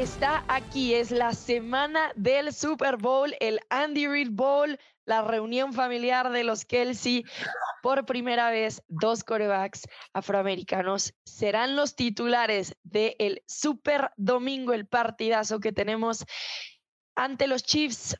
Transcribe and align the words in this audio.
está 0.00 0.44
aquí. 0.48 0.94
Es 0.94 1.10
la 1.10 1.32
semana 1.34 2.12
del 2.16 2.54
Super 2.54 2.96
Bowl, 2.96 3.34
el 3.38 3.60
Andy 3.68 4.06
Reid 4.06 4.30
Bowl, 4.30 4.78
la 5.04 5.20
reunión 5.22 5.74
familiar 5.74 6.30
de 6.30 6.42
los 6.42 6.64
Kelsey. 6.64 7.24
Por 7.82 8.06
primera 8.06 8.50
vez, 8.50 8.82
dos 8.88 9.24
corebacks 9.24 9.82
afroamericanos 10.14 11.12
serán 11.24 11.76
los 11.76 11.96
titulares 11.96 12.76
del 12.82 13.42
Super 13.46 14.10
Domingo, 14.16 14.72
el 14.72 14.86
partidazo 14.86 15.60
que 15.60 15.72
tenemos 15.72 16.24
ante 17.14 17.46
los 17.46 17.62
Chiefs 17.62 18.16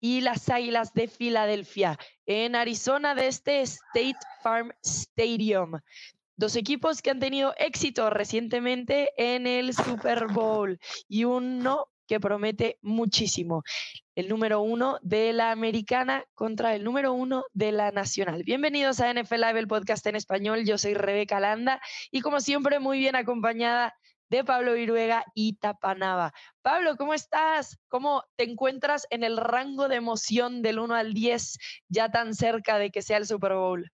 y 0.00 0.20
las 0.20 0.48
Águilas 0.48 0.92
de 0.94 1.08
Filadelfia 1.08 1.98
en 2.24 2.54
Arizona 2.54 3.16
de 3.16 3.26
este 3.26 3.62
State 3.62 4.18
Farm 4.42 4.72
Stadium. 4.84 5.80
Dos 6.42 6.56
equipos 6.56 7.02
que 7.02 7.10
han 7.10 7.20
tenido 7.20 7.54
éxito 7.56 8.10
recientemente 8.10 9.12
en 9.16 9.46
el 9.46 9.72
Super 9.72 10.26
Bowl 10.26 10.76
y 11.06 11.22
uno 11.22 11.86
que 12.08 12.18
promete 12.18 12.80
muchísimo. 12.82 13.62
El 14.16 14.28
número 14.28 14.60
uno 14.60 14.98
de 15.02 15.32
la 15.32 15.52
americana 15.52 16.24
contra 16.34 16.74
el 16.74 16.82
número 16.82 17.12
uno 17.12 17.44
de 17.52 17.70
la 17.70 17.92
nacional. 17.92 18.42
Bienvenidos 18.42 18.98
a 18.98 19.14
NFL 19.14 19.36
Live, 19.36 19.60
el 19.60 19.68
podcast 19.68 20.04
en 20.08 20.16
español. 20.16 20.64
Yo 20.64 20.78
soy 20.78 20.94
Rebeca 20.94 21.38
Landa 21.38 21.80
y 22.10 22.22
como 22.22 22.40
siempre 22.40 22.80
muy 22.80 22.98
bien 22.98 23.14
acompañada 23.14 23.94
de 24.28 24.42
Pablo 24.42 24.74
Viruega 24.74 25.24
y 25.36 25.58
Tapanava. 25.58 26.32
Pablo, 26.60 26.96
¿cómo 26.96 27.14
estás? 27.14 27.78
¿Cómo 27.86 28.24
te 28.34 28.50
encuentras 28.50 29.06
en 29.10 29.22
el 29.22 29.36
rango 29.36 29.86
de 29.86 29.94
emoción 29.94 30.60
del 30.60 30.80
1 30.80 30.92
al 30.92 31.14
10 31.14 31.56
ya 31.86 32.10
tan 32.10 32.34
cerca 32.34 32.78
de 32.78 32.90
que 32.90 33.00
sea 33.00 33.18
el 33.18 33.28
Super 33.28 33.54
Bowl? 33.54 33.92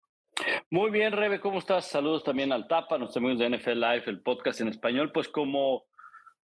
Muy 0.69 0.91
bien, 0.91 1.11
Rebe, 1.11 1.39
¿cómo 1.39 1.59
estás? 1.59 1.87
Saludos 1.87 2.23
también 2.23 2.51
al 2.51 2.67
Tapa, 2.67 2.97
nuestros 2.97 3.17
amigos 3.17 3.39
de 3.39 3.49
NFL 3.49 3.79
Live, 3.79 4.03
el 4.07 4.21
podcast 4.21 4.61
en 4.61 4.69
español. 4.69 5.11
Pues 5.11 5.27
como, 5.27 5.85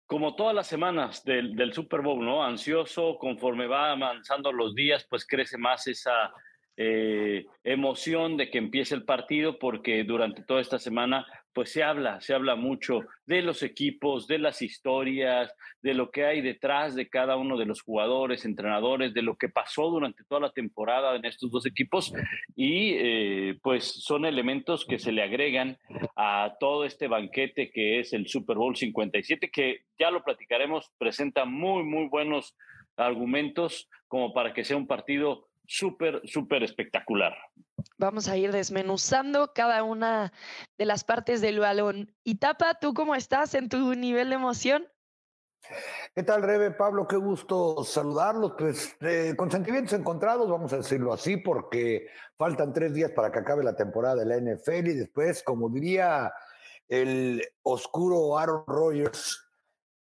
como 0.06 0.36
todas 0.36 0.55
las 0.55 0.67
semanas 0.67 1.25
del, 1.25 1.56
del 1.56 1.72
Super 1.72 2.03
Bowl, 2.03 2.25
¿no? 2.25 2.44
Ansioso, 2.44 3.16
conforme 3.19 3.66
va 3.66 3.92
avanzando 3.92 4.53
los 4.53 4.75
días, 4.75 5.06
pues 5.09 5.27
crece 5.27 5.56
más 5.56 5.86
esa 5.86 6.33
eh, 6.77 7.47
emoción 7.64 8.36
de 8.36 8.50
que 8.50 8.59
empiece 8.59 8.94
el 8.94 9.05
partido, 9.05 9.59
porque 9.59 10.05
durante 10.05 10.42
toda 10.42 10.61
esta 10.61 10.78
semana 10.78 11.27
pues 11.59 11.73
se 11.73 11.83
habla, 11.83 12.20
se 12.20 12.34
habla 12.34 12.55
mucho 12.55 13.01
de 13.27 13.42
los 13.42 13.64
equipos, 13.64 14.28
de 14.28 14.39
las 14.39 14.62
historias, 14.62 15.53
de 15.83 15.92
lo 15.92 16.12
que 16.12 16.25
hay 16.25 16.41
detrás 16.41 16.95
de 16.95 17.09
cada 17.09 17.34
uno 17.34 17.59
de 17.59 17.67
los 17.67 17.83
jugadores, 17.83 18.45
entrenadores, 18.45 19.12
de 19.12 19.23
lo 19.23 19.34
que 19.34 19.48
pasó 19.48 19.91
durante 19.91 20.23
toda 20.23 20.42
la 20.42 20.53
temporada 20.53 21.17
en 21.17 21.25
estos 21.25 21.50
dos 21.50 21.67
equipos. 21.67 22.12
Y 22.55 22.92
eh, 22.92 23.59
pues 23.61 23.87
son 24.05 24.25
elementos 24.25 24.87
que 24.87 25.00
se 25.00 25.11
le 25.11 25.20
agregan 25.20 25.77
a 26.15 26.55
todo 26.61 26.84
este 26.84 27.09
banquete 27.09 27.72
que 27.72 27.98
es 27.98 28.12
el 28.12 28.28
Super 28.28 28.56
Bowl 28.56 28.77
57, 28.77 29.50
que 29.50 29.81
ya 29.98 30.12
lo 30.12 30.22
platicaremos, 30.22 30.93
presenta 30.97 31.45
muy, 31.45 31.83
muy 31.83 32.06
buenos 32.06 32.55
argumentos 32.97 33.91
como 34.06 34.33
para 34.33 34.55
que 34.55 34.65
sea 34.65 34.77
un 34.77 34.87
partido 34.87 35.47
súper, 35.69 36.22
súper 36.24 36.64
espectacular. 36.64 37.36
Vamos 37.98 38.28
a 38.28 38.36
ir 38.36 38.50
desmenuzando 38.50 39.52
cada 39.55 39.84
una 39.84 40.33
de 40.78 40.86
las 40.86 41.05
partes 41.05 41.41
del 41.41 41.60
balón. 41.60 42.12
Y 42.25 42.36
Tapa, 42.36 42.78
¿tú 42.80 42.94
cómo 42.94 43.14
estás 43.14 43.55
en 43.55 43.69
tu 43.69 43.94
nivel 43.94 44.30
de 44.30 44.34
emoción? 44.34 44.88
¿Qué 46.14 46.22
tal, 46.22 46.42
Rebe? 46.42 46.70
Pablo, 46.70 47.06
qué 47.06 47.16
gusto 47.16 47.84
saludarlos. 47.84 48.55
Pues 48.58 48.97
eh, 49.00 49.34
con 49.36 49.50
sentimientos 49.50 49.92
encontrados, 49.92 50.48
vamos 50.48 50.72
a 50.72 50.78
decirlo 50.78 51.12
así, 51.12 51.36
porque 51.36 52.08
faltan 52.36 52.72
tres 52.72 52.94
días 52.94 53.10
para 53.12 53.30
que 53.30 53.41
acabe 53.41 53.62
la 53.62 53.77
temporada 53.77 54.16
de 54.16 54.27
la 54.27 54.36
NFL 54.36 54.88
y 54.88 54.94
después, 54.94 55.42
como 55.42 55.69
diría 55.69 56.32
el 56.88 57.42
oscuro 57.62 58.38
Aaron 58.38 58.64
Rodgers, 58.66 59.47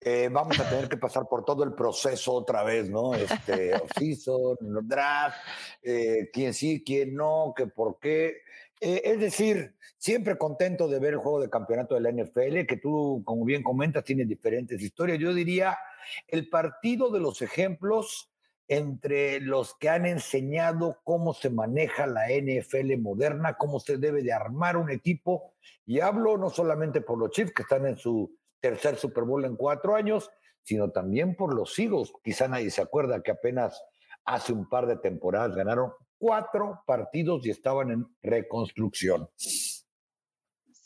eh, 0.01 0.29
vamos 0.31 0.57
a 0.59 0.69
tener 0.69 0.87
que 0.87 0.97
pasar 0.97 1.27
por 1.27 1.43
todo 1.43 1.63
el 1.63 1.73
proceso 1.73 2.33
otra 2.33 2.63
vez, 2.63 2.89
¿no? 2.89 3.13
Este, 3.13 3.73
off-season, 3.75 4.57
draft, 4.83 5.37
eh, 5.83 6.29
quién 6.31 6.53
sí, 6.53 6.83
quién 6.85 7.15
no, 7.15 7.53
qué 7.55 7.67
por 7.67 7.99
qué. 7.99 8.37
Eh, 8.79 9.01
es 9.03 9.19
decir, 9.19 9.75
siempre 9.97 10.37
contento 10.37 10.87
de 10.87 10.99
ver 10.99 11.13
el 11.13 11.19
juego 11.19 11.41
de 11.41 11.49
campeonato 11.49 11.95
de 11.95 12.01
la 12.01 12.11
NFL, 12.11 12.65
que 12.65 12.77
tú, 12.81 13.21
como 13.25 13.43
bien 13.43 13.61
comentas, 13.61 14.05
tienes 14.05 14.27
diferentes 14.27 14.81
historias. 14.81 15.19
Yo 15.19 15.33
diría 15.33 15.77
el 16.27 16.47
partido 16.47 17.11
de 17.11 17.19
los 17.19 17.41
ejemplos 17.41 18.31
entre 18.69 19.41
los 19.41 19.75
que 19.75 19.89
han 19.89 20.05
enseñado 20.05 20.99
cómo 21.03 21.33
se 21.33 21.49
maneja 21.49 22.05
la 22.05 22.27
NFL 22.29 22.97
moderna, 22.99 23.55
cómo 23.55 23.79
se 23.79 23.97
debe 23.97 24.21
de 24.21 24.31
armar 24.31 24.77
un 24.77 24.91
equipo. 24.91 25.55
Y 25.85 25.99
hablo 25.99 26.37
no 26.37 26.51
solamente 26.51 27.01
por 27.01 27.17
los 27.17 27.31
Chiefs 27.31 27.51
que 27.51 27.63
están 27.63 27.87
en 27.87 27.97
su 27.97 28.31
tercer 28.59 28.95
Super 28.97 29.23
Bowl 29.23 29.45
en 29.45 29.55
cuatro 29.55 29.95
años, 29.95 30.29
sino 30.63 30.91
también 30.91 31.35
por 31.35 31.53
los 31.53 31.77
Eagles. 31.77 32.11
Quizá 32.23 32.47
nadie 32.47 32.69
se 32.69 32.81
acuerda 32.81 33.21
que 33.21 33.31
apenas 33.31 33.81
hace 34.25 34.53
un 34.53 34.67
par 34.69 34.85
de 34.85 34.97
temporadas 34.97 35.55
ganaron 35.55 35.91
cuatro 36.17 36.83
partidos 36.85 37.45
y 37.45 37.49
estaban 37.49 37.91
en 37.91 38.05
reconstrucción. 38.21 39.29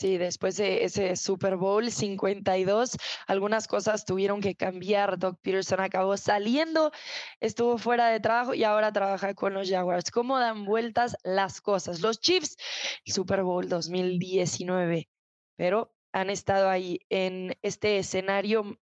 Sí, 0.04 0.18
después 0.18 0.58
de 0.58 0.84
ese 0.84 1.16
Super 1.16 1.56
Bowl 1.56 1.90
52, 1.90 2.98
algunas 3.28 3.68
cosas 3.68 4.04
tuvieron 4.04 4.42
que 4.42 4.56
cambiar. 4.56 5.18
Doc 5.18 5.40
Peterson 5.42 5.80
acabó 5.80 6.18
saliendo, 6.18 6.92
estuvo 7.40 7.78
fuera 7.78 8.10
de 8.10 8.20
trabajo 8.20 8.54
y 8.54 8.66
ahora 8.66 8.92
trabaja 8.92 9.34
con 9.34 9.54
los 9.54 9.70
Jaguars. 9.70 10.12
¿Cómo 10.12 10.40
dan 10.40 10.66
vueltas 10.66 11.16
las 11.24 11.62
cosas? 11.62 12.02
Los 12.02 12.20
Chiefs, 12.20 12.58
Super 13.06 13.44
Bowl 13.44 13.70
2019, 13.70 15.10
pero 15.56 15.94
han 16.14 16.30
estado 16.30 16.70
ahí 16.70 17.02
en 17.10 17.58
este 17.62 17.98
escenario 17.98 18.80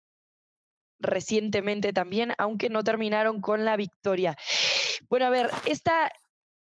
recientemente 1.00 1.94
también, 1.94 2.34
aunque 2.38 2.70
no 2.70 2.84
terminaron 2.84 3.42
con 3.42 3.66
la 3.66 3.78
victoria. 3.78 4.36
Bueno, 5.10 5.28
a 5.28 5.30
ver, 5.30 5.52
esta, 5.66 6.12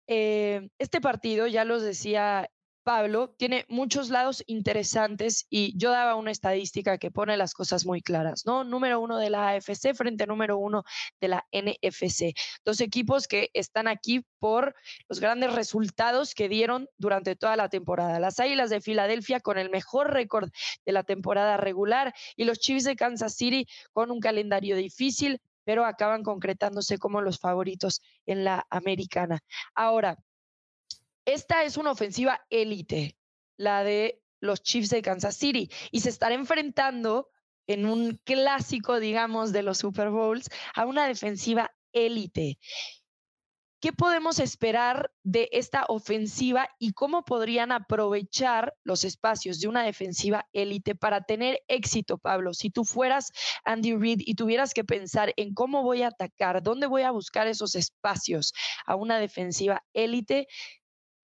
eh, 0.08 0.70
este 0.78 1.02
partido, 1.02 1.48
ya 1.48 1.66
los 1.66 1.82
decía 1.82 2.52
Pablo, 2.88 3.36
tiene 3.38 3.66
muchos 3.68 4.10
lados 4.10 4.46
interesantes 4.48 5.46
y 5.50 5.78
yo 5.78 5.92
daba 5.92 6.16
una 6.16 6.32
estadística 6.32 6.98
que 6.98 7.12
pone 7.12 7.36
las 7.36 7.54
cosas 7.54 7.86
muy 7.86 8.02
claras, 8.02 8.46
¿no? 8.46 8.64
Número 8.64 9.02
uno 9.02 9.18
de 9.18 9.30
la 9.30 9.50
AFC 9.50 9.94
frente 9.94 10.24
a 10.24 10.26
número 10.26 10.58
uno 10.58 10.86
de 11.20 11.28
la 11.28 11.46
NFC. 11.52 12.34
Dos 12.64 12.80
equipos 12.80 13.28
que 13.28 13.50
están 13.54 13.90
aquí 13.90 14.26
por 14.40 14.74
los 15.10 15.20
grandes 15.20 15.52
resultados 15.52 16.34
que 16.34 16.48
dieron 16.48 16.88
durante 16.98 17.36
toda 17.36 17.58
la 17.58 17.68
temporada. 17.68 18.22
Las 18.22 18.40
Águilas 18.40 18.70
de 18.70 18.80
Filadelfia 18.80 19.42
con 19.42 19.58
el 19.58 19.70
mejor 19.70 20.14
récord 20.14 20.50
de 20.86 20.92
la 20.94 21.04
temporada 21.04 21.58
regular 21.58 22.14
y 22.38 22.46
los 22.46 22.58
Chiefs 22.58 22.86
de 22.86 22.96
Kansas 22.96 23.36
City 23.36 23.68
con 23.92 24.12
un 24.12 24.22
calendario 24.22 24.78
difícil, 24.78 25.42
pero 25.66 25.84
acaban 25.84 26.24
concretándose 26.24 26.98
como 27.00 27.20
los 27.20 27.38
favoritos 27.38 28.02
en 28.26 28.46
la 28.46 28.66
americana. 28.70 29.42
Ahora, 29.76 30.18
esta 31.28 31.64
es 31.64 31.76
una 31.76 31.92
ofensiva 31.92 32.46
élite, 32.50 33.18
la 33.58 33.84
de 33.84 34.24
los 34.40 34.64
Chiefs 34.64 34.90
de 34.90 35.02
Kansas 35.02 35.36
City, 35.36 35.70
y 35.92 36.00
se 36.00 36.10
estará 36.10 36.34
enfrentando 36.34 37.30
en 37.68 37.86
un 37.86 38.20
clásico, 38.24 39.00
digamos, 39.00 39.52
de 39.52 39.62
los 39.62 39.80
Super 39.80 40.10
Bowls 40.10 40.50
a 40.74 40.86
una 40.86 41.06
defensiva 41.06 41.76
élite. 41.92 42.58
¿Qué 43.82 43.92
podemos 43.92 44.40
esperar 44.40 45.12
de 45.24 45.50
esta 45.52 45.86
ofensiva 45.90 46.70
y 46.80 46.94
cómo 46.94 47.26
podrían 47.26 47.72
aprovechar 47.72 48.74
los 48.84 49.04
espacios 49.04 49.60
de 49.60 49.68
una 49.68 49.84
defensiva 49.84 50.48
élite 50.52 50.96
para 50.96 51.22
tener 51.26 51.60
éxito, 51.68 52.18
Pablo? 52.18 52.54
Si 52.54 52.72
tú 52.72 52.86
fueras 52.86 53.32
Andy 53.66 53.96
Reid 53.96 54.22
y 54.26 54.34
tuvieras 54.34 54.74
que 54.74 54.84
pensar 54.84 55.34
en 55.36 55.54
cómo 55.54 55.84
voy 55.84 56.04
a 56.04 56.08
atacar, 56.08 56.64
dónde 56.64 56.88
voy 56.88 57.04
a 57.04 57.12
buscar 57.12 57.48
esos 57.48 57.76
espacios 57.76 58.54
a 58.86 58.96
una 58.96 59.20
defensiva 59.20 59.84
élite, 59.94 60.48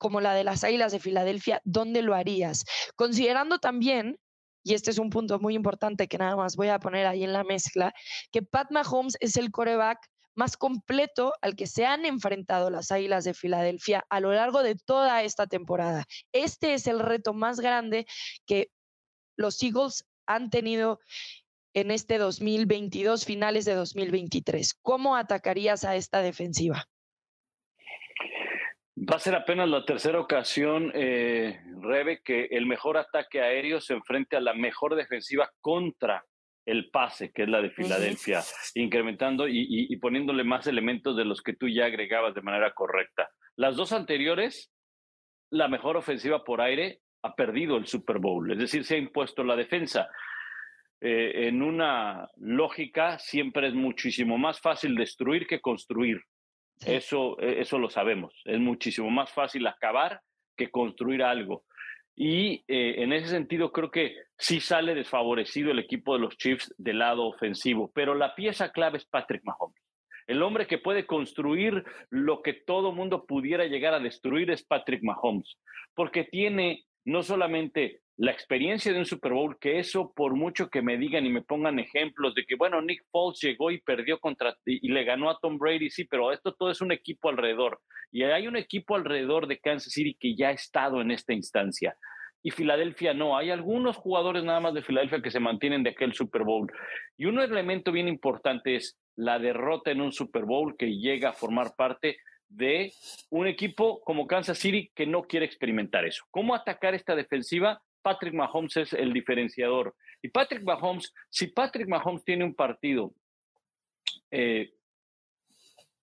como 0.04 0.20
la 0.20 0.34
de 0.34 0.44
las 0.44 0.66
Águilas 0.66 0.92
de 0.92 1.00
Filadelfia, 1.00 1.62
¿dónde 1.64 2.02
lo 2.02 2.14
harías? 2.14 2.66
Considerando 2.98 3.58
también, 3.58 4.20
y 4.62 4.74
este 4.74 4.92
es 4.92 4.98
un 5.00 5.10
punto 5.10 5.40
muy 5.40 5.56
importante 5.56 6.10
que 6.10 6.18
nada 6.18 6.36
más 6.36 6.58
voy 6.58 6.68
a 6.68 6.78
poner 6.78 7.08
ahí 7.08 7.24
en 7.24 7.32
la 7.32 7.46
mezcla, 7.46 7.94
que 8.30 8.42
Pat 8.42 8.70
Mahomes 8.70 9.16
es 9.22 9.38
el 9.38 9.50
coreback 9.50 10.00
más 10.36 10.58
completo 10.58 11.34
al 11.42 11.56
que 11.56 11.68
se 11.68 11.86
han 11.86 12.06
enfrentado 12.06 12.70
las 12.70 12.92
Águilas 12.92 13.24
de 13.24 13.34
Filadelfia 13.34 14.06
a 14.10 14.20
lo 14.20 14.34
largo 14.34 14.62
de 14.62 14.76
toda 14.76 15.24
esta 15.24 15.48
temporada. 15.48 16.04
Este 16.34 16.74
es 16.74 16.86
el 16.88 17.00
reto 17.00 17.34
más 17.34 17.62
grande 17.62 18.06
que 18.46 18.72
los 19.38 19.64
Eagles 19.64 20.04
han 20.26 20.50
tenido 20.50 21.00
en 21.74 21.92
este 21.92 22.18
2022, 22.18 23.24
finales 23.24 23.64
de 23.64 23.76
2023. 23.76 24.74
¿Cómo 24.82 25.16
atacarías 25.16 25.86
a 25.86 25.96
esta 25.96 26.22
defensiva? 26.22 26.90
Va 28.96 29.16
a 29.16 29.20
ser 29.20 29.34
apenas 29.34 29.68
la 29.68 29.86
tercera 29.86 30.20
ocasión, 30.20 30.92
eh, 30.94 31.60
Rebe, 31.82 32.22
que 32.24 32.46
el 32.52 32.68
mejor 32.68 32.98
ataque 32.98 33.42
aéreo 33.42 33.82
se 33.82 33.94
enfrente 33.94 34.36
a 34.36 34.42
la 34.42 34.54
mejor 34.54 34.96
defensiva 34.96 35.50
contra 35.62 36.24
el 36.66 36.92
pase, 36.92 37.32
que 37.34 37.44
es 37.44 37.50
la 37.50 37.62
de 37.62 37.72
Filadelfia, 37.72 38.42
incrementando 38.76 39.48
y, 39.48 39.96
poniéndole 39.98 40.44
más 40.44 40.68
elementos 40.68 41.18
de 41.18 41.26
los 41.26 41.42
que 41.42 41.54
tú 41.54 41.68
ya 41.68 41.86
agregabas 41.86 42.36
de 42.36 42.44
manera 42.44 42.72
correcta. 42.74 43.30
Las 43.58 43.76
dos 43.76 43.92
anteriores, 43.94 44.72
la 45.52 45.68
mejor 45.68 45.98
ofensiva 45.98 46.44
por 46.44 46.62
aire 46.62 47.00
ha 47.24 47.36
perdido 47.36 47.78
el 47.78 47.88
Super 47.88 48.20
Bowl, 48.20 48.52
es 48.52 48.60
decir, 48.60 48.86
se 48.86 48.96
ha 48.96 49.00
impuesto 49.00 49.44
la 49.44 49.56
defensa. 49.56 50.08
eh, 51.02 51.48
en 51.50 51.62
una 51.62 52.30
lógica 52.38 53.20
siempre 53.20 53.68
es 53.68 53.74
muchísimo 53.74 54.38
más 54.38 54.62
fácil 54.62 54.96
destruir 54.96 55.46
que 55.48 55.60
construir. 55.60 56.22
Eso, 56.86 57.40
e, 57.40 57.62
eso 57.62 57.78
lo 57.78 57.90
sabemos. 57.90 58.34
Es 58.46 58.60
muchísimo 58.60 59.10
más 59.10 59.32
fácil 59.32 59.66
acabar 59.68 60.22
que 60.56 60.70
construir 60.70 61.24
algo. 61.24 61.64
Y 62.16 62.64
eh, 62.68 63.02
en 63.02 63.12
ese 63.12 63.28
sentido 63.28 63.72
creo 63.72 63.90
que 63.90 64.16
sí 64.38 64.60
sale 64.60 64.94
desfavorecido 64.94 65.72
el 65.72 65.80
equipo 65.80 66.14
de 66.14 66.20
los 66.20 66.38
Chiefs 66.38 66.74
del 66.78 67.00
lado 67.00 67.26
ofensivo, 67.26 67.92
pero 67.94 68.14
la 68.14 68.36
pieza 68.36 68.72
clave 68.72 68.98
es 69.00 69.06
Patrick 69.06 69.44
Mahomes. 69.44 69.82
El 70.28 70.42
hombre 70.42 70.68
que 70.68 70.78
puede 70.78 71.06
construir 71.06 71.84
lo 72.10 72.42
que 72.42 72.54
todo 72.54 72.94
mundo 72.94 73.26
pudiera 73.26 73.66
llegar 73.66 73.94
a 73.94 74.00
destruir 74.00 74.52
es 74.52 74.64
Patrick 74.64 75.04
Mahomes, 75.04 75.58
porque 75.96 76.24
tiene 76.24 76.86
no 77.04 77.24
solamente 77.24 78.03
la 78.18 78.32
experiencia 78.32 78.94
de 78.94 79.00
un 79.00 79.06
Super 79.06 79.34
Bowl, 79.34 79.58
que 79.60 79.80
eso 79.80 80.14
por 80.16 80.36
mucho 80.36 80.70
que 80.70 80.82
me 80.82 80.98
digan 80.98 81.26
y 81.26 81.30
me 81.30 81.42
pongan 81.42 81.80
ejemplos 81.80 82.36
de 82.36 82.46
que, 82.46 82.56
bueno, 82.56 82.82
Nick 82.82 83.04
Foles 83.12 83.40
llegó 83.42 83.72
y 83.72 83.82
perdió 83.82 84.20
contra 84.20 84.56
y 84.66 84.88
le 84.90 85.04
ganó 85.04 85.30
a 85.30 85.40
Tom 85.40 85.58
Brady, 85.58 85.90
sí, 85.90 86.06
pero 86.06 86.32
esto 86.32 86.54
todo 86.54 86.70
es 86.70 86.82
un 86.82 86.92
equipo 86.92 87.30
alrededor. 87.30 87.80
Y 88.12 88.24
hay 88.24 88.48
un 88.48 88.56
equipo 88.56 88.96
alrededor 88.96 89.48
de 89.48 89.60
Kansas 89.60 89.92
City 89.92 90.16
que 90.20 90.36
ya 90.36 90.50
ha 90.50 90.52
estado 90.52 91.02
en 91.02 91.10
esta 91.10 91.34
instancia. 91.34 91.98
Y 92.44 92.52
Filadelfia 92.52 93.14
no. 93.14 93.38
Hay 93.38 93.50
algunos 93.50 93.96
jugadores 93.96 94.44
nada 94.44 94.60
más 94.60 94.74
de 94.74 94.84
Filadelfia 94.84 95.22
que 95.22 95.32
se 95.32 95.40
mantienen 95.40 95.82
de 95.82 95.92
aquel 95.92 96.14
Super 96.14 96.44
Bowl. 96.44 96.72
Y 97.18 97.26
un 97.26 97.40
elemento 97.40 97.92
bien 97.92 98.08
importante 98.08 98.76
es 98.76 99.00
la 99.16 99.40
derrota 99.40 99.92
en 99.92 100.02
un 100.02 100.12
Super 100.12 100.44
Bowl 100.44 100.76
que 100.78 100.98
llega 100.98 101.30
a 101.30 101.34
formar 101.34 101.74
parte 101.76 102.18
de 102.50 102.92
un 103.32 103.48
equipo 103.48 104.02
como 104.02 104.28
Kansas 104.28 104.60
City 104.60 104.92
que 104.94 105.08
no 105.08 105.24
quiere 105.24 105.46
experimentar 105.46 106.06
eso. 106.06 106.26
¿Cómo 106.30 106.54
atacar 106.54 106.94
esta 106.94 107.16
defensiva? 107.16 107.82
Patrick 108.04 108.34
Mahomes 108.34 108.78
es 108.78 108.94
el 108.94 109.12
diferenciador. 109.14 109.96
Y 110.22 110.28
Patrick 110.28 110.64
Mahomes, 110.64 111.12
si 111.30 111.48
Patrick 111.48 111.88
Mahomes 111.88 112.24
tiene 112.24 112.44
un 112.44 112.54
partido 112.54 113.14
eh, 114.30 114.74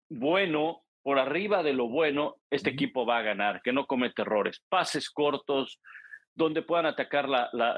bueno, 0.09 0.83
por 1.03 1.19
arriba 1.19 1.63
de 1.63 1.73
lo 1.73 1.89
bueno, 1.89 2.37
este 2.51 2.71
equipo 2.71 3.07
va 3.07 3.19
a 3.19 3.23
ganar, 3.23 3.63
que 3.63 3.73
no 3.73 3.87
comete 3.87 4.23
errores. 4.23 4.63
Pases 4.69 5.11
cortos, 5.11 5.81
donde 6.35 6.63
puedan 6.63 6.87
atacar 6.87 7.27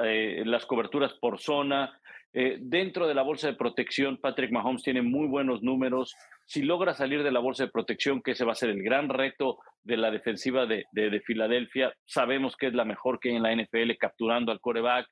eh, 0.05 0.43
las 0.45 0.67
coberturas 0.67 1.13
por 1.15 1.41
zona. 1.41 2.01
Eh, 2.35 2.57
dentro 2.61 3.07
de 3.07 3.15
la 3.15 3.23
bolsa 3.23 3.49
de 3.49 3.55
protección, 3.55 4.17
Patrick 4.17 4.53
Mahomes 4.53 4.83
tiene 4.83 5.03
muy 5.03 5.27
buenos 5.27 5.63
números. 5.63 6.15
Si 6.47 6.63
logra 6.63 6.95
salir 6.95 7.23
de 7.23 7.31
la 7.31 7.41
bolsa 7.41 7.65
de 7.65 7.71
protección, 7.71 8.23
que 8.23 8.31
ese 8.31 8.45
va 8.45 8.53
a 8.53 8.57
ser 8.57 8.71
el 8.71 8.83
gran 8.83 9.11
reto 9.11 9.59
de 9.83 9.99
la 9.99 10.11
defensiva 10.11 10.65
de, 10.65 10.85
de, 10.93 11.21
Filadelfia, 11.21 11.93
sabemos 12.07 12.57
que 12.57 12.69
es 12.69 12.75
la 12.75 12.85
mejor 12.85 13.21
que 13.21 13.31
hay 13.31 13.37
en 13.37 13.43
la 13.43 13.55
NFL 13.55 13.97
capturando 13.99 14.51
al 14.51 14.61
coreback, 14.61 15.07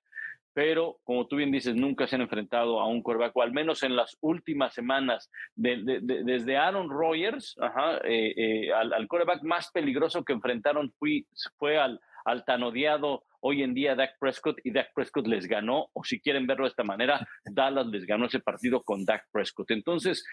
pero 0.55 0.99
como 1.05 1.27
tú 1.27 1.37
bien 1.37 1.53
dices, 1.53 1.75
nunca 1.75 2.07
se 2.07 2.17
han 2.17 2.23
enfrentado 2.23 2.81
a 2.81 2.87
un 2.87 3.03
coreback, 3.03 3.37
o 3.37 3.43
al 3.43 3.53
menos 3.53 3.83
en 3.83 3.97
las 3.97 4.17
últimas 4.21 4.75
semanas, 4.75 5.31
desde 5.55 6.57
Aaron 6.57 6.89
Rodgers 6.89 7.57
eh, 8.05 8.35
eh, 8.37 8.73
al, 8.73 8.93
al, 8.93 9.07
coreback 9.07 9.43
más 9.43 9.71
peligroso 9.71 10.25
que 10.25 10.33
enfrentaron 10.33 10.93
fue, 10.99 11.25
fue 11.57 11.79
al, 11.79 12.01
al 12.25 12.45
tan 12.45 12.63
odiado 12.63 13.25
hoy 13.41 13.63
en 13.63 13.75
día 13.75 13.95
Dak 13.95 14.19
Prescott 14.19 14.59
y 14.65 14.71
Dak 14.71 14.93
Prescott 14.95 15.27
les 15.27 15.47
ganó, 15.47 15.89
o 15.93 16.05
si 16.05 16.21
quieren 16.21 16.47
verlo 16.47 16.65
de 16.65 16.71
esta 16.71 16.85
manera, 16.85 17.27
Dallas 17.45 17.87
les 17.87 18.07
ganó 18.07 18.27
ese 18.27 18.41
partido 18.41 18.83
con 18.83 19.05
Dak 19.05 19.27
Prescott. 19.33 19.71
Entonces, 19.71 20.25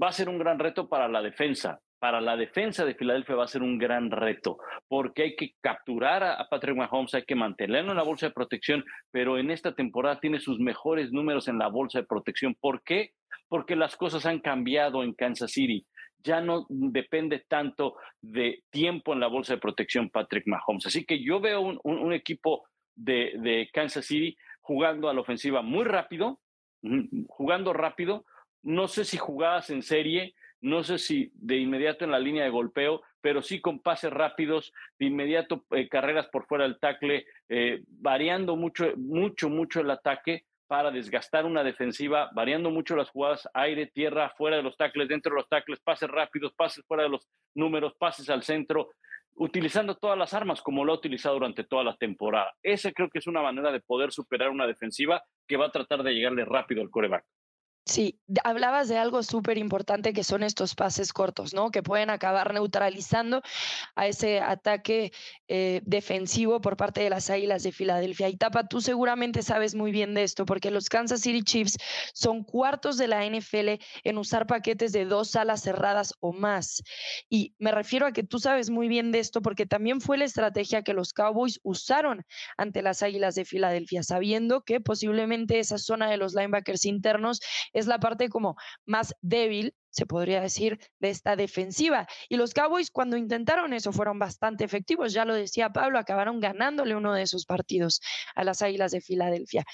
va 0.00 0.08
a 0.08 0.12
ser 0.12 0.28
un 0.28 0.38
gran 0.38 0.58
reto 0.58 0.88
para 0.88 1.08
la 1.08 1.22
defensa. 1.22 1.80
Para 1.98 2.20
la 2.20 2.36
defensa 2.36 2.84
de 2.84 2.96
Filadelfia 2.96 3.36
va 3.36 3.44
a 3.44 3.48
ser 3.48 3.62
un 3.62 3.78
gran 3.78 4.10
reto, 4.10 4.58
porque 4.88 5.22
hay 5.22 5.36
que 5.36 5.52
capturar 5.60 6.24
a, 6.24 6.48
Patrick 6.50 6.76
Mahomes, 6.76 7.14
hay 7.14 7.22
que 7.22 7.36
mantenerlo 7.36 7.92
en 7.92 7.96
la 7.96 8.02
bolsa 8.02 8.26
de 8.26 8.32
protección, 8.32 8.84
pero 9.12 9.38
en 9.38 9.52
esta 9.52 9.74
temporada 9.74 10.18
tiene 10.18 10.40
sus 10.40 10.58
mejores 10.58 11.12
números 11.12 11.46
en 11.46 11.58
la 11.58 11.68
bolsa 11.68 12.00
de 12.00 12.06
protección. 12.06 12.56
¿Por 12.60 12.82
qué? 12.82 13.12
Porque 13.48 13.76
las 13.76 13.96
cosas 13.96 14.26
han 14.26 14.40
cambiado 14.40 15.04
en 15.04 15.14
Kansas 15.14 15.52
City 15.52 15.86
ya 16.22 16.40
no 16.40 16.66
depende 16.68 17.44
tanto 17.48 17.96
de 18.20 18.64
tiempo 18.70 19.12
en 19.12 19.20
la 19.20 19.26
bolsa 19.26 19.54
de 19.54 19.60
protección 19.60 20.10
Patrick 20.10 20.46
Mahomes. 20.46 20.86
Así 20.86 21.04
que 21.04 21.22
yo 21.22 21.40
veo 21.40 21.60
un, 21.60 22.12
equipo 22.12 22.64
de, 22.94 23.68
Kansas 23.72 24.06
City 24.06 24.36
jugando 24.60 25.08
a 25.08 25.14
la 25.14 25.20
ofensiva 25.20 25.62
muy 25.62 25.84
rápido, 25.84 26.40
jugando 27.28 27.72
rápido, 27.72 28.24
no 28.62 28.88
sé 28.88 29.04
si 29.04 29.16
jugadas 29.16 29.70
en 29.70 29.82
serie, 29.82 30.34
no 30.60 30.84
sé 30.84 30.98
si 30.98 31.32
de 31.34 31.56
inmediato 31.56 32.04
en 32.04 32.12
la 32.12 32.20
línea 32.20 32.44
de 32.44 32.50
golpeo, 32.50 33.02
pero 33.20 33.42
sí 33.42 33.60
con 33.60 33.80
pases 33.80 34.12
rápidos, 34.12 34.72
de 34.98 35.06
inmediato 35.06 35.64
eh, 35.72 35.88
carreras 35.88 36.28
por 36.28 36.46
fuera 36.46 36.64
del 36.64 36.78
tackle, 36.78 37.26
eh, 37.48 37.82
variando 37.88 38.56
mucho, 38.56 38.92
mucho, 38.96 39.48
mucho 39.48 39.80
el 39.80 39.90
ataque 39.90 40.44
para 40.72 40.90
desgastar 40.90 41.44
una 41.44 41.62
defensiva, 41.62 42.30
variando 42.32 42.70
mucho 42.70 42.96
las 42.96 43.10
jugadas, 43.10 43.46
aire, 43.52 43.88
tierra, 43.88 44.32
fuera 44.38 44.56
de 44.56 44.62
los 44.62 44.74
tackles, 44.74 45.06
dentro 45.06 45.34
de 45.34 45.42
los 45.42 45.48
tackles, 45.50 45.80
pases 45.80 46.08
rápidos, 46.08 46.54
pases 46.54 46.82
fuera 46.86 47.02
de 47.02 47.10
los 47.10 47.28
números, 47.54 47.92
pases 47.98 48.30
al 48.30 48.42
centro, 48.42 48.88
utilizando 49.34 49.96
todas 49.96 50.16
las 50.16 50.32
armas 50.32 50.62
como 50.62 50.82
lo 50.82 50.94
ha 50.94 50.96
utilizado 50.96 51.34
durante 51.34 51.64
toda 51.64 51.84
la 51.84 51.94
temporada. 51.96 52.54
Esa 52.62 52.90
creo 52.90 53.10
que 53.10 53.18
es 53.18 53.26
una 53.26 53.42
manera 53.42 53.70
de 53.70 53.80
poder 53.80 54.12
superar 54.12 54.48
una 54.48 54.66
defensiva 54.66 55.22
que 55.46 55.58
va 55.58 55.66
a 55.66 55.70
tratar 55.70 56.02
de 56.02 56.14
llegarle 56.14 56.46
rápido 56.46 56.80
al 56.80 56.88
coreback. 56.88 57.26
Sí, 57.84 58.20
hablabas 58.44 58.88
de 58.88 58.96
algo 58.96 59.24
súper 59.24 59.58
importante 59.58 60.12
que 60.12 60.22
son 60.22 60.44
estos 60.44 60.76
pases 60.76 61.12
cortos, 61.12 61.52
¿no? 61.52 61.72
Que 61.72 61.82
pueden 61.82 62.10
acabar 62.10 62.54
neutralizando 62.54 63.42
a 63.96 64.06
ese 64.06 64.38
ataque 64.40 65.12
eh, 65.48 65.82
defensivo 65.84 66.60
por 66.60 66.76
parte 66.76 67.02
de 67.02 67.10
las 67.10 67.28
Águilas 67.28 67.64
de 67.64 67.72
Filadelfia. 67.72 68.28
Y 68.28 68.36
Tapa, 68.36 68.68
tú 68.68 68.80
seguramente 68.80 69.42
sabes 69.42 69.74
muy 69.74 69.90
bien 69.90 70.14
de 70.14 70.22
esto, 70.22 70.44
porque 70.46 70.70
los 70.70 70.88
Kansas 70.88 71.22
City 71.22 71.42
Chiefs 71.42 71.76
son 72.14 72.44
cuartos 72.44 72.98
de 72.98 73.08
la 73.08 73.26
NFL 73.26 73.80
en 74.04 74.16
usar 74.16 74.46
paquetes 74.46 74.92
de 74.92 75.04
dos 75.04 75.34
alas 75.34 75.62
cerradas 75.62 76.14
o 76.20 76.32
más. 76.32 76.84
Y 77.28 77.56
me 77.58 77.72
refiero 77.72 78.06
a 78.06 78.12
que 78.12 78.22
tú 78.22 78.38
sabes 78.38 78.70
muy 78.70 78.86
bien 78.86 79.10
de 79.10 79.18
esto, 79.18 79.42
porque 79.42 79.66
también 79.66 80.00
fue 80.00 80.18
la 80.18 80.24
estrategia 80.24 80.82
que 80.82 80.94
los 80.94 81.12
Cowboys 81.12 81.58
usaron 81.64 82.24
ante 82.56 82.80
las 82.80 83.02
Águilas 83.02 83.34
de 83.34 83.44
Filadelfia, 83.44 84.04
sabiendo 84.04 84.62
que 84.62 84.80
posiblemente 84.80 85.58
esa 85.58 85.78
zona 85.78 86.08
de 86.08 86.16
los 86.16 86.34
linebackers 86.34 86.84
internos 86.84 87.40
es 87.72 87.86
la 87.86 87.98
parte 87.98 88.28
como 88.28 88.56
más 88.86 89.14
débil, 89.20 89.74
se 89.90 90.06
podría 90.06 90.40
decir, 90.40 90.78
de 91.00 91.10
esta 91.10 91.36
defensiva. 91.36 92.06
Y 92.28 92.36
los 92.36 92.54
Cowboys 92.54 92.90
cuando 92.90 93.16
intentaron 93.16 93.72
eso 93.72 93.92
fueron 93.92 94.18
bastante 94.18 94.64
efectivos, 94.64 95.12
ya 95.12 95.24
lo 95.24 95.34
decía 95.34 95.70
Pablo, 95.70 95.98
acabaron 95.98 96.40
ganándole 96.40 96.96
uno 96.96 97.12
de 97.12 97.22
esos 97.22 97.46
partidos 97.46 98.00
a 98.34 98.44
las 98.44 98.62
Águilas 98.62 98.92
de 98.92 99.00
Filadelfia 99.00 99.64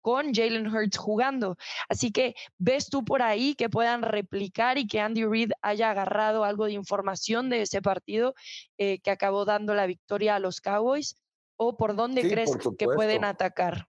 con 0.00 0.32
Jalen 0.32 0.74
Hurts 0.74 0.96
jugando. 0.96 1.56
Así 1.88 2.12
que 2.12 2.34
ves 2.56 2.88
tú 2.88 3.04
por 3.04 3.20
ahí 3.20 3.54
que 3.54 3.68
puedan 3.68 4.02
replicar 4.02 4.78
y 4.78 4.86
que 4.86 5.00
Andy 5.00 5.24
Reid 5.24 5.50
haya 5.60 5.90
agarrado 5.90 6.44
algo 6.44 6.66
de 6.66 6.72
información 6.72 7.50
de 7.50 7.62
ese 7.62 7.82
partido 7.82 8.34
eh, 8.78 9.00
que 9.00 9.10
acabó 9.10 9.44
dando 9.44 9.74
la 9.74 9.86
victoria 9.86 10.36
a 10.36 10.38
los 10.38 10.60
Cowboys 10.60 11.16
o 11.56 11.76
por 11.76 11.96
dónde 11.96 12.22
crees 12.22 12.56
que 12.78 12.86
pueden 12.86 13.24
atacar. 13.24 13.88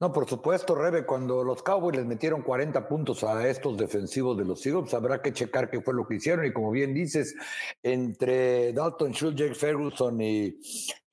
No, 0.00 0.12
por 0.12 0.28
supuesto, 0.28 0.74
Rebe, 0.74 1.06
cuando 1.06 1.44
los 1.44 1.62
Cowboys 1.62 1.96
les 1.96 2.06
metieron 2.06 2.42
40 2.42 2.88
puntos 2.88 3.22
a 3.24 3.48
estos 3.48 3.76
defensivos 3.76 4.36
de 4.36 4.44
los 4.44 4.64
Eagles, 4.66 4.92
habrá 4.94 5.22
que 5.22 5.32
checar 5.32 5.70
qué 5.70 5.80
fue 5.80 5.94
lo 5.94 6.06
que 6.06 6.16
hicieron. 6.16 6.44
Y 6.46 6.52
como 6.52 6.70
bien 6.70 6.94
dices, 6.94 7.34
entre 7.82 8.72
Dalton 8.72 9.12
Schultz, 9.12 9.36
Jake 9.36 9.54
Ferguson 9.54 10.20
y 10.20 10.58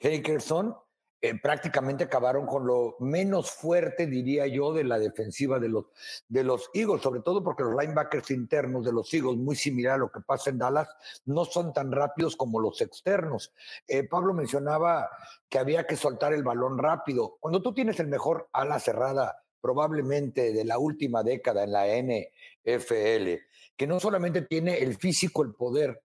Hakerson, 0.02 0.76
eh, 1.24 1.40
prácticamente 1.40 2.06
acabaron 2.06 2.48
con 2.48 2.66
lo 2.66 2.96
menos 3.00 3.52
fuerte, 3.52 4.08
diría 4.08 4.48
yo, 4.48 4.74
de 4.74 4.84
la 4.84 4.98
defensiva 4.98 5.60
de 5.60 5.70
los, 5.70 5.86
de 6.28 6.44
los 6.44 6.72
Eagles, 6.74 7.04
sobre 7.04 7.22
todo 7.22 7.44
porque 7.44 7.62
los 7.64 7.76
linebackers 7.80 8.32
internos 8.32 8.84
de 8.84 8.92
los 8.92 9.14
Eagles, 9.14 9.38
muy 9.38 9.56
similar 9.56 9.94
a 9.94 9.98
lo 10.00 10.12
que 10.12 10.22
pasa 10.22 10.50
en 10.50 10.58
Dallas, 10.58 10.90
no 11.26 11.46
son 11.46 11.74
tan 11.74 11.92
rápidos 11.92 12.36
como 12.36 12.60
los 12.60 12.82
externos. 12.82 13.54
Eh, 13.88 14.08
Pablo 14.08 14.34
mencionaba 14.34 15.10
que 15.48 15.60
había 15.60 15.86
que 15.86 15.96
soltar 15.96 16.34
el 16.34 16.44
balón 16.44 16.80
rápido. 16.80 17.38
Cuando 17.40 17.62
tú 17.62 17.72
tienes 17.72 18.00
el 18.00 18.08
mejor 18.08 18.50
ala 18.52 18.80
cerrada, 18.80 19.44
probablemente 19.62 20.52
de 20.52 20.66
la 20.66 20.80
última 20.80 21.22
década 21.22 21.64
en 21.64 21.72
la 21.72 21.86
NFL, 21.86 23.44
que 23.78 23.88
no 23.88 24.00
solamente 24.00 24.42
tiene 24.42 24.80
el 24.80 24.98
físico, 24.98 25.44
el 25.44 25.54
poder, 25.54 26.02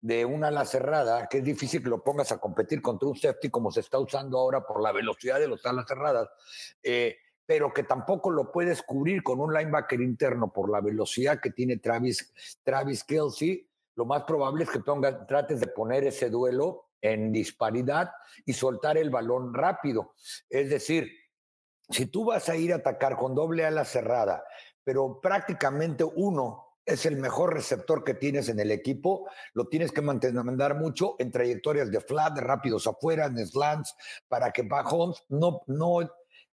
de 0.00 0.24
una 0.24 0.48
ala 0.48 0.64
cerrada, 0.64 1.26
que 1.28 1.38
es 1.38 1.44
difícil 1.44 1.82
que 1.82 1.88
lo 1.88 2.02
pongas 2.02 2.30
a 2.32 2.38
competir 2.38 2.82
contra 2.82 3.08
un 3.08 3.16
safety 3.16 3.50
como 3.50 3.70
se 3.70 3.80
está 3.80 3.98
usando 3.98 4.38
ahora 4.38 4.64
por 4.66 4.82
la 4.82 4.92
velocidad 4.92 5.40
de 5.40 5.48
los 5.48 5.64
alas 5.66 5.86
cerradas, 5.88 6.28
eh, 6.82 7.16
pero 7.44 7.72
que 7.72 7.84
tampoco 7.84 8.30
lo 8.30 8.50
puedes 8.50 8.82
cubrir 8.82 9.22
con 9.22 9.40
un 9.40 9.52
linebacker 9.52 10.00
interno 10.00 10.52
por 10.52 10.70
la 10.70 10.80
velocidad 10.80 11.40
que 11.40 11.50
tiene 11.50 11.78
Travis, 11.78 12.32
Travis 12.62 13.04
Kelsey, 13.04 13.68
lo 13.94 14.04
más 14.04 14.24
probable 14.24 14.64
es 14.64 14.70
que 14.70 14.80
pongas, 14.80 15.26
trates 15.26 15.60
de 15.60 15.68
poner 15.68 16.04
ese 16.04 16.28
duelo 16.28 16.90
en 17.00 17.32
disparidad 17.32 18.12
y 18.44 18.52
soltar 18.52 18.98
el 18.98 19.10
balón 19.10 19.54
rápido. 19.54 20.14
Es 20.50 20.70
decir, 20.70 21.08
si 21.88 22.06
tú 22.06 22.26
vas 22.26 22.48
a 22.48 22.56
ir 22.56 22.72
a 22.72 22.76
atacar 22.76 23.16
con 23.16 23.34
doble 23.34 23.64
ala 23.64 23.84
cerrada, 23.84 24.44
pero 24.84 25.20
prácticamente 25.20 26.04
uno 26.04 26.75
es 26.86 27.04
el 27.04 27.16
mejor 27.16 27.52
receptor 27.52 28.04
que 28.04 28.14
tienes 28.14 28.48
en 28.48 28.60
el 28.60 28.70
equipo. 28.70 29.28
Lo 29.52 29.66
tienes 29.66 29.92
que 29.92 30.00
mantener, 30.00 30.42
mandar 30.44 30.76
mucho 30.76 31.16
en 31.18 31.32
trayectorias 31.32 31.90
de 31.90 32.00
flat, 32.00 32.38
rápidos 32.38 32.86
afuera, 32.86 33.26
en 33.26 33.44
slants, 33.44 33.94
para 34.28 34.52
que 34.52 34.62
Mahomes 34.62 35.22
no, 35.28 35.62
no 35.66 36.08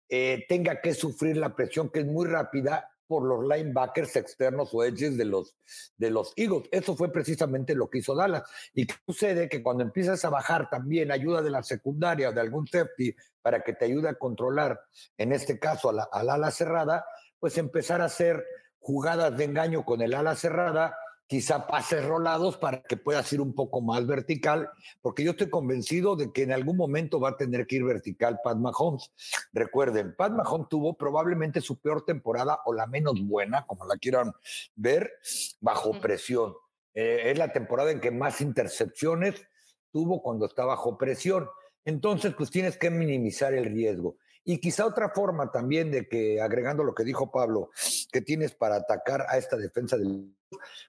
eh, 0.09 0.45
tenga 0.49 0.81
que 0.81 0.93
sufrir 0.93 1.37
la 1.37 1.55
presión 1.55 1.89
que 1.89 1.99
es 1.99 2.05
muy 2.05 2.25
rápida 2.25 2.89
por 3.05 3.23
los 3.23 3.43
linebackers 3.43 4.15
externos 4.15 4.69
o 4.73 4.83
edges 4.83 5.17
de 5.17 5.25
los, 5.25 5.55
de 5.97 6.09
los 6.09 6.33
Eagles. 6.35 6.67
Eso 6.71 6.95
fue 6.95 7.11
precisamente 7.11 7.75
lo 7.75 7.87
que 7.89 7.99
hizo 7.99 8.15
Dallas. 8.15 8.43
Y 8.73 8.87
qué 8.87 8.95
sucede 9.05 9.49
que 9.49 9.61
cuando 9.61 9.83
empiezas 9.83 10.25
a 10.25 10.29
bajar 10.29 10.67
también 10.69 11.11
ayuda 11.11 11.43
de 11.43 11.51
la 11.51 11.61
secundaria 11.61 12.29
o 12.29 12.33
de 12.33 12.41
algún 12.41 12.65
safety 12.65 13.15
para 13.41 13.61
que 13.61 13.73
te 13.73 13.85
ayude 13.85 14.09
a 14.09 14.15
controlar, 14.15 14.81
en 15.17 15.31
este 15.31 15.59
caso 15.59 15.89
al 15.89 16.29
ala 16.29 16.49
cerrada, 16.49 17.05
pues 17.39 17.57
empezar 17.57 18.01
a 18.01 18.05
hacer 18.05 18.43
jugadas 18.83 19.35
de 19.35 19.45
engaño 19.45 19.83
con 19.83 20.01
el 20.01 20.13
ala 20.13 20.35
cerrada 20.35 20.95
quizá 21.25 21.65
pases 21.65 22.05
rolados 22.05 22.57
para 22.57 22.83
que 22.83 22.97
pueda 22.97 23.23
ir 23.31 23.41
un 23.41 23.55
poco 23.55 23.81
más 23.81 24.05
vertical, 24.05 24.69
porque 25.01 25.23
yo 25.23 25.31
estoy 25.31 25.49
convencido 25.49 26.15
de 26.15 26.31
que 26.31 26.43
en 26.43 26.51
algún 26.51 26.77
momento 26.77 27.19
va 27.19 27.29
a 27.29 27.37
tener 27.37 27.65
que 27.65 27.77
ir 27.77 27.83
vertical 27.85 28.39
Pat 28.43 28.57
Mahomes. 28.57 29.11
Recuerden, 29.51 30.15
Pat 30.15 30.31
Mahomes 30.33 30.67
tuvo 30.69 30.95
probablemente 30.95 31.61
su 31.61 31.79
peor 31.79 32.05
temporada 32.05 32.59
o 32.65 32.73
la 32.73 32.85
menos 32.87 33.19
buena, 33.25 33.65
como 33.65 33.85
la 33.85 33.97
quieran 33.97 34.33
ver, 34.75 35.11
bajo 35.59 35.99
presión. 35.99 36.53
Eh, 36.93 37.31
es 37.31 37.37
la 37.37 37.51
temporada 37.51 37.91
en 37.91 37.99
que 37.99 38.11
más 38.11 38.41
intercepciones 38.41 39.47
tuvo 39.91 40.21
cuando 40.21 40.45
está 40.45 40.65
bajo 40.65 40.97
presión. 40.97 41.47
Entonces, 41.85 42.35
pues 42.37 42.51
tienes 42.51 42.77
que 42.77 42.89
minimizar 42.89 43.53
el 43.53 43.65
riesgo. 43.65 44.17
Y 44.45 44.59
quizá 44.59 44.85
otra 44.85 45.09
forma 45.09 45.51
también 45.51 45.91
de 45.91 46.07
que, 46.07 46.41
agregando 46.41 46.83
lo 46.83 46.93
que 46.93 47.03
dijo 47.03 47.31
Pablo, 47.31 47.69
que 48.11 48.21
tienes 48.21 48.53
para 48.53 48.75
atacar 48.75 49.25
a 49.29 49.37
esta 49.37 49.55
defensa 49.55 49.97
del 49.97 50.35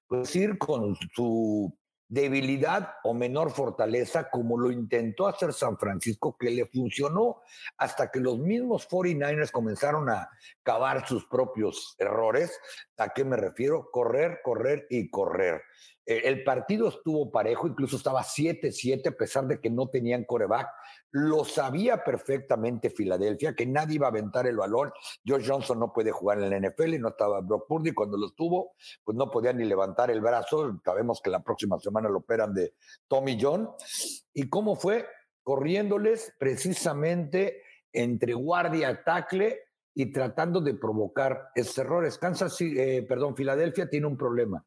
pues 0.07 0.35
ir 0.37 0.59
con 0.59 0.97
su 1.15 1.75
debilidad 2.09 2.95
o 3.03 3.15
menor 3.15 3.51
fortaleza, 3.51 4.29
como 4.31 4.59
lo 4.59 4.71
intentó 4.71 5.27
hacer 5.27 5.53
San 5.53 5.79
Francisco, 5.79 6.37
que 6.39 6.51
le 6.51 6.67
funcionó 6.67 7.43
hasta 7.79 8.11
que 8.11 8.21
los 8.21 8.39
mismos 8.39 8.89
49ers 8.89 9.51
comenzaron 9.51 10.09
a 10.11 10.29
cavar 10.63 11.09
sus 11.09 11.27
propios 11.27 11.97
errores. 11.99 12.59
¿A 12.99 13.09
qué 13.09 13.25
me 13.25 13.37
refiero? 13.37 13.89
Correr, 13.91 14.41
correr 14.45 14.87
y 14.91 15.11
correr. 15.11 15.63
Eh, 16.07 16.23
el 16.25 16.45
partido 16.45 16.89
estuvo 16.89 17.31
parejo, 17.31 17.67
incluso 17.67 17.97
estaba 17.97 18.23
7-7 18.23 19.09
a 19.09 19.13
pesar 19.13 19.47
de 19.47 19.61
que 19.61 19.71
no 19.71 19.89
tenían 19.89 20.25
coreback. 20.25 20.69
Lo 21.11 21.45
sabía 21.45 22.05
perfectamente 22.05 22.91
Filadelfia, 22.91 23.55
que 23.55 23.67
nadie 23.67 23.97
iba 23.97 24.07
a 24.07 24.11
aventar 24.11 24.47
el 24.47 24.57
balón. 24.57 24.93
George 25.25 25.49
Johnson 25.49 25.79
no 25.79 25.93
puede 25.93 26.11
jugar 26.11 26.43
en 26.43 26.53
el 26.53 26.71
NFL 26.71 26.95
y 26.95 26.99
no 26.99 27.09
estaba 27.09 27.41
Brock 27.41 27.67
Purdy. 27.69 27.93
Cuando 27.93 28.19
lo 28.19 28.31
tuvo, 28.33 28.75
pues 29.03 29.17
no 29.17 29.31
podía 29.31 29.53
ni 29.53 29.65
levantar 29.65 30.11
el 30.11 30.21
brazo. 30.21 30.79
Sabemos 30.85 31.21
que 31.23 31.31
la 31.31 31.43
próxima 31.43 31.79
semana 31.79 32.09
lo 32.09 32.19
operan 32.19 32.53
de 32.53 32.75
Tommy 33.09 33.39
John. 33.41 33.71
¿Y 34.33 34.49
cómo 34.49 34.77
fue? 34.77 35.07
Corriéndoles 35.43 36.35
precisamente 36.39 37.63
entre 37.93 38.35
guardia, 38.35 39.05
tackle 39.05 39.61
y 39.95 40.13
tratando 40.13 40.61
de 40.61 40.75
provocar 40.75 41.51
esos 41.55 41.79
errores. 41.79 42.19
Kansas, 42.19 42.61
eh, 42.61 43.07
perdón, 43.09 43.37
Filadelfia 43.37 43.89
tiene 43.89 44.09
un 44.09 44.17
problema 44.17 44.65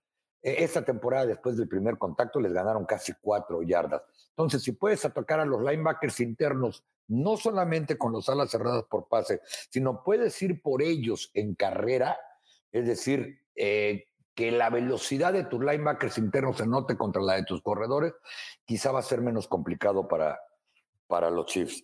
e, 0.48 0.64
esta 0.64 0.82
temporada, 0.82 1.26
después 1.26 1.58
del 1.58 1.68
primer 1.68 1.98
contacto, 1.98 2.40
les 2.40 2.54
ganaron 2.54 2.86
casi 2.86 3.12
cuatro 3.20 3.62
yardas. 3.64 4.02
Entonces, 4.30 4.64
si 4.64 4.72
puedes 4.72 5.04
atacar 5.04 5.42
a 5.42 5.46
los 5.46 5.62
linebackers 5.62 6.22
internos, 6.22 6.86
no 7.10 7.36
solamente 7.36 7.98
con 7.98 8.14
los 8.14 8.30
alas 8.30 8.50
cerradas 8.50 8.86
por 8.90 9.10
pase, 9.10 9.42
sino 9.70 10.04
puedes 10.04 10.42
ir 10.42 10.62
por 10.62 10.82
ellos 10.82 11.32
en 11.34 11.54
carrera, 11.54 12.18
es 12.72 12.88
decir, 12.88 13.42
eh, 13.56 14.06
que 14.34 14.52
la 14.52 14.70
velocidad 14.70 15.34
de 15.34 15.44
tus 15.44 15.60
linebackers 15.60 16.18
internos 16.18 16.58
se 16.58 16.66
note 16.66 16.96
contra 16.96 17.22
la 17.22 17.34
de 17.34 17.44
tus 17.44 17.62
corredores, 17.62 18.14
quizá 18.64 18.94
va 18.94 19.00
a 19.00 19.04
ser 19.04 19.20
menos 19.20 19.50
complicado 19.50 20.08
para, 20.08 20.40
para 21.08 21.30
los 21.30 21.48
Chiefs. 21.48 21.84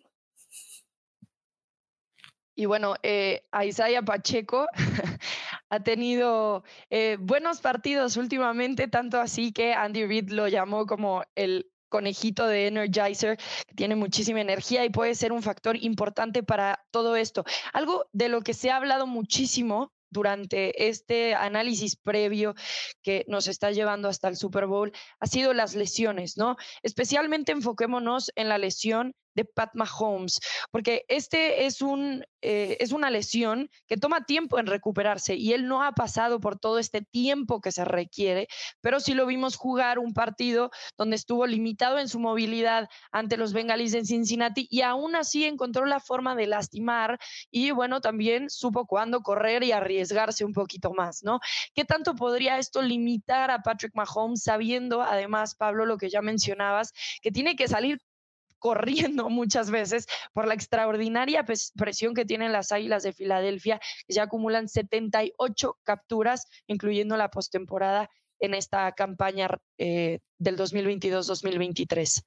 Y 2.55 2.65
bueno, 2.65 2.93
eh, 3.01 3.43
a 3.51 3.65
Isaiah 3.65 4.03
Pacheco 4.03 4.67
ha 5.73 5.79
tenido 5.79 6.63
eh, 6.91 7.17
buenos 7.19 7.59
partidos 7.59 8.15
últimamente, 8.15 8.87
tanto 8.87 9.19
así 9.19 9.51
que 9.51 9.73
Andy 9.73 10.05
Reid 10.05 10.29
lo 10.29 10.47
llamó 10.47 10.85
como 10.85 11.23
el 11.33 11.71
conejito 11.89 12.45
de 12.45 12.67
Energizer, 12.67 13.37
que 13.37 13.73
tiene 13.73 13.95
muchísima 13.95 14.39
energía 14.39 14.85
y 14.85 14.91
puede 14.91 15.15
ser 15.15 15.31
un 15.31 15.41
factor 15.41 15.75
importante 15.77 16.43
para 16.43 16.85
todo 16.91 17.15
esto. 17.15 17.43
Algo 17.73 18.05
de 18.11 18.29
lo 18.29 18.41
que 18.41 18.53
se 18.53 18.69
ha 18.69 18.75
hablado 18.75 19.07
muchísimo 19.07 19.91
durante 20.11 20.89
este 20.89 21.33
análisis 21.33 21.95
previo 21.95 22.53
que 23.01 23.25
nos 23.27 23.47
está 23.47 23.71
llevando 23.71 24.09
hasta 24.09 24.27
el 24.27 24.37
Super 24.37 24.67
Bowl 24.67 24.91
ha 25.19 25.25
sido 25.25 25.53
las 25.53 25.73
lesiones, 25.73 26.37
¿no? 26.37 26.55
Especialmente 26.83 27.51
enfoquémonos 27.51 28.31
en 28.35 28.47
la 28.47 28.59
lesión 28.59 29.15
de 29.35 29.45
Pat 29.45 29.71
Mahomes, 29.73 30.39
porque 30.71 31.05
este 31.07 31.65
es, 31.65 31.81
un, 31.81 32.25
eh, 32.41 32.77
es 32.79 32.91
una 32.91 33.09
lesión 33.09 33.69
que 33.87 33.97
toma 33.97 34.25
tiempo 34.25 34.59
en 34.59 34.67
recuperarse 34.67 35.35
y 35.35 35.53
él 35.53 35.67
no 35.67 35.83
ha 35.83 35.93
pasado 35.93 36.39
por 36.39 36.57
todo 36.59 36.79
este 36.79 37.01
tiempo 37.01 37.61
que 37.61 37.71
se 37.71 37.85
requiere, 37.85 38.47
pero 38.81 38.99
sí 38.99 39.13
lo 39.13 39.25
vimos 39.25 39.55
jugar 39.55 39.99
un 39.99 40.13
partido 40.13 40.71
donde 40.97 41.15
estuvo 41.15 41.47
limitado 41.47 41.99
en 41.99 42.07
su 42.07 42.19
movilidad 42.19 42.89
ante 43.11 43.37
los 43.37 43.53
Bengalis 43.53 43.93
en 43.93 44.05
Cincinnati 44.05 44.67
y 44.69 44.81
aún 44.81 45.15
así 45.15 45.45
encontró 45.45 45.85
la 45.85 45.99
forma 45.99 46.35
de 46.35 46.47
lastimar 46.47 47.19
y 47.51 47.71
bueno, 47.71 48.01
también 48.01 48.49
supo 48.49 48.85
cuándo 48.85 49.21
correr 49.21 49.63
y 49.63 49.71
arriesgarse 49.71 50.45
un 50.45 50.53
poquito 50.53 50.93
más, 50.93 51.23
¿no? 51.23 51.39
¿Qué 51.73 51.85
tanto 51.85 52.15
podría 52.15 52.57
esto 52.57 52.81
limitar 52.81 53.51
a 53.51 53.59
Patrick 53.59 53.93
Mahomes 53.95 54.43
sabiendo, 54.43 55.01
además, 55.01 55.55
Pablo, 55.55 55.85
lo 55.85 55.97
que 55.97 56.09
ya 56.09 56.21
mencionabas, 56.21 56.93
que 57.21 57.31
tiene 57.31 57.55
que 57.55 57.67
salir 57.67 57.99
corriendo 58.63 59.29
muchas 59.29 59.69
veces 59.69 60.07
por 60.31 60.47
la 60.47 60.53
extraordinaria 60.53 61.43
presión 61.75 62.13
que 62.13 62.23
tienen 62.23 62.53
las 62.53 62.71
Águilas 62.71 63.03
de 63.03 63.11
Filadelfia, 63.11 63.79
que 64.07 64.13
ya 64.13 64.23
acumulan 64.23 64.69
78 64.69 65.79
capturas, 65.83 66.47
incluyendo 66.67 67.17
la 67.17 67.29
postemporada 67.29 68.09
en 68.39 68.53
esta 68.53 68.89
campaña 68.93 69.49
eh, 69.77 70.19
del 70.39 70.57
2022-2023. 70.57 72.23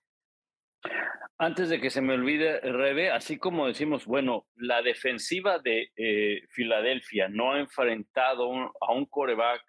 Antes 1.38 1.68
de 1.70 1.80
que 1.80 1.90
se 1.90 2.02
me 2.02 2.14
olvide, 2.14 2.60
Rebe, 2.60 3.10
así 3.10 3.38
como 3.38 3.66
decimos, 3.66 4.04
bueno, 4.04 4.46
la 4.56 4.82
defensiva 4.82 5.58
de 5.58 5.90
eh, 5.96 6.42
Filadelfia 6.50 7.28
no 7.28 7.52
ha 7.52 7.60
enfrentado 7.60 8.50
a 8.80 8.92
un 8.92 9.06
coreback 9.06 9.62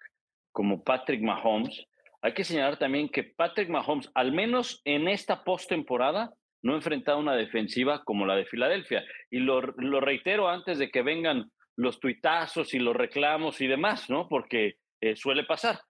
como 0.52 0.82
Patrick 0.82 1.22
Mahomes, 1.22 1.86
hay 2.20 2.34
que 2.34 2.44
señalar 2.44 2.78
también 2.78 3.08
que 3.08 3.22
Patrick 3.22 3.68
Mahomes, 3.68 4.10
al 4.14 4.32
menos 4.32 4.82
en 4.84 5.08
esta 5.08 5.44
postemporada, 5.44 6.32
no 6.62 6.72
ha 6.72 6.76
enfrentado 6.76 7.18
una 7.18 7.36
defensiva 7.36 8.02
como 8.04 8.26
la 8.26 8.36
de 8.36 8.46
Filadelfia. 8.46 9.04
Y 9.30 9.38
lo, 9.40 9.60
reitero 10.00 10.48
antes 10.48 10.78
de 10.78 10.90
que 10.90 11.02
vengan 11.02 11.50
los 11.76 12.00
tuitazos 12.00 12.74
y 12.74 12.78
los 12.78 12.96
reclamos 12.96 13.60
y 13.60 13.66
demás, 13.66 14.10
¿no? 14.10 14.28
Porque 14.28 14.76
eh, 15.00 15.16
suele 15.16 15.44
pasar. 15.44 15.80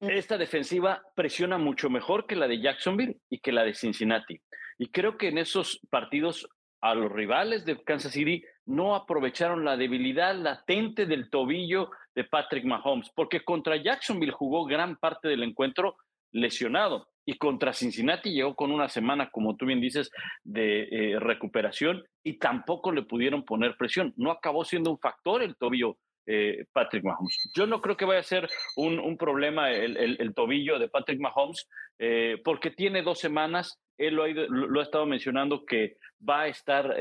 Esta 0.00 0.38
defensiva 0.38 1.02
presiona 1.16 1.58
mucho 1.58 1.90
mejor 1.90 2.26
que 2.26 2.36
la 2.36 2.46
de 2.46 2.60
Jacksonville 2.60 3.16
y 3.28 3.40
que 3.40 3.52
la 3.52 3.64
de 3.64 3.74
Cincinnati. 3.74 4.40
Y 4.78 4.90
creo 4.90 5.16
que 5.16 5.28
en 5.28 5.38
esos 5.38 5.80
partidos 5.90 6.48
a 6.80 6.94
los 6.94 7.10
rivales 7.10 7.64
de 7.64 7.82
Kansas 7.82 8.12
City 8.12 8.44
no 8.66 8.94
aprovecharon 8.94 9.64
la 9.64 9.76
debilidad 9.76 10.34
latente 10.34 11.06
del 11.06 11.30
tobillo 11.30 11.90
de 12.14 12.24
Patrick 12.24 12.64
Mahomes, 12.64 13.10
porque 13.14 13.44
contra 13.44 13.76
Jacksonville 13.76 14.32
jugó 14.32 14.64
gran 14.66 14.96
parte 14.96 15.28
del 15.28 15.42
encuentro 15.42 15.96
lesionado 16.32 17.08
y 17.24 17.38
contra 17.38 17.72
Cincinnati 17.72 18.32
llegó 18.32 18.54
con 18.54 18.72
una 18.72 18.88
semana, 18.88 19.30
como 19.30 19.56
tú 19.56 19.66
bien 19.66 19.80
dices, 19.80 20.10
de 20.42 20.82
eh, 20.90 21.20
recuperación 21.20 22.04
y 22.22 22.38
tampoco 22.38 22.90
le 22.92 23.02
pudieron 23.02 23.44
poner 23.44 23.76
presión. 23.76 24.12
No 24.16 24.30
acabó 24.30 24.64
siendo 24.64 24.90
un 24.90 24.98
factor 24.98 25.42
el 25.42 25.56
tobillo 25.56 25.98
eh, 26.26 26.64
Patrick 26.72 27.04
Mahomes. 27.04 27.50
Yo 27.54 27.66
no 27.66 27.80
creo 27.80 27.96
que 27.96 28.04
vaya 28.04 28.20
a 28.20 28.24
ser 28.24 28.48
un, 28.76 29.16
problema 29.16 29.70
el, 29.70 30.34
tobillo 30.34 30.78
de 30.78 30.88
Patrick 30.88 31.20
Mahomes, 31.20 31.68
eh, 31.98 32.40
porque 32.44 32.70
tiene 32.70 33.02
dos 33.02 33.18
semanas, 33.18 33.80
él 33.98 34.14
lo 34.14 34.24
ha, 34.24 34.28
lo 34.28 34.80
ha, 34.80 34.82
estado 34.82 35.06
mencionando 35.06 35.64
que 35.64 35.96
va 36.28 36.42
a 36.42 36.48
estar 36.48 36.96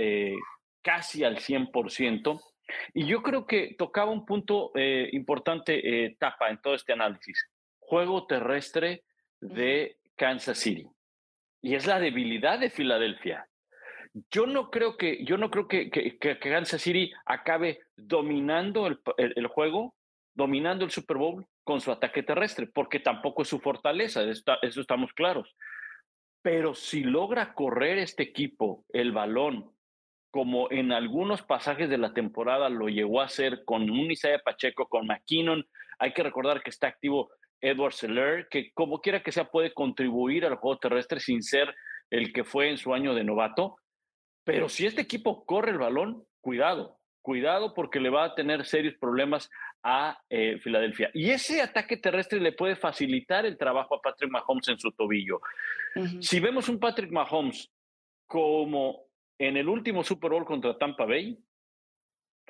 casi 0.81 1.23
al 1.23 1.37
100%. 1.37 2.39
Y 2.93 3.05
yo 3.05 3.21
creo 3.21 3.45
que 3.45 3.75
tocaba 3.77 4.11
un 4.11 4.25
punto 4.25 4.71
importante, 5.11 6.15
Tapa, 6.19 6.49
en 6.49 6.61
todo 6.61 6.73
este 6.73 6.93
análisis. 6.93 7.47
Juego 7.79 8.25
terrestre 8.25 9.03
de 9.39 9.97
Kansas 10.21 10.59
City. 10.59 10.87
Y 11.63 11.73
es 11.73 11.87
la 11.87 11.99
debilidad 11.99 12.59
de 12.59 12.69
Filadelfia. 12.69 13.47
Yo 14.29 14.45
no 14.45 14.69
creo 14.69 14.95
que, 14.95 15.25
yo 15.25 15.35
no 15.37 15.49
creo 15.49 15.67
que, 15.67 15.89
Kansas 16.39 16.79
City 16.79 17.11
acabe 17.25 17.79
dominando 17.97 18.85
el, 18.85 19.47
juego, 19.47 19.95
dominando 20.35 20.85
el 20.85 20.91
Super 20.91 21.17
Bowl 21.17 21.47
con 21.63 21.81
su 21.81 21.91
ataque 21.91 22.21
terrestre, 22.21 22.67
porque 22.67 22.99
tampoco 22.99 23.41
es 23.41 23.47
su 23.47 23.59
fortaleza, 23.59 24.21
eso 24.23 24.81
estamos 24.81 25.11
claros. 25.13 25.55
Pero 26.43 26.75
si 26.75 27.03
logra 27.03 27.55
correr 27.55 27.97
este 27.97 28.21
equipo 28.21 28.85
el 28.93 29.13
balón, 29.13 29.71
como 30.29 30.69
en 30.69 30.91
algunos 30.91 31.41
pasajes 31.41 31.89
de 31.89 31.97
la 31.97 32.13
temporada 32.13 32.69
lo 32.69 32.89
llegó 32.89 33.21
a 33.21 33.25
hacer 33.25 33.65
con 33.65 33.89
un 33.89 34.13
Pacheco, 34.45 34.87
con 34.87 35.07
McKinnon, 35.07 35.65
hay 35.97 36.13
que 36.13 36.21
recordar 36.21 36.61
que 36.61 36.69
está 36.69 36.87
activo 36.87 37.31
Edward 37.61 37.93
Seller, 37.93 38.47
que 38.49 38.71
como 38.73 38.99
quiera 38.99 39.23
que 39.23 39.31
sea 39.31 39.45
puede 39.45 39.73
contribuir 39.73 40.45
al 40.45 40.55
juego 40.55 40.79
terrestre 40.79 41.19
sin 41.19 41.43
ser 41.43 41.73
el 42.09 42.33
que 42.33 42.43
fue 42.43 42.69
en 42.69 42.77
su 42.77 42.93
año 42.93 43.13
de 43.13 43.23
novato. 43.23 43.77
Pero 44.43 44.69
si 44.69 44.85
este 44.85 45.01
equipo 45.01 45.45
corre 45.45 45.71
el 45.71 45.77
balón, 45.77 46.25
cuidado, 46.41 46.97
cuidado 47.21 47.73
porque 47.73 47.99
le 47.99 48.09
va 48.09 48.25
a 48.25 48.35
tener 48.35 48.65
serios 48.65 48.95
problemas 48.99 49.49
a 49.83 50.19
eh, 50.29 50.59
Filadelfia. 50.59 51.09
Y 51.13 51.29
ese 51.29 51.61
ataque 51.61 51.97
terrestre 51.97 52.39
le 52.39 52.51
puede 52.51 52.75
facilitar 52.75 53.45
el 53.45 53.57
trabajo 53.57 53.95
a 53.95 54.01
Patrick 54.01 54.31
Mahomes 54.31 54.67
en 54.67 54.79
su 54.79 54.91
tobillo. 54.91 55.41
Si 56.19 56.39
vemos 56.39 56.69
un 56.69 56.79
Patrick 56.79 57.11
Mahomes 57.11 57.69
como 58.27 59.07
en 59.37 59.57
el 59.57 59.67
último 59.67 60.03
Super 60.03 60.31
Bowl 60.31 60.45
contra 60.45 60.77
Tampa 60.77 61.05
Bay, 61.05 61.37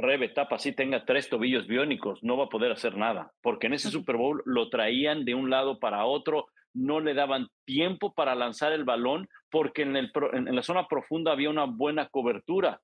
Rebe 0.01 0.29
Tapa 0.29 0.57
si 0.57 0.73
tenga 0.73 1.05
tres 1.05 1.29
tobillos 1.29 1.67
biónicos, 1.67 2.23
no 2.23 2.37
va 2.37 2.45
a 2.45 2.49
poder 2.49 2.71
hacer 2.71 2.97
nada, 2.97 3.31
porque 3.41 3.67
en 3.67 3.73
ese 3.73 3.89
Super 3.89 4.17
Bowl 4.17 4.41
lo 4.45 4.69
traían 4.69 5.25
de 5.25 5.35
un 5.35 5.49
lado 5.49 5.79
para 5.79 6.05
otro, 6.05 6.47
no 6.73 6.99
le 6.99 7.13
daban 7.13 7.47
tiempo 7.65 8.13
para 8.13 8.35
lanzar 8.35 8.71
el 8.71 8.83
balón, 8.83 9.27
porque 9.49 9.83
en, 9.83 9.95
el, 9.95 10.11
en 10.33 10.55
la 10.55 10.63
zona 10.63 10.87
profunda 10.87 11.31
había 11.31 11.49
una 11.49 11.65
buena 11.65 12.07
cobertura. 12.07 12.81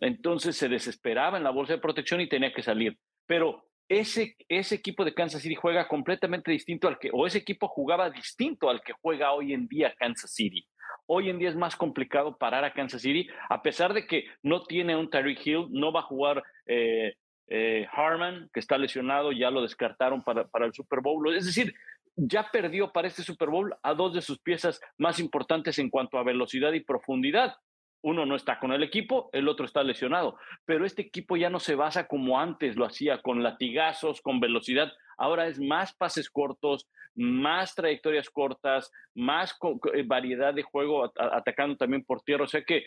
Entonces 0.00 0.56
se 0.56 0.68
desesperaba 0.68 1.36
en 1.36 1.44
la 1.44 1.50
bolsa 1.50 1.74
de 1.74 1.80
protección 1.80 2.20
y 2.20 2.28
tenía 2.28 2.52
que 2.52 2.62
salir. 2.62 2.96
Pero 3.26 3.64
ese, 3.88 4.36
ese 4.48 4.74
equipo 4.74 5.04
de 5.04 5.14
Kansas 5.14 5.42
City 5.42 5.54
juega 5.54 5.88
completamente 5.88 6.50
distinto 6.50 6.88
al 6.88 6.98
que, 6.98 7.10
o 7.12 7.26
ese 7.26 7.38
equipo 7.38 7.68
jugaba 7.68 8.10
distinto 8.10 8.68
al 8.68 8.82
que 8.82 8.92
juega 9.00 9.32
hoy 9.32 9.52
en 9.52 9.66
día 9.66 9.94
Kansas 9.98 10.32
City. 10.32 10.66
Hoy 11.10 11.30
en 11.30 11.38
día 11.38 11.48
es 11.48 11.56
más 11.56 11.74
complicado 11.74 12.36
parar 12.36 12.66
a 12.66 12.74
Kansas 12.74 13.00
City, 13.00 13.28
a 13.48 13.62
pesar 13.62 13.94
de 13.94 14.06
que 14.06 14.26
no 14.42 14.62
tiene 14.64 14.94
un 14.94 15.08
Tyreek 15.08 15.46
Hill, 15.46 15.66
no 15.70 15.90
va 15.90 16.00
a 16.00 16.02
jugar 16.02 16.42
eh, 16.66 17.14
eh, 17.46 17.86
Harman, 17.90 18.50
que 18.52 18.60
está 18.60 18.76
lesionado, 18.76 19.32
ya 19.32 19.50
lo 19.50 19.62
descartaron 19.62 20.22
para, 20.22 20.46
para 20.48 20.66
el 20.66 20.74
Super 20.74 21.00
Bowl. 21.00 21.34
Es 21.34 21.46
decir, 21.46 21.74
ya 22.14 22.50
perdió 22.52 22.92
para 22.92 23.08
este 23.08 23.22
Super 23.22 23.48
Bowl 23.48 23.74
a 23.82 23.94
dos 23.94 24.12
de 24.12 24.20
sus 24.20 24.38
piezas 24.38 24.82
más 24.98 25.18
importantes 25.18 25.78
en 25.78 25.88
cuanto 25.88 26.18
a 26.18 26.24
velocidad 26.24 26.72
y 26.72 26.80
profundidad 26.80 27.54
uno 28.02 28.26
no 28.26 28.36
está 28.36 28.58
con 28.58 28.72
el 28.72 28.82
equipo, 28.82 29.28
el 29.32 29.48
otro 29.48 29.66
está 29.66 29.82
lesionado. 29.82 30.38
Pero 30.64 30.84
este 30.84 31.02
equipo 31.02 31.36
ya 31.36 31.50
no 31.50 31.60
se 31.60 31.74
basa 31.74 32.06
como 32.06 32.38
antes 32.38 32.76
lo 32.76 32.86
hacía, 32.86 33.20
con 33.22 33.42
latigazos, 33.42 34.20
con 34.20 34.40
velocidad. 34.40 34.92
Ahora 35.16 35.48
es 35.48 35.58
más 35.58 35.94
pases 35.94 36.30
cortos, 36.30 36.88
más 37.14 37.74
trayectorias 37.74 38.30
cortas, 38.30 38.90
más 39.14 39.56
eh, 39.94 40.04
variedad 40.06 40.54
de 40.54 40.62
juego 40.62 41.12
atacando 41.16 41.76
también 41.76 42.04
por 42.04 42.22
tierra. 42.22 42.44
O 42.44 42.48
sea 42.48 42.62
que 42.62 42.84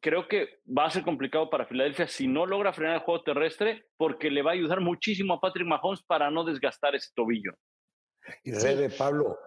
creo 0.00 0.28
que 0.28 0.60
va 0.66 0.86
a 0.86 0.90
ser 0.90 1.02
complicado 1.02 1.50
para 1.50 1.66
Filadelfia 1.66 2.06
si 2.06 2.26
no 2.26 2.46
logra 2.46 2.72
frenar 2.72 2.96
el 2.96 3.02
juego 3.02 3.22
terrestre, 3.22 3.86
porque 3.96 4.30
le 4.30 4.42
va 4.42 4.52
a 4.52 4.54
ayudar 4.54 4.80
muchísimo 4.80 5.34
a 5.34 5.40
Patrick 5.40 5.66
Mahomes 5.66 6.02
para 6.02 6.30
no 6.30 6.44
desgastar 6.44 6.94
ese 6.94 7.10
tobillo. 7.14 7.52
Y 8.42 8.52
Rebe, 8.52 8.88
Pablo, 8.88 9.38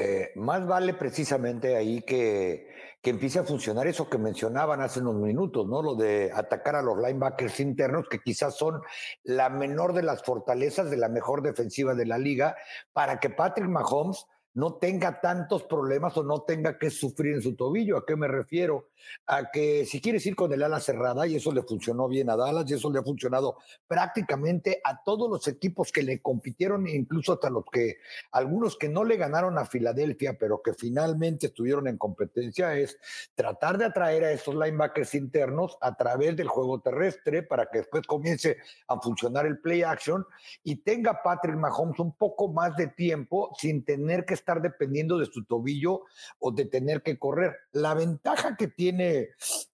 eh, 0.00 0.30
más 0.36 0.64
vale 0.64 0.94
precisamente 0.94 1.74
ahí 1.74 2.02
que, 2.02 2.68
que, 3.02 3.10
empiece 3.10 3.40
a 3.40 3.42
funcionar 3.42 3.88
eso 3.88 4.08
que 4.08 4.16
mencionaban 4.16 4.80
hace 4.80 5.00
unos 5.00 5.16
minutos, 5.16 5.66
¿no? 5.66 5.82
Lo 5.82 5.96
de 5.96 6.30
atacar 6.32 6.76
a 6.76 6.82
los 6.82 6.98
linebackers 6.98 7.58
internos, 7.58 8.08
que 8.08 8.20
quizás 8.20 8.56
son 8.56 8.80
la 9.24 9.48
menor 9.50 9.94
de 9.94 10.04
las 10.04 10.22
fortalezas 10.22 10.88
de 10.88 10.98
la 10.98 11.08
mejor 11.08 11.42
defensiva 11.42 11.96
de 11.96 12.06
la 12.06 12.16
liga, 12.16 12.56
para 12.92 13.18
que 13.18 13.30
Patrick 13.30 13.68
Mahomes 13.68 14.24
no 14.58 14.74
tenga 14.74 15.20
tantos 15.20 15.62
problemas 15.62 16.16
o 16.16 16.24
no 16.24 16.42
tenga 16.42 16.76
que 16.76 16.90
sufrir 16.90 17.36
en 17.36 17.42
su 17.42 17.54
tobillo. 17.54 17.96
¿A 17.96 18.04
qué 18.04 18.16
me 18.16 18.26
refiero? 18.26 18.88
A 19.28 19.52
que 19.52 19.86
si 19.86 20.00
quieres 20.00 20.26
ir 20.26 20.34
con 20.34 20.52
el 20.52 20.64
ala 20.64 20.80
cerrada, 20.80 21.28
y 21.28 21.36
eso 21.36 21.52
le 21.52 21.62
funcionó 21.62 22.08
bien 22.08 22.28
a 22.28 22.36
Dallas, 22.36 22.68
y 22.68 22.74
eso 22.74 22.90
le 22.90 22.98
ha 22.98 23.04
funcionado 23.04 23.58
prácticamente 23.86 24.80
a 24.82 25.00
todos 25.04 25.30
los 25.30 25.46
equipos 25.46 25.92
que 25.92 26.02
le 26.02 26.20
compitieron, 26.20 26.88
incluso 26.88 27.34
hasta 27.34 27.50
los 27.50 27.66
que, 27.70 27.98
algunos 28.32 28.76
que 28.76 28.88
no 28.88 29.04
le 29.04 29.16
ganaron 29.16 29.56
a 29.58 29.64
Filadelfia, 29.64 30.36
pero 30.36 30.60
que 30.60 30.74
finalmente 30.74 31.46
estuvieron 31.46 31.86
en 31.86 31.96
competencia, 31.96 32.76
es 32.76 32.98
tratar 33.36 33.78
de 33.78 33.84
atraer 33.84 34.24
a 34.24 34.32
esos 34.32 34.56
linebackers 34.56 35.14
internos 35.14 35.78
a 35.80 35.94
través 35.94 36.34
del 36.34 36.48
juego 36.48 36.80
terrestre 36.80 37.44
para 37.44 37.66
que 37.70 37.78
después 37.78 38.04
comience 38.08 38.56
a 38.88 39.00
funcionar 39.00 39.46
el 39.46 39.60
play 39.60 39.84
action 39.84 40.26
y 40.64 40.82
tenga 40.82 41.22
Patrick 41.22 41.54
Mahomes 41.54 42.00
un 42.00 42.12
poco 42.16 42.48
más 42.48 42.76
de 42.76 42.88
tiempo 42.88 43.54
sin 43.56 43.84
tener 43.84 44.24
que 44.24 44.34
estar 44.34 44.47
estar 44.48 44.62
dependiendo 44.62 45.18
de 45.18 45.26
su 45.26 45.44
tobillo 45.44 46.04
o 46.38 46.50
de 46.50 46.64
tener 46.64 47.02
que 47.02 47.18
correr. 47.18 47.54
La 47.72 47.92
ventaja 47.92 48.56
que 48.56 48.68
tiene 48.68 49.30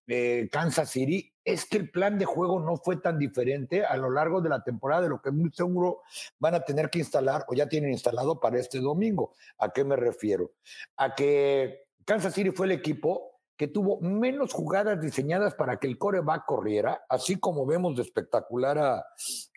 eh, 0.09 0.49
Kansas 0.51 0.91
City 0.91 1.33
es 1.45 1.65
que 1.65 1.77
el 1.77 1.91
plan 1.91 2.19
de 2.19 2.25
juego 2.25 2.59
no 2.59 2.77
fue 2.77 2.97
tan 2.97 3.19
diferente 3.19 3.85
a 3.85 3.97
lo 3.97 4.11
largo 4.11 4.41
de 4.41 4.49
la 4.49 4.65
temporada 4.65 5.03
de 5.03 5.11
lo 5.11 5.23
que 5.23 5.31
muy 5.31 5.53
seguro 5.53 6.01
van 6.41 6.57
a 6.57 6.65
tener 6.65 6.91
que 6.91 6.99
instalar 6.99 7.45
o 7.49 7.55
ya 7.55 7.69
tienen 7.69 7.91
instalado 7.91 8.41
para 8.41 8.59
este 8.59 8.81
domingo. 8.81 9.35
¿A 9.59 9.71
qué 9.71 9.85
me 9.85 9.95
refiero? 9.95 10.53
A 10.97 11.15
que 11.15 11.87
Kansas 12.05 12.35
City 12.35 12.51
fue 12.51 12.67
el 12.67 12.73
equipo 12.73 13.31
que 13.57 13.69
tuvo 13.69 14.01
menos 14.01 14.53
jugadas 14.53 15.01
diseñadas 15.01 15.55
para 15.55 15.77
que 15.77 15.87
el 15.87 15.97
coreback 15.97 16.45
corriera, 16.45 17.05
así 17.09 17.37
como 17.37 17.65
vemos 17.65 17.95
de 17.95 18.03
espectacular 18.03 18.79
a, 18.79 19.07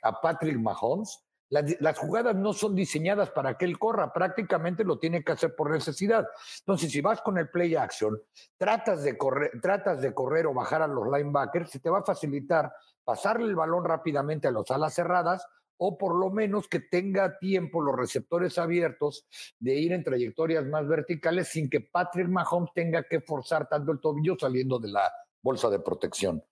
a 0.04 0.22
Patrick 0.22 0.60
Mahomes, 0.60 1.27
las, 1.50 1.98
jugadas 1.98 2.36
no 2.36 2.54
son 2.54 2.76
diseñadas 2.76 3.32
para 3.32 3.58
que 3.58 3.66
él 3.66 3.80
corra, 3.80 4.12
prácticamente 4.12 4.84
lo 4.84 5.00
tiene 5.00 5.24
que 5.24 5.32
hacer 5.32 5.56
por 5.56 5.72
necesidad. 5.72 6.28
Entonces, 6.60 6.92
si 6.92 7.02
vas 7.02 7.22
con 7.22 7.38
el 7.38 7.50
play 7.50 7.76
action, 7.76 8.22
tratas 8.58 9.04
de 9.04 9.18
correr, 9.18 9.52
tratas 9.62 10.02
de 10.02 10.14
correr 10.14 10.48
o 10.48 10.54
bajar 10.54 10.82
a 10.82 10.88
los 10.88 11.06
linebackers, 11.06 11.70
se 11.70 11.80
te 11.80 11.90
va 11.90 12.00
a 12.00 12.04
facilitar 12.04 12.72
pasarle 13.04 13.46
el 13.46 13.56
balón 13.56 13.86
rápidamente 13.86 14.48
a 14.48 14.52
los 14.52 14.70
alas 14.72 14.94
cerradas 14.94 15.48
o 15.78 15.98
por 15.98 16.16
lo 16.16 16.30
menos 16.30 16.68
que 16.68 16.80
tenga 16.80 17.38
tiempo 17.38 17.82
los 17.82 17.96
receptores 17.96 18.58
abiertos 18.58 19.26
de 19.60 19.76
ir 19.76 19.94
en 19.94 20.04
trayectorias 20.04 20.66
más 20.66 20.88
verticales 20.88 21.48
sin 21.48 21.70
que 21.70 21.82
Patrick 21.82 22.28
Mahomes 22.28 22.72
tenga 22.74 23.04
que 23.04 23.22
forzar 23.22 23.70
tanto 23.70 23.92
el 23.92 24.00
tobillo 24.00 24.36
saliendo 24.40 24.80
de 24.80 24.90
la 24.90 25.12
bolsa 25.42 25.70
de 25.70 25.80
protección. 25.80 26.44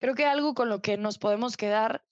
Creo 0.00 0.14
que 0.14 0.26
algo 0.26 0.54
con 0.54 0.68
lo 0.68 0.82
que 0.82 0.96
nos 0.96 1.18
podemos 1.18 1.56
quedar 1.56 2.04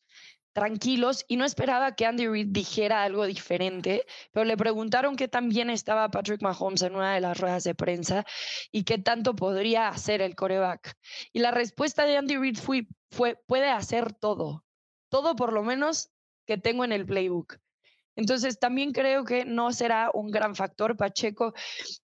tranquilos 0.57 1.23
y 1.29 1.37
no 1.37 1.45
esperaba 1.45 1.95
que 1.95 2.07
Andy 2.07 2.29
Reid 2.29 2.47
dijera 2.49 3.03
algo 3.03 3.27
diferente, 3.27 4.07
pero 4.33 4.47
le 4.47 4.57
preguntaron 4.57 5.15
qué 5.15 5.29
tan 5.29 5.51
bien 5.51 5.69
estaba 5.69 6.11
Patrick 6.11 6.41
Mahomes 6.41 6.81
en 6.81 6.97
una 6.97 7.13
de 7.13 7.21
las 7.21 7.39
ruedas 7.39 7.63
de 7.63 7.75
prensa 7.75 8.25
y 8.73 8.85
qué 8.85 8.97
tanto 8.97 9.37
podría 9.37 9.89
hacer 9.89 10.23
el 10.23 10.35
coreback. 10.35 10.97
Y 11.35 11.41
la 11.41 11.51
respuesta 11.51 12.07
de 12.07 12.17
Andy 12.17 12.39
Reid 12.39 12.57
fue, 12.57 12.87
fue 13.11 13.39
puede 13.47 13.69
hacer 13.69 14.15
todo, 14.15 14.65
todo 15.11 15.37
por 15.37 15.53
lo 15.53 15.63
menos 15.63 16.09
que 16.47 16.57
tengo 16.57 16.87
en 16.87 16.93
el 16.93 17.05
playbook. 17.05 17.59
Entonces 18.15 18.59
también 18.59 18.93
creo 18.93 19.27
que 19.27 19.45
no 19.45 19.73
será 19.73 20.11
un 20.15 20.31
gran 20.31 20.55
factor. 20.55 20.97
Pacheco 20.97 21.53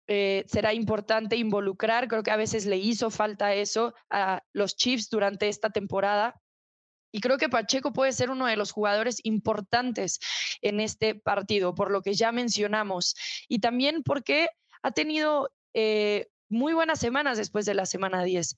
eh, 0.08 0.46
será 0.48 0.74
importante 0.74 1.36
involucrar, 1.36 2.08
creo 2.08 2.24
que 2.24 2.32
a 2.32 2.38
veces 2.38 2.66
le 2.66 2.78
hizo 2.78 3.12
falta 3.12 3.54
eso 3.54 3.94
a 4.10 4.42
los 4.52 4.76
Chiefs 4.76 5.12
durante 5.12 5.48
esta 5.48 5.70
temporada 5.70 6.42
y 7.12 7.20
creo 7.22 7.38
que 7.38 7.50
Pacheco 7.50 7.94
puede 7.94 8.14
ser 8.14 8.30
uno 8.30 8.46
de 8.46 8.56
los 8.56 8.72
jugadores 8.72 9.20
importantes 9.24 10.20
en 10.62 10.80
este 10.80 11.16
partido, 11.16 11.76
por 11.76 11.92
lo 11.92 12.02
que 12.02 12.14
ya 12.14 12.32
mencionamos. 12.32 13.16
Y 13.48 13.60
también 13.60 14.04
porque 14.04 14.48
ha 14.82 14.92
tenido 14.92 15.52
eh, 15.74 16.28
muy 16.50 16.74
buenas 16.74 17.00
semanas 17.00 17.38
después 17.38 17.66
de 17.66 17.74
la 17.74 17.86
semana 17.86 18.24
10. 18.24 18.58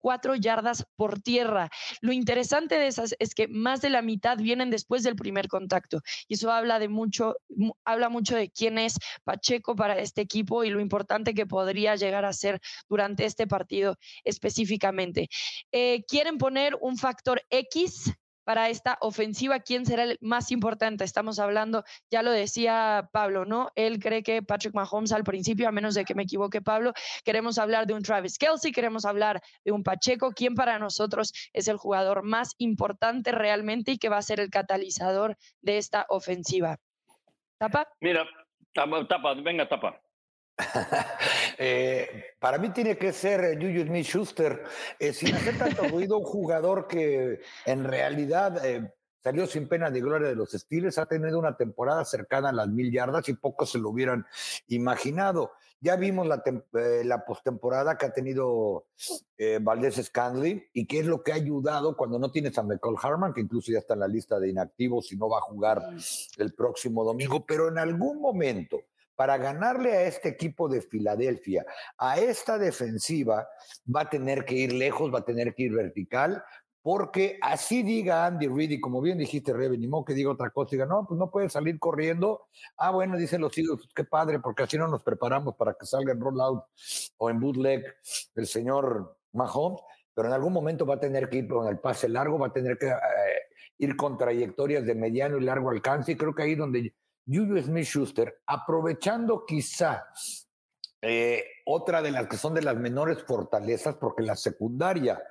754 0.00 0.34
yardas 0.36 0.84
por 0.96 1.20
tierra. 1.20 1.70
Lo 2.00 2.12
interesante 2.12 2.76
de 2.76 2.86
esas 2.86 3.14
es 3.18 3.34
que 3.34 3.48
más 3.48 3.80
de 3.80 3.90
la 3.90 4.02
mitad 4.02 4.38
vienen 4.38 4.70
después 4.70 5.02
del 5.02 5.16
primer 5.16 5.48
contacto. 5.48 6.00
Y 6.28 6.34
eso 6.34 6.50
habla 6.50 6.78
de 6.78 6.88
mucho, 6.88 7.36
habla 7.84 8.08
mucho 8.08 8.36
de 8.36 8.50
quién 8.50 8.78
es 8.78 8.98
Pacheco 9.24 9.76
para 9.76 9.98
este 9.98 10.22
equipo 10.22 10.64
y 10.64 10.70
lo 10.70 10.80
importante 10.80 11.34
que 11.34 11.46
podría 11.46 11.96
llegar 11.96 12.24
a 12.24 12.32
ser 12.32 12.60
durante 12.88 13.24
este 13.24 13.46
partido 13.46 13.96
específicamente. 14.24 15.28
Eh, 15.72 16.04
¿Quieren 16.08 16.38
poner 16.38 16.76
un 16.80 16.96
factor 16.96 17.42
X 17.50 18.12
para 18.44 18.68
esta 18.68 18.98
ofensiva, 19.00 19.60
¿quién 19.60 19.86
será 19.86 20.04
el 20.04 20.18
más 20.20 20.50
importante? 20.50 21.04
Estamos 21.04 21.38
hablando, 21.38 21.84
ya 22.10 22.22
lo 22.22 22.30
decía 22.30 23.08
Pablo, 23.12 23.44
¿no? 23.44 23.70
Él 23.74 23.98
cree 23.98 24.22
que 24.22 24.42
Patrick 24.42 24.74
Mahomes 24.74 25.12
al 25.12 25.24
principio, 25.24 25.68
a 25.68 25.72
menos 25.72 25.94
de 25.94 26.04
que 26.04 26.14
me 26.14 26.24
equivoque 26.24 26.60
Pablo, 26.60 26.92
queremos 27.24 27.58
hablar 27.58 27.86
de 27.86 27.94
un 27.94 28.02
Travis 28.02 28.38
Kelsey, 28.38 28.72
queremos 28.72 29.04
hablar 29.04 29.40
de 29.64 29.72
un 29.72 29.82
Pacheco, 29.82 30.32
¿quién 30.32 30.54
para 30.54 30.78
nosotros 30.78 31.32
es 31.52 31.68
el 31.68 31.76
jugador 31.76 32.22
más 32.22 32.54
importante 32.58 33.32
realmente 33.32 33.92
y 33.92 33.98
que 33.98 34.08
va 34.08 34.18
a 34.18 34.22
ser 34.22 34.40
el 34.40 34.50
catalizador 34.50 35.36
de 35.60 35.78
esta 35.78 36.06
ofensiva. 36.08 36.78
¿Tapa? 37.58 37.86
Mira, 38.00 38.26
tapa, 38.72 39.34
venga, 39.34 39.68
tapa. 39.68 40.00
Eh, 41.62 42.24
para 42.38 42.56
mí 42.56 42.70
tiene 42.70 42.96
que 42.96 43.12
ser 43.12 43.44
eh, 43.44 43.54
Juju 43.54 43.86
Smith 43.86 44.06
Schuster, 44.06 44.64
eh, 44.98 45.12
sin 45.12 45.34
hacer 45.34 45.58
tanto 45.58 45.82
ruido, 45.88 46.16
un 46.16 46.24
jugador 46.24 46.86
que 46.86 47.40
en 47.66 47.84
realidad 47.84 48.62
salió 49.22 49.46
sin 49.46 49.68
pena 49.68 49.90
de 49.90 50.00
gloria 50.00 50.28
de 50.28 50.36
los 50.36 50.52
Steelers, 50.52 50.96
ha 50.96 51.04
tenido 51.04 51.38
una 51.38 51.58
temporada 51.58 52.02
cercana 52.06 52.48
a 52.48 52.52
las 52.52 52.68
mil 52.68 52.90
yardas 52.90 53.28
y 53.28 53.34
pocos 53.34 53.72
se 53.72 53.78
lo 53.78 53.90
hubieran 53.90 54.24
imaginado. 54.68 55.52
Ya 55.82 55.96
vimos 55.96 56.26
la, 56.26 56.42
la 57.04 57.24
postemporada 57.26 57.98
que 57.98 58.06
ha 58.06 58.12
tenido 58.14 58.86
Valdés 59.60 59.96
Scanley 59.96 60.64
y 60.72 60.86
qué 60.86 61.00
es 61.00 61.06
lo 61.06 61.22
que 61.22 61.32
ha 61.32 61.36
ayudado 61.36 61.94
cuando 61.94 62.18
no 62.18 62.30
tienes 62.30 62.56
a 62.56 62.62
McCall 62.62 62.96
Harman, 63.02 63.34
que 63.34 63.42
incluso 63.42 63.70
ya 63.70 63.80
está 63.80 63.92
en 63.92 64.00
la 64.00 64.08
lista 64.08 64.40
de 64.40 64.48
inactivos 64.48 65.12
y 65.12 65.16
no 65.16 65.28
va 65.28 65.38
a 65.38 65.42
jugar 65.42 65.82
el 66.38 66.54
próximo 66.54 67.04
domingo, 67.04 67.44
pero 67.44 67.68
en 67.68 67.76
algún 67.76 68.18
momento 68.18 68.80
para 69.20 69.36
ganarle 69.36 69.92
a 69.92 70.04
este 70.04 70.30
equipo 70.30 70.66
de 70.66 70.80
Filadelfia, 70.80 71.66
a 71.98 72.18
esta 72.18 72.56
defensiva, 72.56 73.46
va 73.94 74.00
a 74.00 74.08
tener 74.08 74.46
que 74.46 74.54
ir 74.54 74.72
lejos, 74.72 75.12
va 75.12 75.18
a 75.18 75.24
tener 75.26 75.54
que 75.54 75.64
ir 75.64 75.74
vertical, 75.74 76.42
porque 76.80 77.38
así 77.42 77.82
diga 77.82 78.24
Andy 78.24 78.48
Reid, 78.48 78.70
y 78.70 78.80
como 78.80 79.02
bien 79.02 79.18
dijiste, 79.18 79.52
Rebe, 79.52 79.76
ni 79.76 79.88
modo 79.88 80.06
que 80.06 80.14
diga 80.14 80.30
otra 80.30 80.48
cosa, 80.48 80.70
diga, 80.70 80.86
no, 80.86 81.04
pues 81.06 81.18
no 81.18 81.30
puede 81.30 81.50
salir 81.50 81.78
corriendo. 81.78 82.46
Ah, 82.78 82.92
bueno, 82.92 83.18
dicen 83.18 83.42
los 83.42 83.58
hijos, 83.58 83.86
qué 83.94 84.04
padre, 84.04 84.38
porque 84.38 84.62
así 84.62 84.78
no 84.78 84.88
nos 84.88 85.02
preparamos 85.02 85.54
para 85.54 85.74
que 85.74 85.84
salga 85.84 86.14
en 86.14 86.20
rollout 86.22 86.64
o 87.18 87.28
en 87.28 87.40
bootleg 87.40 87.84
el 88.36 88.46
señor 88.46 89.18
Mahomes, 89.34 89.82
pero 90.14 90.28
en 90.28 90.32
algún 90.32 90.54
momento 90.54 90.86
va 90.86 90.94
a 90.94 91.00
tener 91.00 91.28
que 91.28 91.36
ir 91.36 91.48
con 91.48 91.68
el 91.68 91.78
pase 91.78 92.08
largo, 92.08 92.38
va 92.38 92.46
a 92.46 92.52
tener 92.54 92.78
que 92.78 92.86
eh, 92.86 92.96
ir 93.76 93.96
con 93.96 94.16
trayectorias 94.16 94.86
de 94.86 94.94
mediano 94.94 95.36
y 95.36 95.42
largo 95.42 95.68
alcance, 95.68 96.12
y 96.12 96.16
creo 96.16 96.34
que 96.34 96.44
ahí 96.44 96.54
donde 96.54 96.94
Julius 97.30 97.66
Smith 97.66 97.84
Schuster, 97.84 98.40
aprovechando 98.46 99.44
quizá 99.46 100.06
eh, 101.02 101.44
otra 101.64 102.02
de 102.02 102.10
las 102.10 102.26
que 102.26 102.36
son 102.36 102.54
de 102.54 102.62
las 102.62 102.76
menores 102.76 103.22
fortalezas, 103.22 103.96
porque 103.96 104.22
la 104.22 104.36
secundaria 104.36 105.22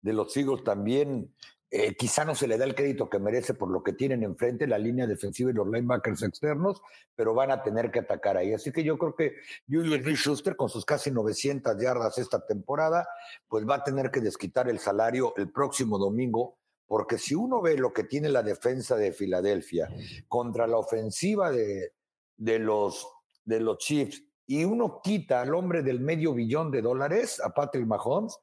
de 0.00 0.12
los 0.12 0.36
Eagles 0.36 0.62
también 0.62 1.34
eh, 1.68 1.96
quizá 1.96 2.24
no 2.24 2.34
se 2.34 2.46
le 2.46 2.58
da 2.58 2.64
el 2.64 2.76
crédito 2.76 3.10
que 3.10 3.18
merece 3.18 3.54
por 3.54 3.70
lo 3.70 3.82
que 3.82 3.92
tienen 3.92 4.22
enfrente, 4.22 4.68
la 4.68 4.78
línea 4.78 5.06
defensiva 5.06 5.50
y 5.50 5.54
los 5.54 5.66
linebackers 5.66 6.22
externos, 6.22 6.80
pero 7.14 7.34
van 7.34 7.50
a 7.50 7.62
tener 7.62 7.90
que 7.90 8.00
atacar 8.00 8.36
ahí. 8.36 8.52
Así 8.52 8.70
que 8.70 8.84
yo 8.84 8.96
creo 8.98 9.16
que 9.16 9.34
Julius 9.68 10.02
Smith 10.02 10.16
Schuster, 10.16 10.56
con 10.56 10.68
sus 10.68 10.84
casi 10.84 11.10
900 11.10 11.76
yardas 11.80 12.18
esta 12.18 12.46
temporada, 12.46 13.08
pues 13.48 13.66
va 13.68 13.76
a 13.76 13.84
tener 13.84 14.10
que 14.10 14.20
desquitar 14.20 14.68
el 14.68 14.78
salario 14.78 15.34
el 15.36 15.50
próximo 15.50 15.98
domingo 15.98 16.58
porque 16.86 17.18
si 17.18 17.34
uno 17.34 17.60
ve 17.60 17.76
lo 17.76 17.92
que 17.92 18.04
tiene 18.04 18.28
la 18.28 18.42
defensa 18.42 18.96
de 18.96 19.12
Filadelfia 19.12 19.88
contra 20.28 20.66
la 20.66 20.78
ofensiva 20.78 21.50
de, 21.50 21.92
de, 22.36 22.58
los, 22.58 23.08
de 23.44 23.60
los 23.60 23.78
Chiefs 23.78 24.22
y 24.46 24.64
uno 24.64 25.00
quita 25.02 25.42
al 25.42 25.54
hombre 25.54 25.82
del 25.82 26.00
medio 26.00 26.32
billón 26.32 26.70
de 26.70 26.82
dólares, 26.82 27.40
a 27.42 27.50
Patrick 27.50 27.86
Mahomes, 27.86 28.38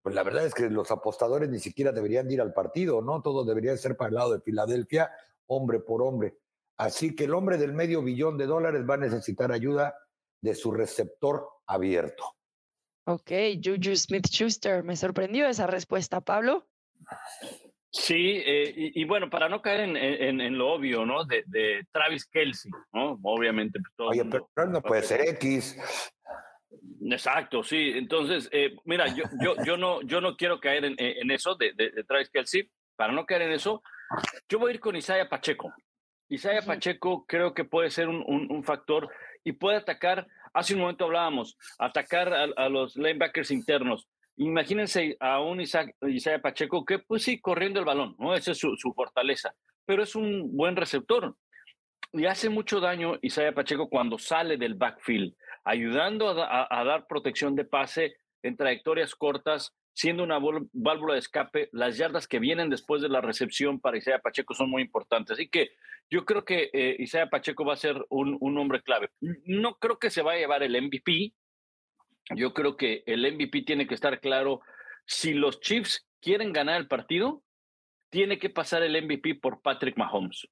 pues 0.00 0.14
la 0.14 0.22
verdad 0.22 0.46
es 0.46 0.54
que 0.54 0.68
los 0.70 0.90
apostadores 0.90 1.48
ni 1.48 1.58
siquiera 1.58 1.92
deberían 1.92 2.30
ir 2.30 2.40
al 2.40 2.52
partido, 2.52 3.02
¿no? 3.02 3.22
Todo 3.22 3.44
debería 3.44 3.76
ser 3.76 3.96
para 3.96 4.08
el 4.08 4.14
lado 4.14 4.32
de 4.32 4.40
Filadelfia, 4.40 5.10
hombre 5.46 5.80
por 5.80 6.02
hombre. 6.02 6.38
Así 6.76 7.14
que 7.14 7.24
el 7.24 7.34
hombre 7.34 7.58
del 7.58 7.72
medio 7.72 8.02
billón 8.02 8.38
de 8.38 8.46
dólares 8.46 8.84
va 8.88 8.94
a 8.94 8.98
necesitar 8.98 9.52
ayuda 9.52 9.94
de 10.40 10.54
su 10.54 10.72
receptor 10.72 11.46
abierto. 11.66 12.24
Ok, 13.04 13.30
Juju 13.62 13.94
Smith 13.96 14.26
Schuster, 14.28 14.82
me 14.82 14.96
sorprendió 14.96 15.46
esa 15.46 15.66
respuesta, 15.66 16.20
Pablo. 16.20 16.66
Sí, 17.94 18.42
eh, 18.46 18.72
y, 18.74 19.04
bueno, 19.04 19.28
para 19.28 19.50
no 19.50 19.60
caer 19.60 19.80
en, 19.80 20.56
lo 20.56 20.72
obvio, 20.72 21.04
¿no? 21.04 21.26
De, 21.26 21.86
Travis 21.92 22.24
Kelsey, 22.24 22.70
¿no? 22.90 23.18
Obviamente. 23.22 23.78
Pues, 23.80 23.94
todo 23.94 24.08
Oye, 24.08 24.24
pero 24.24 24.48
no 24.70 24.80
puede 24.80 25.02
ser 25.02 25.20
X. 25.28 25.76
Exacto, 27.02 27.62
sí. 27.62 27.92
Entonces, 27.94 28.48
eh, 28.50 28.74
mira, 28.86 29.08
yo, 29.08 29.24
yo, 29.42 29.56
yo, 29.62 29.76
no, 29.76 30.00
yo 30.02 30.22
no 30.22 30.36
quiero 30.38 30.58
caer 30.58 30.86
en, 30.86 31.30
eso 31.30 31.54
de, 31.54 31.74
Travis 32.08 32.30
Kelsey. 32.30 32.70
Para 32.96 33.12
no 33.12 33.26
caer 33.26 33.42
en 33.42 33.52
eso, 33.52 33.82
yo 34.48 34.58
voy 34.58 34.70
a 34.70 34.74
ir 34.74 34.80
con 34.80 34.96
Isaiah 34.96 35.28
Pacheco. 35.28 35.74
Isaiah 36.30 36.62
Pacheco 36.62 37.26
creo 37.26 37.52
que 37.52 37.64
puede 37.64 37.90
ser 37.90 38.08
un, 38.08 38.64
factor 38.64 39.10
y 39.44 39.52
puede 39.52 39.76
atacar. 39.76 40.26
Hace 40.54 40.74
un 40.74 40.80
momento 40.80 41.04
hablábamos, 41.04 41.58
atacar 41.78 42.32
a 42.32 42.68
los 42.70 42.96
linebackers 42.96 43.50
internos. 43.50 44.08
Imagínense 44.36 45.16
a 45.20 45.40
un 45.40 45.60
Isaac, 45.60 45.94
Isaiah 46.02 46.40
Pacheco 46.40 46.84
que, 46.84 46.98
pues 46.98 47.22
sí, 47.22 47.40
corriendo 47.40 47.78
el 47.78 47.84
balón, 47.84 48.16
¿no? 48.18 48.34
Esa 48.34 48.52
es 48.52 48.58
su, 48.58 48.92
fortaleza, 48.94 49.54
pero 49.84 50.02
es 50.02 50.14
un 50.14 50.56
buen 50.56 50.76
receptor. 50.76 51.36
Y 52.12 52.26
hace 52.26 52.48
mucho 52.48 52.80
daño 52.80 53.18
Isaiah 53.22 53.54
Pacheco 53.54 53.88
cuando 53.88 54.18
sale 54.18 54.56
del 54.56 54.74
backfield, 54.74 55.34
ayudando 55.64 56.30
a, 56.30 56.84
dar 56.84 57.06
protección 57.06 57.54
de 57.54 57.64
pase 57.64 58.16
en 58.42 58.56
trayectorias 58.56 59.14
cortas, 59.14 59.74
siendo 59.94 60.22
una 60.22 60.38
válvula 60.72 61.14
de 61.14 61.20
escape. 61.20 61.68
Las 61.72 61.96
yardas 61.98 62.26
que 62.26 62.38
vienen 62.38 62.70
después 62.70 63.02
de 63.02 63.08
la 63.08 63.20
recepción 63.20 63.80
para 63.80 63.98
Isaiah 63.98 64.18
Pacheco 64.18 64.54
son 64.54 64.70
muy 64.70 64.82
importantes. 64.82 65.34
Así 65.34 65.48
que 65.48 65.70
yo 66.10 66.24
creo 66.24 66.44
que 66.44 66.70
eh, 66.72 66.96
Isaiah 66.98 67.30
Pacheco 67.30 67.64
va 67.64 67.74
a 67.74 67.76
ser 67.76 68.04
un, 68.08 68.36
un 68.40 68.58
hombre 68.58 68.82
clave. 68.82 69.10
No 69.20 69.76
creo 69.76 69.98
que 69.98 70.10
se 70.10 70.22
va 70.22 70.32
a 70.32 70.36
llevar 70.36 70.62
el 70.62 70.80
MVP, 70.80 71.32
yo 72.34 72.54
creo 72.54 72.76
que 72.76 73.02
el 73.06 73.30
MVP 73.34 73.62
tiene 73.62 73.86
que 73.86 73.94
estar 73.94 74.20
claro. 74.20 74.60
Si 75.06 75.34
los 75.34 75.60
Chiefs 75.60 76.06
quieren 76.20 76.52
ganar 76.52 76.80
el 76.80 76.88
partido, 76.88 77.42
tiene 78.10 78.38
que 78.38 78.50
pasar 78.50 78.82
el 78.82 79.02
MVP 79.02 79.36
por 79.36 79.62
Patrick 79.62 79.96
Mahomes. 79.96 80.46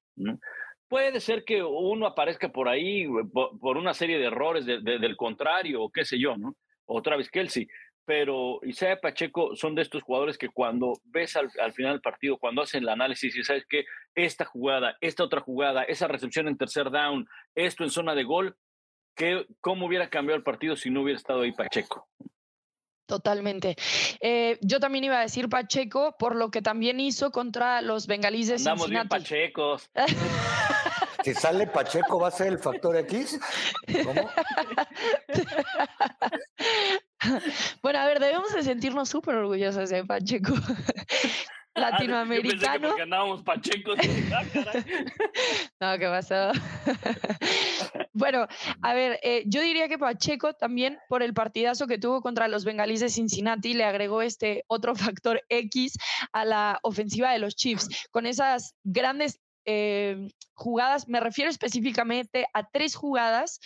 Puede 0.87 1.19
ser 1.19 1.45
que 1.45 1.63
uno 1.63 2.05
aparezca 2.05 2.49
por 2.49 2.67
ahí 2.67 3.07
por, 3.31 3.77
una 3.77 3.93
serie 3.93 4.17
de 4.17 4.25
errores 4.25 4.65
del 4.65 5.15
contrario, 5.15 5.83
o 5.83 5.91
qué 5.91 6.03
sé 6.03 6.19
yo, 6.19 6.35
¿no? 6.37 6.55
O 6.85 7.01
Travis 7.01 7.29
Kelsey. 7.29 7.67
Pero 8.03 8.59
Isaiah 8.63 8.99
Pacheco 8.99 9.55
son 9.55 9.75
de 9.75 9.83
estos 9.83 10.01
jugadores 10.03 10.37
que 10.37 10.49
cuando 10.49 10.93
ves 11.05 11.37
al, 11.37 11.51
final 11.71 11.93
del 11.93 12.01
partido, 12.01 12.37
cuando 12.37 12.63
hacen 12.63 12.83
el 12.83 12.89
análisis 12.89 13.35
y 13.35 13.43
sabes 13.43 13.65
que 13.67 13.85
esta 14.15 14.43
jugada, 14.43 14.97
esta 14.99 15.23
otra 15.23 15.39
jugada, 15.39 15.83
esa 15.83 16.07
recepción 16.07 16.47
en 16.47 16.57
tercer 16.57 16.89
down, 16.89 17.27
esto 17.55 17.83
en 17.83 17.91
zona 17.91 18.15
de 18.15 18.23
gol, 18.23 18.57
¿Cómo 19.59 19.85
hubiera 19.85 20.09
cambiado 20.09 20.37
el 20.37 20.43
partido 20.43 20.75
si 20.75 20.89
no 20.89 21.01
hubiera 21.01 21.17
estado 21.17 21.41
ahí 21.41 21.51
Pacheco? 21.51 22.07
Totalmente. 23.05 23.75
Eh, 24.21 24.57
yo 24.61 24.79
también 24.79 25.03
iba 25.03 25.17
a 25.17 25.21
decir 25.21 25.49
Pacheco 25.49 26.15
por 26.17 26.35
lo 26.35 26.49
que 26.49 26.61
también 26.61 26.99
hizo 26.99 27.31
contra 27.31 27.81
los 27.81 28.07
bengalíes 28.07 28.47
de 28.47 28.55
Andamos 28.55 28.89
bien 28.89 29.07
Pachecos. 29.07 29.89
Si 31.23 31.35
sale 31.35 31.67
Pacheco, 31.67 32.19
¿va 32.19 32.29
a 32.29 32.31
ser 32.31 32.47
el 32.47 32.57
factor 32.57 32.97
X? 32.97 33.39
¿Cómo? 34.03 34.27
Bueno, 37.83 37.99
a 37.99 38.07
ver, 38.07 38.19
debemos 38.19 38.51
de 38.51 38.63
sentirnos 38.63 39.07
súper 39.07 39.35
orgullosos 39.35 39.91
de 39.91 40.03
Pacheco. 40.03 40.55
latinoamericano. 41.75 42.93
Ah, 42.93 42.95
ganábamos 42.97 43.43
Pacheco. 43.43 43.91
no, 45.79 45.99
¿qué 45.99 46.07
pasó? 46.07 46.51
Bueno, 48.13 48.47
a 48.81 48.93
ver, 48.93 49.19
eh, 49.23 49.43
yo 49.45 49.61
diría 49.61 49.87
que 49.87 49.97
Pacheco 49.97 50.53
también 50.53 50.97
por 51.07 51.23
el 51.23 51.33
partidazo 51.33 51.87
que 51.87 51.97
tuvo 51.97 52.21
contra 52.21 52.47
los 52.47 52.65
bengalíes 52.65 52.99
de 52.99 53.09
Cincinnati 53.09 53.73
le 53.73 53.85
agregó 53.85 54.21
este 54.21 54.63
otro 54.67 54.95
factor 55.15 55.41
X 55.49 55.97
a 56.33 56.45
la 56.45 56.79
ofensiva 56.83 57.31
de 57.31 57.39
los 57.39 57.55
Chiefs. 57.55 57.87
Con 58.11 58.25
esas 58.25 58.75
grandes 58.83 59.39
eh, 59.65 60.27
jugadas, 60.53 61.07
me 61.07 61.19
refiero 61.19 61.49
específicamente 61.49 62.47
a 62.53 62.67
tres 62.69 62.95
jugadas 62.95 63.59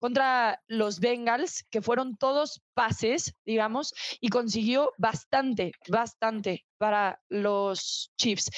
contra 0.00 0.62
los 0.66 0.98
Bengals, 0.98 1.64
que 1.70 1.82
fueron 1.82 2.16
todos 2.16 2.62
pases, 2.74 3.34
digamos, 3.44 3.92
y 4.20 4.30
consiguió 4.30 4.92
bastante, 4.98 5.72
bastante 5.88 6.64
para 6.78 7.20
los 7.28 8.10
Chiefs. 8.16 8.50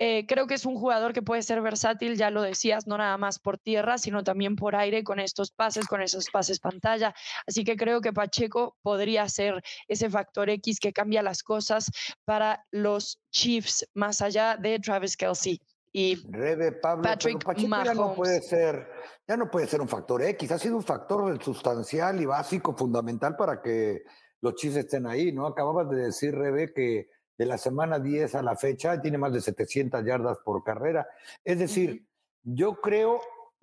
Eh, 0.00 0.26
creo 0.26 0.48
que 0.48 0.54
es 0.54 0.66
un 0.66 0.74
jugador 0.74 1.12
que 1.12 1.22
puede 1.22 1.42
ser 1.42 1.62
versátil, 1.62 2.16
ya 2.16 2.30
lo 2.30 2.42
decías, 2.42 2.88
no 2.88 2.98
nada 2.98 3.16
más 3.18 3.38
por 3.38 3.58
tierra, 3.58 3.98
sino 3.98 4.24
también 4.24 4.56
por 4.56 4.74
aire 4.74 5.04
con 5.04 5.20
estos 5.20 5.52
pases, 5.52 5.86
con 5.86 6.02
esos 6.02 6.28
pases 6.30 6.58
pantalla. 6.58 7.14
Así 7.46 7.62
que 7.62 7.76
creo 7.76 8.00
que 8.00 8.12
Pacheco 8.12 8.76
podría 8.82 9.28
ser 9.28 9.62
ese 9.86 10.10
factor 10.10 10.50
X 10.50 10.80
que 10.80 10.92
cambia 10.92 11.22
las 11.22 11.44
cosas 11.44 11.90
para 12.24 12.64
los 12.72 13.20
Chiefs, 13.30 13.88
más 13.94 14.22
allá 14.22 14.56
de 14.56 14.80
Travis 14.80 15.16
Kelsey. 15.16 15.60
Y 15.92 16.16
Rebe, 16.30 16.72
Pablo, 16.72 17.02
Patrick 17.02 17.42
Pacheco 17.42 17.82
ya 17.84 17.94
no 17.94 18.14
puede 18.14 18.42
ser, 18.42 18.88
ya 19.26 19.36
no 19.36 19.50
puede 19.50 19.66
ser 19.66 19.80
un 19.80 19.88
factor 19.88 20.22
X, 20.22 20.52
ha 20.52 20.58
sido 20.58 20.76
un 20.76 20.82
factor 20.82 21.42
sustancial 21.42 22.20
y 22.20 22.26
básico, 22.26 22.76
fundamental 22.76 23.36
para 23.36 23.62
que 23.62 24.02
los 24.40 24.54
Chiefs 24.54 24.76
estén 24.76 25.06
ahí, 25.06 25.32
¿no? 25.32 25.46
Acababas 25.46 25.88
de 25.90 25.96
decir, 25.96 26.34
Rebe, 26.34 26.72
que 26.72 27.08
de 27.38 27.46
la 27.46 27.56
semana 27.56 27.98
10 27.98 28.34
a 28.34 28.42
la 28.42 28.56
fecha 28.56 29.00
tiene 29.00 29.16
más 29.16 29.32
de 29.32 29.40
700 29.40 30.04
yardas 30.04 30.38
por 30.44 30.62
carrera. 30.62 31.06
Es 31.44 31.58
decir, 31.58 32.06
yo 32.42 32.80
creo 32.80 33.20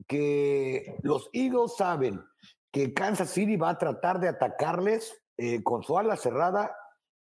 que 0.07 0.97
los 1.01 1.29
Eagles 1.33 1.75
saben 1.77 2.21
que 2.71 2.93
Kansas 2.93 3.29
City 3.29 3.57
va 3.57 3.69
a 3.69 3.77
tratar 3.77 4.19
de 4.19 4.29
atacarles 4.29 5.21
eh, 5.37 5.61
con 5.63 5.83
su 5.83 5.97
ala 5.97 6.15
cerrada 6.15 6.75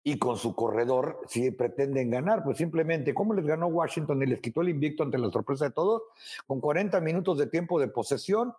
y 0.03 0.17
con 0.17 0.37
su 0.37 0.55
corredor 0.55 1.19
si 1.27 1.51
pretenden 1.51 2.09
ganar. 2.09 2.43
Pues 2.43 2.57
simplemente, 2.57 3.13
¿cómo 3.13 3.33
les 3.33 3.45
ganó 3.45 3.67
Washington 3.67 4.21
y 4.23 4.25
les 4.25 4.41
quitó 4.41 4.61
el 4.61 4.69
invicto 4.69 5.03
ante 5.03 5.17
la 5.17 5.29
sorpresa 5.29 5.65
de 5.65 5.71
todos? 5.71 6.03
Con 6.47 6.59
40 6.59 6.99
minutos 7.01 7.37
de 7.37 7.47
tiempo 7.47 7.79
de 7.79 7.87
posesión 7.87 8.53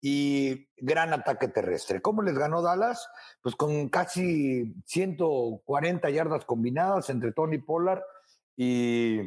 y 0.00 0.68
gran 0.78 1.12
ataque 1.12 1.48
terrestre. 1.48 2.00
¿Cómo 2.00 2.22
les 2.22 2.38
ganó 2.38 2.62
Dallas? 2.62 3.08
Pues 3.42 3.54
con 3.56 3.88
casi 3.90 4.74
140 4.86 6.08
yardas 6.10 6.44
combinadas 6.44 7.10
entre 7.10 7.32
Tony 7.32 7.58
Pollard 7.58 8.02
y, 8.56 9.20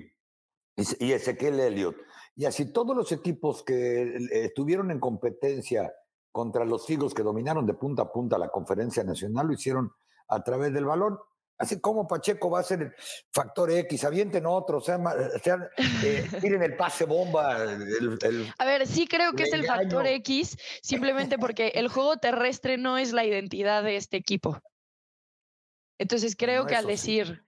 y 0.75 1.11
Ezequiel 1.11 1.59
Elliott. 1.59 1.97
Y 2.35 2.45
así 2.45 2.71
todos 2.71 2.95
los 2.95 3.11
equipos 3.11 3.63
que 3.63 4.17
estuvieron 4.31 4.89
en 4.89 4.99
competencia 4.99 5.93
contra 6.31 6.65
los 6.65 6.89
Eagles 6.89 7.13
que 7.13 7.21
dominaron 7.21 7.65
de 7.65 7.73
punta 7.73 8.03
a 8.03 8.11
punta 8.11 8.37
la 8.37 8.49
conferencia 8.49 9.03
nacional 9.03 9.47
lo 9.47 9.53
hicieron 9.53 9.91
a 10.29 10.43
través 10.43 10.71
del 10.73 10.85
balón 10.85 11.19
Así 11.59 11.81
como 11.81 12.07
Pacheco 12.07 12.49
va 12.49 12.61
a 12.61 12.63
ser 12.63 12.81
el 12.81 12.93
factor 13.33 13.69
X, 13.69 14.05
avienten 14.05 14.45
otro, 14.45 14.79
sean, 14.79 15.03
eh, 15.05 16.25
tiren 16.41 16.63
el 16.63 16.77
pase 16.77 17.03
bomba. 17.03 17.57
a 18.57 18.65
ver, 18.65 18.87
sí 18.87 19.05
creo 19.07 19.33
que 19.33 19.43
es 19.43 19.51
el 19.51 19.65
factor 19.65 20.07
X, 20.07 20.57
simplemente 20.81 21.37
porque 21.37 21.73
el 21.75 21.89
juego 21.89 22.15
terrestre 22.15 22.77
no 22.77 22.97
es 22.97 23.11
la 23.11 23.25
identidad 23.25 23.83
de 23.83 23.97
este 23.97 24.15
equipo. 24.15 24.57
Entonces 25.97 26.37
creo 26.37 26.65
que 26.65 26.75
al 26.75 26.87
decir, 26.87 27.43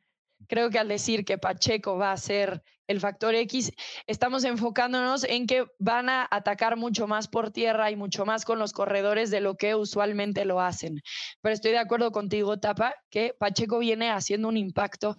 creo 0.47 0.69
que 0.69 0.80
al 0.80 0.88
decir 0.88 1.25
que 1.25 1.38
Pacheco 1.38 1.97
va 1.97 2.12
a 2.12 2.17
ser 2.17 2.63
el 2.88 2.99
factor 2.99 3.36
X, 3.36 3.71
estamos 4.06 4.43
enfocándonos 4.43 5.23
en 5.23 5.47
que 5.47 5.65
van 5.80 6.10
a 6.10 6.27
atacar 6.30 6.75
mucho 6.77 7.08
más 7.08 7.27
por 7.27 7.51
tierra 7.51 7.89
y 7.89 7.95
mucho 7.95 8.25
más 8.25 8.43
con 8.43 8.60
los 8.60 8.73
corredores 8.73 9.32
de 9.32 9.41
lo 9.41 9.56
que 9.56 9.75
usualmente 9.75 10.45
lo 10.45 10.60
hacen. 10.60 11.01
Pero 11.41 11.54
estoy 11.54 11.71
de 11.71 11.80
acuerdo 11.80 12.12
contigo, 12.12 12.60
Tapa, 12.60 12.93
que 13.10 13.34
Pacheco 13.38 13.80
viene 13.80 14.10
haciendo 14.10 14.49
un 14.49 14.58
impacto 14.58 15.15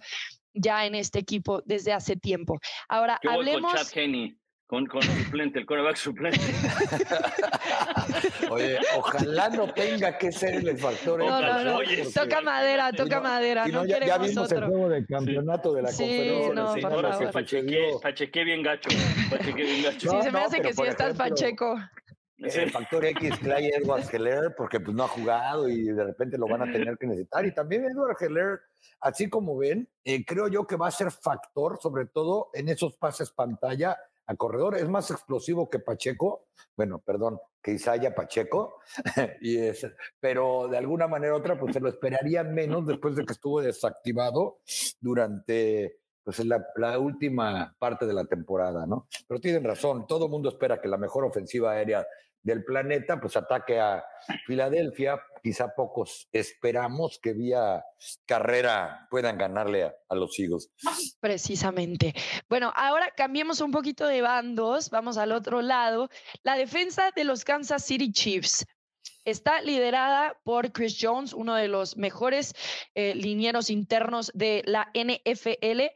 ya 0.53 0.85
en 0.85 0.95
este 0.95 1.19
equipo 1.19 1.63
desde 1.65 1.93
hace 1.93 2.15
tiempo. 2.15 2.59
Ahora, 2.87 3.19
hablemos... 3.27 3.91
Con, 3.91 4.42
con 4.87 5.03
suplente, 5.03 5.59
el 5.59 5.65
coreback 5.65 5.95
suplente. 5.95 6.39
Oye, 8.49 8.79
ojalá 8.97 9.49
no 9.49 9.71
tenga 9.71 10.17
que 10.17 10.31
ser 10.31 10.67
el 10.67 10.77
factor. 10.77 11.19
No, 11.19 11.41
no, 11.41 11.63
no. 11.63 11.79
toca 12.13 12.41
madera, 12.41 12.91
toca 12.91 13.19
madera. 13.19 13.67
No, 13.67 13.85
ya, 13.85 14.03
ya, 14.03 14.17
vimos 14.17 14.51
el 14.51 14.65
juego 14.65 14.89
de 14.89 15.05
campeonato 15.05 15.73
de 15.73 15.81
la 15.83 15.89
sí, 15.89 16.03
conferencia. 16.03 16.53
No, 16.53 16.73
sí, 16.73 16.81
ahora 16.83 17.17
sí, 17.17 17.25
pachequé, 17.31 17.91
pachequé 18.01 18.43
bien 18.43 18.63
gacho. 18.63 18.89
Pachequé 19.29 19.63
bien 19.63 19.83
gacho. 19.83 20.09
sí, 20.09 20.21
se 20.21 20.31
me 20.31 20.39
hace 20.39 20.61
que 20.61 20.73
sí 20.73 20.81
estás 20.83 21.15
Pacheco. 21.15 21.77
El 22.39 22.71
factor 22.71 23.05
X, 23.05 23.37
Clay 23.39 23.67
Edwards 23.67 24.13
Heller, 24.13 24.53
porque 24.57 24.79
pues 24.79 24.95
no 24.97 25.03
ha 25.03 25.07
jugado 25.07 25.69
y 25.69 25.83
de 25.83 26.03
repente 26.03 26.37
lo 26.37 26.47
van 26.47 26.67
a 26.67 26.71
tener 26.71 26.97
que 26.97 27.07
necesitar. 27.07 27.45
Y 27.45 27.53
también 27.53 27.85
Edward 27.85 28.17
Heller, 28.19 28.59
así 28.99 29.29
como 29.29 29.55
ven, 29.55 29.87
eh, 30.03 30.25
creo 30.25 30.49
yo 30.49 30.65
que 30.67 30.75
va 30.75 30.87
a 30.87 30.91
ser 30.91 31.11
factor, 31.11 31.79
sobre 31.81 32.07
todo 32.07 32.49
en 32.53 32.67
esos 32.67 32.97
pases 32.97 33.31
pantalla 33.31 33.97
a 34.25 34.35
corredor. 34.35 34.75
Es 34.75 34.89
más 34.89 35.11
explosivo 35.11 35.69
que 35.69 35.79
Pacheco, 35.79 36.47
bueno, 36.75 36.99
perdón, 36.99 37.39
que 37.61 37.71
Isaya 37.71 38.13
Pacheco, 38.15 38.79
y 39.41 39.57
es, 39.57 39.87
pero 40.19 40.67
de 40.67 40.77
alguna 40.77 41.07
manera 41.07 41.33
u 41.33 41.37
otra, 41.37 41.59
pues 41.59 41.73
se 41.73 41.79
lo 41.79 41.89
esperaría 41.89 42.43
menos 42.43 42.85
después 42.85 43.15
de 43.15 43.25
que 43.25 43.33
estuvo 43.33 43.61
desactivado 43.61 44.59
durante 44.99 45.99
pues, 46.23 46.43
la, 46.45 46.65
la 46.75 46.99
última 46.99 47.75
parte 47.77 48.05
de 48.05 48.13
la 48.13 48.25
temporada, 48.25 48.85
¿no? 48.85 49.07
Pero 49.27 49.39
tienen 49.39 49.63
razón, 49.63 50.07
todo 50.07 50.25
el 50.25 50.31
mundo 50.31 50.49
espera 50.49 50.81
que 50.81 50.87
la 50.87 50.97
mejor 50.97 51.25
ofensiva 51.25 51.71
aérea 51.71 52.05
del 52.43 52.63
planeta, 52.63 53.19
pues 53.19 53.35
ataque 53.35 53.79
a 53.79 54.03
Filadelfia. 54.45 55.19
Quizá 55.41 55.73
pocos 55.75 56.29
esperamos 56.31 57.19
que 57.21 57.33
vía 57.33 57.83
carrera 58.25 59.07
puedan 59.09 59.37
ganarle 59.37 59.91
a, 60.07 60.15
los 60.15 60.37
Eagles. 60.39 60.71
Precisamente. 61.19 62.13
Bueno, 62.47 62.71
ahora 62.75 63.11
cambiemos 63.15 63.59
un 63.61 63.71
poquito 63.71 64.05
de 64.07 64.21
bandos, 64.21 64.89
vamos 64.89 65.17
al 65.17 65.31
otro 65.31 65.61
lado. 65.61 66.09
La 66.43 66.55
defensa 66.55 67.11
de 67.15 67.23
los 67.23 67.43
Kansas 67.43 67.83
City 67.83 68.11
Chiefs. 68.11 68.65
Está 69.25 69.61
liderada 69.61 70.37
por 70.43 70.73
Chris 70.73 70.97
Jones, 70.99 71.31
uno 71.33 71.55
de 71.55 71.69
los 71.69 71.95
mejores 71.95 72.53
eh, 72.93 73.15
linieros 73.15 73.69
internos 73.69 74.31
de 74.33 74.63
la 74.65 74.91
NFL, 74.93 75.93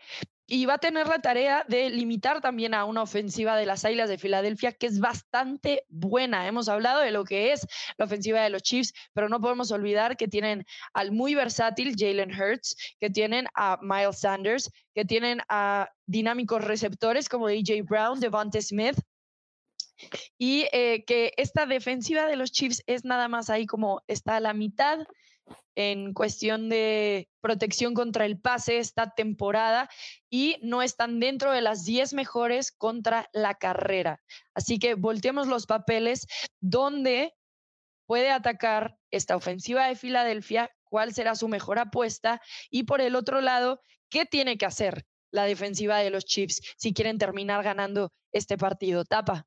y 0.47 0.65
va 0.65 0.75
a 0.75 0.77
tener 0.77 1.07
la 1.07 1.19
tarea 1.19 1.65
de 1.67 1.89
limitar 1.89 2.39
también 2.39 2.73
a 2.73 2.86
una 2.86 3.01
ofensiva 3.01 3.57
de 3.57 3.65
las 3.65 3.83
Águilas 3.83 4.07
de 4.07 4.17
Filadelfia 4.17 4.71
que 4.71 4.88
es 4.88 4.99
bastante 4.99 5.83
buena. 5.89 6.47
Hemos 6.47 6.69
hablado 6.69 7.01
de 7.01 7.12
lo 7.12 7.25
que 7.25 7.51
es 7.51 7.67
la 7.97 8.05
ofensiva 8.05 8.41
de 8.41 8.49
los 8.49 8.63
Chiefs, 8.63 8.93
pero 9.13 9.27
no 9.27 9.41
podemos 9.41 9.71
olvidar 9.71 10.15
que 10.15 10.29
tienen 10.29 10.65
al 10.93 11.12
muy 11.12 11.36
versátil 11.36 11.95
Jalen 11.97 12.31
Hurts, 12.31 12.77
que 12.99 13.10
tienen 13.10 13.47
a 13.55 13.77
Miles 13.81 14.19
Sanders, 14.21 14.71
que 14.95 15.03
tienen 15.03 15.41
a 15.49 15.89
dinámicos 16.05 16.63
receptores 16.63 17.27
como 17.27 17.49
DJ 17.49 17.81
Brown, 17.81 18.21
Devonta 18.21 18.62
Smith, 18.62 18.97
y 20.38 20.67
eh, 20.71 21.03
que 21.05 21.33
esta 21.38 21.65
defensiva 21.65 22.25
de 22.25 22.38
los 22.38 22.51
Chiefs 22.51 22.83
es 22.86 23.03
nada 23.03 23.27
más 23.27 23.49
ahí 23.49 23.65
como 23.65 24.01
está 24.07 24.38
a 24.38 24.39
la 24.39 24.53
mitad 24.53 24.99
en 25.77 26.11
cuestión 26.15 26.69
de 26.69 27.29
protección 27.39 27.93
contra 27.93 28.25
el 28.25 28.39
pase 28.39 28.79
esta 28.79 29.11
temporada 29.11 29.87
y 30.27 30.57
no 30.63 30.81
están 30.81 31.19
dentro 31.19 31.51
de 31.51 31.61
las 31.61 31.85
10 31.85 32.13
mejores 32.13 32.71
contra 32.71 33.29
la 33.31 33.53
carrera. 33.53 34.19
Así 34.55 34.79
que 34.79 34.95
volteemos 34.95 35.45
los 35.45 35.67
papeles 35.67 36.25
donde 36.59 37.35
puede 38.07 38.31
atacar 38.31 38.97
esta 39.11 39.35
ofensiva 39.35 39.85
de 39.85 39.95
Filadelfia, 39.95 40.71
cuál 40.83 41.13
será 41.13 41.35
su 41.35 41.47
mejor 41.47 41.77
apuesta 41.77 42.41
y 42.71 42.85
por 42.85 42.99
el 42.99 43.15
otro 43.15 43.39
lado, 43.39 43.79
¿qué 44.09 44.25
tiene 44.25 44.57
que 44.57 44.65
hacer 44.65 45.05
la 45.29 45.43
defensiva 45.43 45.99
de 45.99 46.09
los 46.09 46.25
Chiefs 46.25 46.73
si 46.75 46.91
quieren 46.91 47.19
terminar 47.19 47.63
ganando 47.63 48.11
este 48.31 48.57
partido? 48.57 49.05
Tapa. 49.05 49.45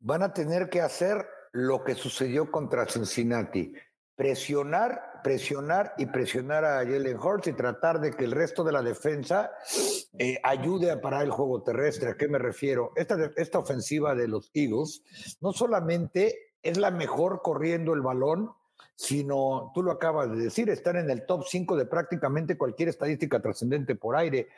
Van 0.00 0.22
a 0.22 0.34
tener 0.34 0.68
que 0.68 0.82
hacer 0.82 1.26
lo 1.52 1.82
que 1.82 1.94
sucedió 1.94 2.50
contra 2.50 2.84
Cincinnati 2.84 3.72
presionar, 4.16 5.20
presionar 5.22 5.94
y 5.98 6.06
presionar 6.06 6.64
a 6.64 6.78
Jalen 6.78 7.18
Hurts 7.18 7.48
y 7.48 7.52
tratar 7.52 8.00
de 8.00 8.12
que 8.12 8.24
el 8.24 8.32
resto 8.32 8.64
de 8.64 8.72
la 8.72 8.82
defensa 8.82 9.50
eh, 10.18 10.38
ayude 10.42 10.90
a 10.90 11.00
parar 11.00 11.22
el 11.22 11.30
juego 11.30 11.62
terrestre. 11.62 12.10
¿A 12.10 12.16
qué 12.16 12.28
me 12.28 12.38
refiero? 12.38 12.92
Esta, 12.96 13.16
esta 13.36 13.58
ofensiva 13.58 14.14
de 14.14 14.28
los 14.28 14.50
Eagles 14.54 15.02
no 15.40 15.52
solamente 15.52 16.54
es 16.62 16.78
la 16.78 16.90
mejor 16.90 17.40
corriendo 17.42 17.94
el 17.94 18.02
balón, 18.02 18.52
sino, 18.94 19.72
tú 19.74 19.82
lo 19.82 19.92
acabas 19.92 20.30
de 20.30 20.36
decir, 20.36 20.68
están 20.68 20.96
en 20.96 21.08
el 21.08 21.24
top 21.24 21.44
5 21.48 21.74
de 21.74 21.86
prácticamente 21.86 22.58
cualquier 22.58 22.90
estadística 22.90 23.40
trascendente 23.40 23.94
por 23.94 24.14
aire. 24.14 24.48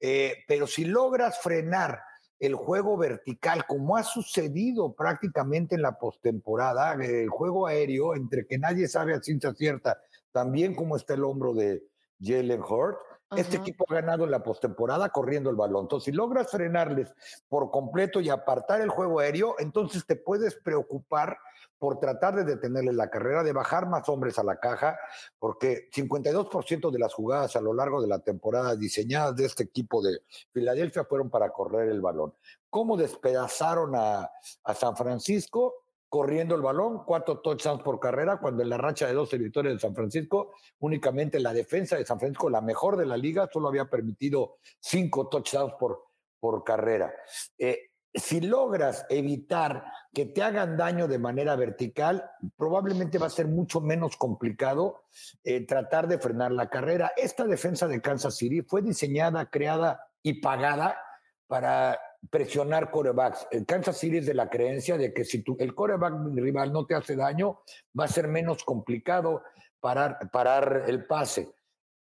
Eh, 0.00 0.38
pero 0.48 0.66
si 0.66 0.84
logras 0.84 1.38
frenar 1.40 2.00
el 2.42 2.56
juego 2.56 2.96
vertical, 2.96 3.64
como 3.68 3.96
ha 3.96 4.02
sucedido 4.02 4.94
prácticamente 4.94 5.76
en 5.76 5.82
la 5.82 5.96
postemporada, 5.96 6.94
el 6.94 7.28
juego 7.28 7.68
aéreo, 7.68 8.16
entre 8.16 8.48
que 8.48 8.58
nadie 8.58 8.88
sabe 8.88 9.14
a 9.14 9.22
ciencia 9.22 9.54
cierta 9.54 10.00
también 10.32 10.74
cómo 10.74 10.96
está 10.96 11.14
el 11.14 11.22
hombro 11.22 11.54
de 11.54 11.84
Jalen 12.20 12.60
Hurt. 12.60 12.98
Este 13.36 13.58
equipo 13.58 13.84
ha 13.88 13.94
ganado 13.94 14.24
en 14.24 14.32
la 14.32 14.42
postemporada 14.42 15.10
corriendo 15.10 15.50
el 15.50 15.56
balón. 15.56 15.84
Entonces, 15.84 16.06
si 16.06 16.12
logras 16.12 16.50
frenarles 16.50 17.14
por 17.48 17.70
completo 17.70 18.20
y 18.20 18.28
apartar 18.28 18.80
el 18.80 18.88
juego 18.88 19.20
aéreo, 19.20 19.54
entonces 19.60 20.04
te 20.04 20.16
puedes 20.16 20.56
preocupar 20.56 21.38
por 21.82 21.98
tratar 21.98 22.36
de 22.36 22.44
detenerle 22.44 22.92
la 22.92 23.10
carrera, 23.10 23.42
de 23.42 23.52
bajar 23.52 23.88
más 23.88 24.08
hombres 24.08 24.38
a 24.38 24.44
la 24.44 24.60
caja, 24.60 24.96
porque 25.40 25.90
52% 25.90 26.92
de 26.92 26.98
las 27.00 27.12
jugadas 27.12 27.56
a 27.56 27.60
lo 27.60 27.74
largo 27.74 28.00
de 28.00 28.06
la 28.06 28.20
temporada 28.20 28.76
diseñadas 28.76 29.34
de 29.34 29.46
este 29.46 29.64
equipo 29.64 30.00
de 30.00 30.20
Filadelfia 30.52 31.02
fueron 31.02 31.28
para 31.28 31.50
correr 31.50 31.88
el 31.88 32.00
balón. 32.00 32.34
¿Cómo 32.70 32.96
despedazaron 32.96 33.96
a, 33.96 34.30
San 34.76 34.96
Francisco? 34.96 35.74
corriendo 36.08 36.54
el 36.54 36.60
balón, 36.60 37.04
cuatro 37.04 37.40
touchdowns 37.40 37.82
por 37.82 37.98
carrera, 37.98 38.38
cuando 38.38 38.62
en 38.62 38.68
la 38.68 38.76
racha 38.76 39.06
de 39.06 39.14
12 39.14 39.38
victorias 39.38 39.74
de 39.74 39.80
San 39.80 39.94
Francisco, 39.94 40.52
únicamente 40.80 41.40
la 41.40 41.54
defensa 41.54 41.96
de 41.96 42.04
San 42.04 42.20
Francisco, 42.20 42.50
la 42.50 42.60
mejor 42.60 42.98
de 42.98 43.06
la 43.06 43.16
liga, 43.16 43.48
solo 43.50 43.68
había 43.68 43.86
permitido 43.86 44.58
cinco 44.78 45.28
touchdowns 45.28 45.72
por, 45.80 46.04
por 46.38 46.62
carrera. 46.62 47.14
Eh, 47.56 47.91
si 48.14 48.40
logras 48.40 49.06
evitar 49.08 49.84
que 50.12 50.26
te 50.26 50.42
hagan 50.42 50.76
daño 50.76 51.08
de 51.08 51.18
manera 51.18 51.56
vertical, 51.56 52.30
probablemente 52.56 53.18
va 53.18 53.26
a 53.26 53.30
ser 53.30 53.48
mucho 53.48 53.80
menos 53.80 54.16
complicado 54.16 55.04
eh, 55.44 55.66
tratar 55.66 56.08
de 56.08 56.18
frenar 56.18 56.52
la 56.52 56.68
carrera. 56.68 57.12
Esta 57.16 57.44
defensa 57.44 57.88
de 57.88 58.02
Kansas 58.02 58.36
City 58.36 58.62
fue 58.62 58.82
diseñada, 58.82 59.46
creada 59.46 60.00
y 60.22 60.40
pagada 60.40 60.98
para 61.46 61.98
presionar 62.30 62.90
corebacks. 62.90 63.46
El 63.50 63.66
Kansas 63.66 63.96
City 63.96 64.18
es 64.18 64.26
de 64.26 64.34
la 64.34 64.48
creencia 64.48 64.96
de 64.96 65.12
que 65.12 65.24
si 65.24 65.42
el 65.58 65.74
coreback 65.74 66.14
rival 66.34 66.72
no 66.72 66.86
te 66.86 66.94
hace 66.94 67.16
daño, 67.16 67.60
va 67.98 68.04
a 68.04 68.08
ser 68.08 68.28
menos 68.28 68.64
complicado 68.64 69.42
parar 69.80 70.84
el 70.86 71.06
pase. 71.06 71.54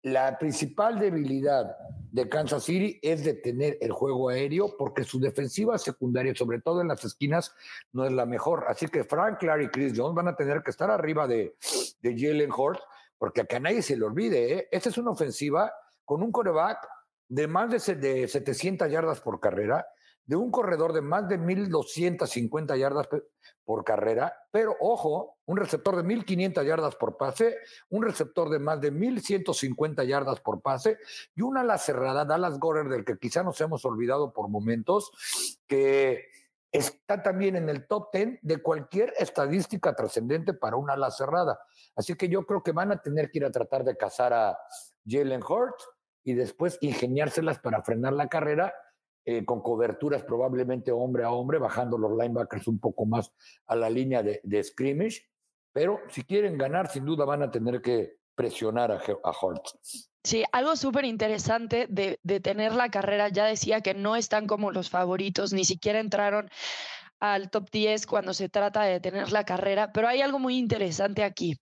La 0.03 0.39
principal 0.39 0.99
debilidad 0.99 1.77
de 2.13 2.29
Kansas 2.29 2.65
City 2.65 2.99
es 3.03 3.25
detener 3.25 3.77
el 3.81 3.93
juego 3.93 4.29
aéreo 4.29 4.77
porque 4.77 5.05
su 5.05 5.19
defensiva 5.19 5.79
secundaria, 5.79 6.35
sobre 6.35 6.61
todo 6.61 6.81
en 6.81 6.89
las 6.89 7.05
esquinas, 7.05 7.55
no 7.93 8.07
es 8.07 8.13
la 8.13 8.25
mejor. 8.25 8.65
Así 8.69 8.87
que 8.89 9.05
Frank 9.05 9.39
Clark 9.39 9.63
y 9.63 9.69
Chris 9.69 9.93
Jones 9.97 10.15
van 10.15 10.29
a 10.29 10.37
tener 10.37 10.63
que 10.63 10.71
estar 10.71 10.91
arriba 10.91 11.27
de, 11.27 11.57
de 12.01 12.15
Jalen 12.17 12.53
Hurts 12.53 12.83
porque 13.19 13.47
a 13.49 13.61
nadie 13.61 13.83
se 13.83 13.97
le 13.97 14.05
olvide, 14.05 14.53
¿eh? 14.53 14.69
esta 14.71 14.91
es 14.91 14.99
una 14.99 15.11
ofensiva 15.11 15.73
con 16.05 16.23
un 16.23 16.31
coreback 16.31 16.87
de 17.29 17.47
más 17.47 17.71
de, 17.71 17.95
de 17.97 18.29
700 18.29 18.91
yardas 18.91 19.21
por 19.21 19.41
carrera, 19.41 19.87
de 20.25 20.37
un 20.37 20.51
corredor 20.51 20.93
de 20.93 21.01
más 21.01 21.29
de 21.29 21.39
1.250 21.39 22.79
yardas 22.79 23.09
por 23.67 23.85
carrera, 23.85 24.33
pero 24.53 24.77
ojo, 24.81 25.39
un 25.45 25.57
receptor 25.57 25.97
de 25.97 26.05
1.500 26.05 26.65
yardas 26.65 26.95
por 26.95 27.17
pase, 27.17 27.59
un 27.91 28.05
receptor 28.05 28.49
de 28.49 28.61
más 28.61 28.81
de 28.81 28.93
1.150 28.93 30.07
yardas 30.07 30.41
por 30.41 30.63
pase 30.63 30.99
y 31.35 31.43
una 31.43 31.61
ala 31.63 31.77
cerrada, 31.77 32.25
Dallas 32.25 32.59
Gorer, 32.61 32.89
del 32.89 33.05
que 33.05 33.19
quizá 33.19 33.43
nos 33.43 33.61
hemos 33.61 33.85
olvidado 33.85 34.33
por 34.33 34.49
momentos, 34.49 35.11
que 35.67 36.27
está 36.71 37.23
también 37.23 37.57
en 37.57 37.69
el 37.69 37.89
top 37.89 38.11
10 38.13 38.39
de 38.43 38.63
cualquier 38.63 39.13
estadística 39.19 39.95
trascendente 39.95 40.55
para 40.55 40.77
una 40.77 40.93
ala 40.93 41.11
cerrada. 41.11 41.59
Así 41.97 42.15
que 42.15 42.29
yo 42.29 42.47
creo 42.47 42.63
que 42.63 42.73
van 42.73 42.93
a 42.93 43.03
tener 43.03 43.31
que 43.33 43.39
ir 43.39 43.45
a 43.45 43.51
tratar 43.51 43.83
de 43.83 43.97
cazar 43.97 44.33
a 44.33 44.57
Jalen 45.05 45.43
Hurts 45.43 45.89
y 46.23 46.35
después 46.35 46.79
ingeniárselas 46.81 47.59
para 47.59 47.83
frenar 47.83 48.13
la 48.13 48.29
carrera 48.29 48.75
eh, 49.29 49.45
con 49.45 49.61
coberturas 49.61 50.23
probablemente 50.23 50.93
hombre 50.93 51.25
a 51.25 51.33
hombre, 51.33 51.59
bajando 51.59 51.99
los 51.99 52.13
linebackers 52.13 52.69
un 52.69 52.79
poco 52.79 53.07
más 53.07 53.33
a 53.67 53.75
la 53.75 53.91
línea 53.91 54.23
de, 54.23 54.41
de 54.45 54.63
scrimmage. 54.63 55.27
Pero 55.73 55.99
si 56.09 56.23
quieren 56.23 56.57
ganar, 56.57 56.89
sin 56.89 57.05
duda 57.05 57.25
van 57.25 57.43
a 57.43 57.51
tener 57.51 57.83
que 57.83 58.19
presionar 58.37 58.93
a, 58.93 58.97
a. 58.99 59.33
Sí, 60.23 60.45
algo 60.53 60.77
súper 60.77 61.05
interesante 61.05 61.89
de, 61.89 62.21
de 62.23 62.39
tener 62.39 62.73
la 62.73 62.89
carrera, 62.89 63.29
ya 63.29 63.47
decía 63.47 63.81
que 63.81 63.95
no 63.95 64.15
están 64.15 64.47
como 64.47 64.71
los 64.71 64.91
favoritos, 64.91 65.53
ni 65.53 65.65
siquiera 65.65 65.99
entraron 65.99 66.49
al 67.19 67.51
top 67.51 67.69
10 67.71 68.07
cuando 68.07 68.33
se 68.33 68.49
trata 68.49 68.83
de 68.83 69.01
tener 69.01 69.33
la 69.33 69.45
carrera, 69.45 69.93
pero 69.93 70.07
hay 70.07 70.21
algo 70.21 70.39
muy 70.39 70.57
interesante 70.57 71.25
aquí. 71.25 71.59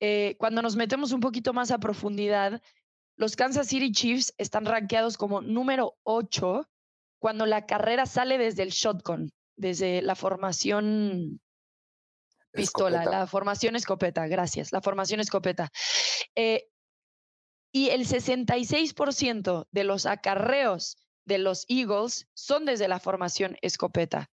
Eh, 0.00 0.36
cuando 0.38 0.60
nos 0.60 0.76
metemos 0.76 1.12
un 1.12 1.20
poquito 1.20 1.54
más 1.54 1.70
a 1.70 1.78
profundidad, 1.78 2.60
los 3.16 3.36
Kansas 3.36 3.68
City 3.68 3.90
Chiefs 3.90 4.34
están 4.36 4.66
rankeados 4.66 5.16
como 5.16 5.40
número 5.40 5.94
8 6.02 6.68
cuando 7.20 7.46
la 7.46 7.66
carrera 7.66 8.06
sale 8.06 8.38
desde 8.38 8.64
el 8.64 8.70
shotgun, 8.70 9.30
desde 9.56 10.02
la 10.02 10.16
formación 10.16 11.40
pistola, 12.50 13.04
la 13.04 13.26
formación 13.26 13.76
escopeta, 13.76 14.26
gracias, 14.26 14.72
la 14.72 14.80
formación 14.80 15.20
escopeta. 15.20 15.70
Eh, 16.34 16.68
y 17.72 17.90
el 17.90 18.06
66% 18.06 19.68
de 19.70 19.84
los 19.84 20.06
acarreos 20.06 20.96
de 21.24 21.38
los 21.38 21.66
Eagles 21.68 22.26
son 22.34 22.64
desde 22.64 22.88
la 22.88 22.98
formación 22.98 23.56
escopeta. 23.62 24.30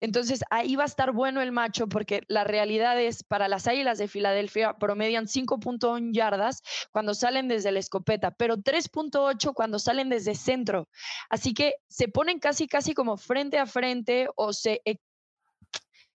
Entonces 0.00 0.40
ahí 0.50 0.76
va 0.76 0.84
a 0.84 0.86
estar 0.86 1.12
bueno 1.12 1.40
el 1.42 1.52
macho 1.52 1.88
porque 1.88 2.22
la 2.28 2.44
realidad 2.44 3.00
es, 3.00 3.22
para 3.22 3.48
las 3.48 3.66
Águilas 3.66 3.98
de 3.98 4.08
Filadelfia 4.08 4.74
promedian 4.78 5.26
5.1 5.26 6.12
yardas 6.12 6.62
cuando 6.90 7.14
salen 7.14 7.48
desde 7.48 7.72
la 7.72 7.78
escopeta, 7.78 8.30
pero 8.30 8.56
3.8 8.56 9.52
cuando 9.54 9.78
salen 9.78 10.08
desde 10.08 10.34
centro. 10.34 10.88
Así 11.28 11.54
que 11.54 11.74
se 11.88 12.08
ponen 12.08 12.38
casi, 12.38 12.66
casi 12.66 12.94
como 12.94 13.16
frente 13.16 13.58
a 13.58 13.66
frente 13.66 14.28
o 14.36 14.52
se, 14.52 14.80
e, 14.84 14.98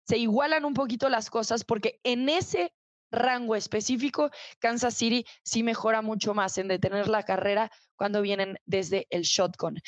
se 0.06 0.18
igualan 0.18 0.64
un 0.64 0.74
poquito 0.74 1.08
las 1.08 1.30
cosas 1.30 1.64
porque 1.64 2.00
en 2.04 2.28
ese 2.28 2.72
rango 3.12 3.54
específico, 3.54 4.30
Kansas 4.58 4.94
City 4.94 5.24
sí 5.44 5.62
mejora 5.62 6.02
mucho 6.02 6.34
más 6.34 6.58
en 6.58 6.68
detener 6.68 7.08
la 7.08 7.22
carrera 7.22 7.70
cuando 8.02 8.20
vienen 8.20 8.58
desde 8.66 9.06
el 9.10 9.22
shotgun. 9.22 9.80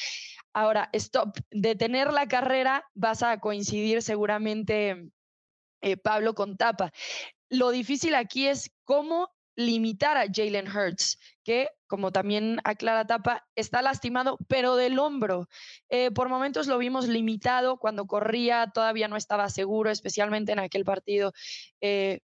Ahora, 0.53 0.89
stop, 0.93 1.37
detener 1.51 2.13
la 2.13 2.29
carrera 2.29 2.85
vas 2.95 3.25
a 3.25 3.41
coincidir 3.41 4.03
seguramente, 4.03 5.11
eh, 5.81 5.97
Pablo, 5.97 6.37
con 6.37 6.57
Tapa. 6.57 6.93
Lo 7.49 7.71
difícil 7.71 8.15
aquí 8.15 8.47
es 8.47 8.71
cómo 8.85 9.33
limitar 9.57 10.17
a 10.17 10.27
Jalen 10.33 10.69
Hurts, 10.69 11.19
que, 11.43 11.71
como 11.89 12.13
también 12.13 12.61
aclara 12.63 13.05
Tapa, 13.05 13.49
está 13.57 13.83
lastimado, 13.83 14.39
pero 14.47 14.77
del 14.77 15.01
hombro. 15.01 15.49
Eh, 15.89 16.13
por 16.13 16.29
momentos 16.29 16.69
lo 16.69 16.79
vimos 16.79 17.09
limitado 17.09 17.79
cuando 17.79 18.07
corría, 18.07 18.71
todavía 18.73 19.09
no 19.09 19.17
estaba 19.17 19.49
seguro, 19.49 19.91
especialmente 19.91 20.53
en 20.53 20.61
aquel 20.61 20.85
partido 20.85 21.33
eh, 21.81 22.21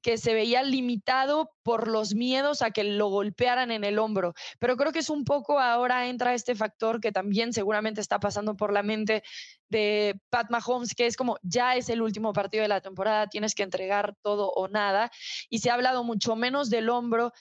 que 0.00 0.18
se 0.18 0.34
veía 0.34 0.62
limitado 0.62 1.50
por 1.62 1.88
los 1.88 2.14
miedos 2.14 2.62
a 2.62 2.70
que 2.70 2.84
lo 2.84 3.08
golpearan 3.08 3.70
en 3.70 3.84
el 3.84 3.98
hombro. 3.98 4.34
Pero 4.58 4.76
creo 4.76 4.92
que 4.92 5.00
es 5.00 5.10
un 5.10 5.24
poco 5.24 5.60
ahora 5.60 6.08
entra 6.08 6.34
este 6.34 6.54
factor 6.54 7.00
que 7.00 7.12
también 7.12 7.52
seguramente 7.52 8.00
está 8.00 8.18
pasando 8.18 8.56
por 8.56 8.72
la 8.72 8.82
mente 8.82 9.22
de 9.68 10.20
Pat 10.30 10.50
Mahomes, 10.50 10.94
que 10.94 11.06
es 11.06 11.16
como 11.16 11.38
ya 11.42 11.76
es 11.76 11.88
el 11.88 12.02
último 12.02 12.32
partido 12.32 12.62
de 12.62 12.68
la 12.68 12.80
temporada, 12.80 13.26
tienes 13.28 13.54
que 13.54 13.62
entregar 13.62 14.14
todo 14.22 14.50
o 14.50 14.68
nada. 14.68 15.10
Y 15.48 15.58
se 15.58 15.70
ha 15.70 15.74
hablado 15.74 16.04
mucho 16.04 16.36
menos 16.36 16.70
del 16.70 16.88
hombro 16.88 17.32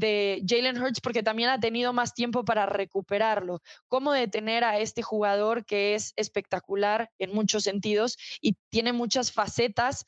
de 0.00 0.42
Jalen 0.48 0.80
Hurts 0.82 1.00
porque 1.00 1.22
también 1.22 1.50
ha 1.50 1.60
tenido 1.60 1.92
más 1.92 2.14
tiempo 2.14 2.44
para 2.44 2.64
recuperarlo. 2.66 3.60
Cómo 3.86 4.12
detener 4.12 4.64
a 4.64 4.78
este 4.78 5.02
jugador 5.02 5.66
que 5.66 5.94
es 5.94 6.14
espectacular 6.16 7.10
en 7.18 7.34
muchos 7.34 7.64
sentidos 7.64 8.16
y 8.40 8.56
tiene 8.70 8.92
muchas 8.92 9.30
facetas 9.30 10.06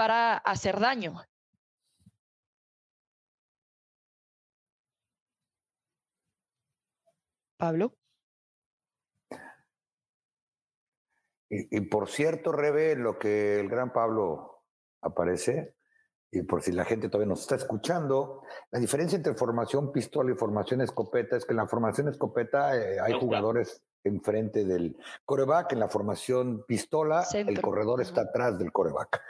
para 0.00 0.38
hacer 0.38 0.80
daño. 0.80 1.12
Pablo. 7.58 7.92
Y, 11.50 11.82
por 11.82 12.08
cierto, 12.08 12.50
Rebe, 12.50 12.96
lo 12.96 13.18
que 13.18 13.60
el 13.60 13.68
gran 13.68 13.92
Pablo 13.92 14.62
aparece, 15.02 15.74
y 16.30 16.44
por 16.44 16.62
si 16.62 16.72
la 16.72 16.86
gente 16.86 17.10
todavía 17.10 17.28
nos 17.28 17.42
está 17.42 17.56
escuchando, 17.56 18.42
la 18.70 18.80
diferencia 18.80 19.16
entre 19.16 19.34
formación 19.34 19.92
pistola 19.92 20.32
y 20.32 20.34
formación 20.34 20.80
escopeta 20.80 21.36
es 21.36 21.44
que 21.44 21.52
en 21.52 21.58
la 21.58 21.66
formación 21.66 22.08
escopeta 22.08 22.74
eh, 22.74 22.98
hay 23.00 23.20
jugadores 23.20 23.84
enfrente 24.02 24.64
del 24.64 24.96
coreback, 25.26 25.72
en 25.72 25.80
la 25.80 25.88
formación 25.88 26.64
pistola 26.66 27.26
el 27.34 27.60
corredor 27.60 28.00
está 28.00 28.22
atrás 28.22 28.58
del 28.58 28.72
coreback. 28.72 29.20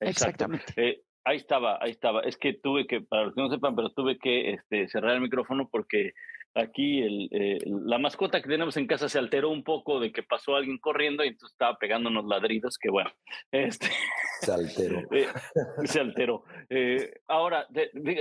Exactamente. 0.00 0.72
Eh, 0.76 1.02
ahí 1.24 1.36
estaba, 1.36 1.78
ahí 1.80 1.90
estaba. 1.90 2.22
Es 2.22 2.36
que 2.36 2.54
tuve 2.54 2.86
que, 2.86 3.00
para 3.00 3.24
los 3.24 3.34
que 3.34 3.40
no 3.42 3.50
sepan, 3.50 3.76
pero 3.76 3.90
tuve 3.90 4.18
que 4.18 4.52
este, 4.52 4.88
cerrar 4.88 5.14
el 5.14 5.20
micrófono 5.20 5.68
porque 5.70 6.12
aquí 6.54 7.00
el, 7.00 7.28
eh, 7.30 7.58
la 7.64 7.98
mascota 7.98 8.42
que 8.42 8.48
tenemos 8.48 8.76
en 8.76 8.86
casa 8.86 9.08
se 9.08 9.18
alteró 9.18 9.50
un 9.50 9.62
poco 9.62 10.00
de 10.00 10.10
que 10.10 10.24
pasó 10.24 10.56
alguien 10.56 10.78
corriendo 10.78 11.22
y 11.24 11.28
entonces 11.28 11.52
estaba 11.52 11.78
pegándonos 11.78 12.24
ladridos, 12.24 12.76
que 12.78 12.90
bueno, 12.90 13.10
este, 13.52 13.88
se 14.40 14.52
alteró. 14.52 15.00
Eh, 15.12 15.28
se 15.84 16.00
alteró. 16.00 16.44
ahora, 17.28 17.66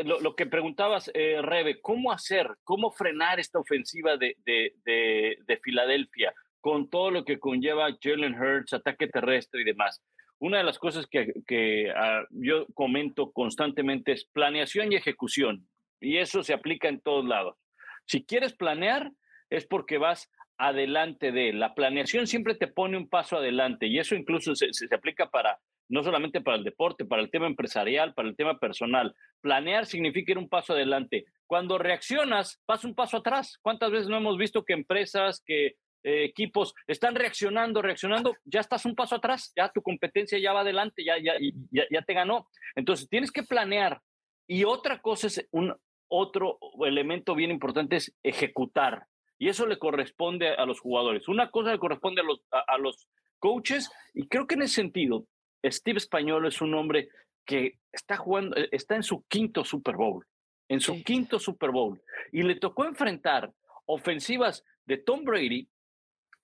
lo, 0.04 0.36
que 0.36 0.46
preguntabas, 0.46 1.12
Rebe, 1.14 1.82
¿cómo 1.82 2.12
hacer, 2.12 2.48
cómo 2.64 2.92
frenar 2.92 3.40
esta 3.40 3.60
ofensiva 3.60 4.18
de, 4.18 4.36
de, 4.46 4.74
de, 4.84 5.38
de 5.46 5.58
Filadelfia 5.58 6.34
con 6.62 6.90
todo 6.90 7.10
lo 7.10 7.24
que 7.24 7.40
conlleva 7.40 7.88
Jalen 8.02 8.36
Hurts, 8.40 8.74
ataque 8.74 9.08
terrestre 9.08 9.62
y 9.62 9.66
demás? 9.66 10.04
Una 10.40 10.58
de 10.58 10.64
las 10.64 10.80
cosas 10.80 11.06
que, 11.08 11.94
ah, 11.96 12.24
yo 12.32 12.66
comento 12.74 13.32
constantemente 13.32 14.14
es 14.14 14.26
planeación 14.26 14.92
y 14.92 14.96
ejecución. 14.96 15.68
Y 16.00 16.18
eso 16.18 16.44
se 16.44 16.54
aplica 16.54 16.88
en 16.88 17.02
todos 17.02 17.26
lados. 17.26 17.58
Si 18.06 18.24
quieres 18.24 18.54
planear, 18.54 19.12
es 19.50 19.68
porque 19.68 19.98
vas 19.98 20.32
adelante 20.58 21.32
de. 21.32 21.52
La 21.54 21.76
planeación 21.76 22.26
siempre 22.26 22.56
te 22.56 22.68
pone 22.68 22.98
un 22.98 23.10
paso 23.10 23.38
adelante 23.38 23.88
y 23.88 24.00
eso 24.00 24.16
incluso 24.16 24.56
se, 24.56 24.72
se, 24.72 24.94
aplica 24.94 25.30
para, 25.30 25.60
no 25.90 26.04
solamente 26.04 26.42
para 26.42 26.58
el 26.58 26.64
deporte, 26.64 27.06
para 27.06 27.22
el 27.22 27.30
tema 27.30 27.48
empresarial, 27.48 28.14
para 28.14 28.30
el 28.30 28.36
tema 28.36 28.60
personal. 28.60 29.14
Planear 29.42 29.86
significa 29.86 30.32
ir 30.32 30.38
un 30.38 30.50
paso 30.50 30.74
adelante. 30.74 31.26
Cuando 31.48 31.78
reaccionas, 31.78 32.62
vas 32.66 32.86
un 32.86 32.96
paso 32.96 33.18
atrás. 33.18 33.58
¿Cuántas 33.62 33.92
veces 33.92 34.08
no 34.08 34.18
hemos 34.18 34.38
visto 34.38 34.64
que 34.64 34.74
empresas, 34.74 35.44
que 35.46 35.76
eh, 36.04 36.24
equipos 36.24 36.74
están 36.88 37.16
reaccionando, 37.16 37.82
reaccionando, 37.82 38.36
ya 38.46 38.62
estás 38.62 38.86
un 38.86 38.96
paso 38.96 39.16
atrás, 39.16 39.52
ya 39.56 39.70
tu 39.70 39.82
competencia 39.82 40.40
ya 40.40 40.54
va 40.54 40.62
adelante, 40.62 41.04
ya, 41.04 41.18
ya, 41.18 41.34
ya, 41.72 41.84
ya 41.90 42.02
te 42.02 42.14
ganó. 42.14 42.48
Entonces 42.76 43.10
tienes 43.10 43.32
que 43.32 43.44
planear. 43.44 44.02
Y 44.48 44.64
otra 44.64 45.00
cosa 45.00 45.28
es 45.28 45.48
un 45.52 45.76
otro 46.10 46.58
elemento 46.86 47.36
bien 47.36 47.52
importante 47.52 47.98
es 47.98 48.14
ejecutar. 48.24 49.06
Y 49.38 49.48
eso 49.48 49.66
le 49.66 49.80
corresponde 49.80 50.50
a 50.50 50.66
los 50.66 50.80
jugadores. 50.80 51.28
Una 51.28 51.50
cosa 51.50 51.72
le 51.72 51.80
corresponde 51.80 52.22
a 52.22 52.26
los, 52.26 52.42
a, 52.52 52.78
los 52.78 53.08
coaches. 53.38 53.90
Y 54.14 54.28
creo 54.28 54.48
que 54.48 54.56
en 54.56 54.64
ese 54.64 54.76
sentido, 54.76 55.26
Steve 55.64 55.98
Español 55.98 56.46
es 56.46 56.62
un 56.62 56.74
hombre 56.74 57.10
que 57.46 57.80
está 57.92 58.18
jugando, 58.18 58.58
eh, 58.58 58.68
está 58.72 58.96
en 58.96 59.04
su 59.04 59.24
quinto 59.28 59.64
Super 59.64 59.96
Bowl, 59.96 60.26
en 60.68 60.82
su 60.82 61.04
quinto 61.04 61.40
Super 61.40 61.72
Bowl. 61.72 62.02
Y 62.32 62.44
le 62.44 62.56
tocó 62.56 62.86
enfrentar 62.86 63.52
ofensivas 63.86 64.66
de 64.86 64.98
Tom 64.98 65.24
Brady, 65.24 65.70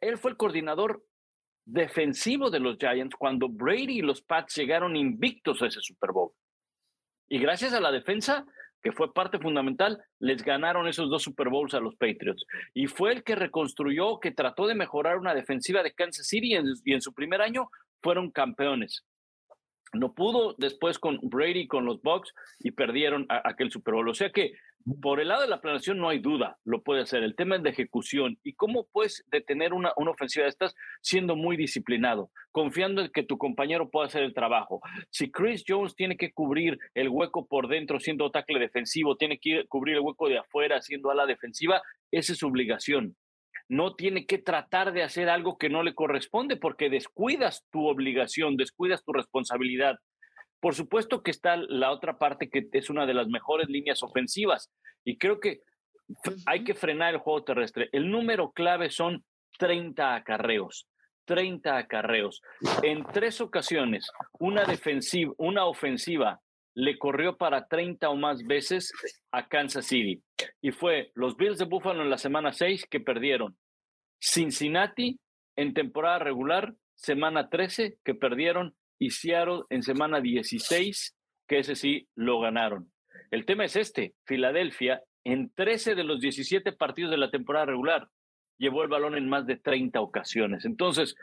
él 0.02 0.18
fue 0.18 0.32
el 0.32 0.38
coordinador 0.38 1.04
defensivo 1.66 2.50
de 2.50 2.60
los 2.60 2.78
Giants 2.78 3.16
cuando 3.18 3.50
Brady 3.50 4.00
y 4.00 4.02
los 4.02 4.22
Pats 4.22 4.56
llegaron 4.56 4.96
invictos 4.96 5.62
a 5.62 5.68
ese 5.68 5.82
Super 5.82 6.12
Bowl. 6.12 6.32
Y 7.28 7.40
gracias 7.40 7.74
a 7.74 7.80
la 7.80 7.92
defensa, 7.92 8.46
que 8.84 8.92
fue 8.92 9.12
parte 9.12 9.40
fundamental, 9.40 10.00
les 10.20 10.44
ganaron 10.44 10.88
esos 10.88 11.10
dos 11.10 11.24
Super 11.24 11.50
Bowls 11.50 11.74
a 11.74 11.80
los 11.80 11.96
Patriots. 11.96 12.46
Y 12.74 12.86
fue 12.86 13.14
el 13.14 13.24
que 13.24 13.36
reconstruyó, 13.36 14.20
que 14.20 14.32
trató 14.32 14.68
de 14.68 14.76
mejorar 14.76 15.18
una 15.18 15.34
defensiva 15.34 15.82
de 15.82 15.93
Kansas 15.93 16.28
City 16.28 16.54
y 16.84 16.93
en, 16.93 17.02
su 17.02 17.12
primer 17.14 17.41
año 17.41 17.70
fueron 18.04 18.30
campeones. 18.30 19.04
No 19.94 20.14
pudo 20.14 20.56
después 20.58 21.00
con 21.00 21.20
Brady, 21.22 21.68
con 21.68 21.86
los 21.86 22.02
Bucks 22.02 22.34
y 22.60 22.72
perdieron 22.72 23.26
aquel 23.30 23.72
Super 23.72 23.94
Bowl. 23.94 24.10
O 24.10 24.14
sea 24.14 24.32
que 24.32 24.54
por 25.02 25.20
el 25.20 25.30
lado 25.30 25.42
de 25.42 25.48
la 25.48 25.62
planeación 25.62 25.98
no 25.98 26.10
hay 26.10 26.20
duda, 26.20 26.58
lo 26.64 26.84
puede 26.84 27.02
hacer. 27.02 27.24
El 27.24 27.36
tema 27.36 27.56
es 27.56 27.64
de 27.64 27.72
ejecución 27.72 28.38
y 28.44 28.54
cómo 28.54 28.88
puedes 28.92 29.26
detener 29.32 29.74
una, 29.74 29.92
una 29.98 30.12
ofensiva 30.12 30.44
de 30.44 30.50
estas 30.50 30.76
siendo 31.02 31.36
muy 31.36 31.58
disciplinado, 31.58 32.30
confiando 32.52 33.02
en 33.02 33.10
que 33.10 33.24
tu 33.24 33.38
compañero 33.38 33.90
pueda 33.90 34.06
hacer 34.06 34.22
el 34.22 34.36
trabajo. 34.36 34.82
Si 35.10 35.32
Chris 35.32 35.64
Jones 35.68 35.96
tiene 35.96 36.18
que 36.18 36.32
cubrir 36.34 36.78
el 36.94 37.10
hueco 37.10 37.48
por 37.48 37.68
dentro 37.68 38.00
siendo 38.00 38.30
tackle 38.30 38.60
defensivo, 38.60 39.18
tiene 39.18 39.40
que 39.40 39.66
cubrir 39.68 39.96
el 39.96 40.02
hueco 40.02 40.30
de 40.30 40.38
afuera 40.38 40.80
siendo 40.82 41.10
ala 41.10 41.26
defensiva, 41.26 41.82
esa 42.12 42.34
es 42.34 42.38
su 42.38 42.48
obligación. 42.48 43.16
No 43.68 43.95
tiene 43.95 44.26
que 44.26 44.38
tratar 44.38 44.93
de 44.93 45.03
hacer 45.03 45.30
algo 45.30 45.57
que 45.57 45.70
no 45.70 45.84
le 45.84 45.95
corresponde 45.95 46.57
porque 46.57 46.89
descuidas 46.89 47.66
tu 47.72 47.88
obligación, 47.88 48.57
descuidas 48.57 49.03
tu 49.03 49.13
responsabilidad. 49.13 49.95
Por 50.59 50.76
supuesto 50.76 51.24
que 51.24 51.32
está 51.32 51.57
la 51.57 51.91
otra 51.91 52.18
parte 52.18 52.49
que 52.49 52.68
es 52.72 52.89
una 52.89 53.05
de 53.05 53.13
las 53.13 53.28
mejores 53.28 53.70
líneas 53.70 54.03
ofensivas 54.03 54.72
y 55.03 55.18
creo 55.18 55.39
que 55.39 55.61
hay 56.45 56.63
que 56.63 56.74
frenar 56.74 57.13
el 57.13 57.20
juego 57.20 57.43
terrestre. 57.43 57.89
El 57.91 58.09
número 58.09 58.51
clave 58.51 58.89
son 58.89 59.24
30 59.57 60.16
acarreos. 60.16 60.88
30 61.26 61.78
acarreos. 61.78 62.41
En 62.84 63.03
tres 63.03 63.41
ocasiones, 63.41 64.11
una 64.39 64.63
defensiva, 64.63 65.34
una 65.38 65.66
ofensiva 65.66 66.39
le 66.76 66.97
corrió 66.99 67.38
para 67.38 67.67
30 67.67 68.09
o 68.09 68.15
más 68.15 68.43
veces 68.45 68.91
a 69.32 69.47
Kansas 69.47 69.88
City. 69.88 70.21
Y 70.61 70.71
fue 70.71 71.11
los 71.15 71.36
Bills 71.38 71.57
de 71.57 71.65
Buffalo 71.65 72.03
en 72.03 72.09
la 72.09 72.17
semana 72.17 72.51
6 72.51 72.86
que 72.89 72.99
perdieron. 72.99 73.57
Cincinnati 74.19 75.19
en 75.55 75.73
temporada 75.73 76.19
regular, 76.19 76.73
semana 76.93 77.49
13 77.49 77.97
que 78.03 78.13
perdieron. 78.13 78.76
Y 78.99 79.09
Seattle 79.09 79.63
en 79.69 79.84
semana 79.84 80.21
16, 80.21 81.15
que 81.47 81.59
ese 81.59 81.76
sí 81.76 82.07
lo 82.15 82.39
ganaron. 82.39 82.91
El 83.32 83.45
tema 83.45 83.65
es 83.65 83.76
este, 83.76 84.13
Filadelfia 84.26 85.01
en 85.26 85.51
13 85.53 85.95
de 85.95 86.03
los 86.03 86.21
17 86.21 86.71
partidos 86.73 87.11
de 87.11 87.17
la 87.17 87.32
temporada 87.32 87.65
regular 87.65 88.07
llevó 88.57 88.84
el 88.84 88.89
balón 88.89 89.17
en 89.17 89.28
más 89.28 89.45
de 89.45 89.57
30 89.57 89.99
ocasiones. 89.99 90.65
Entonces, 90.65 91.15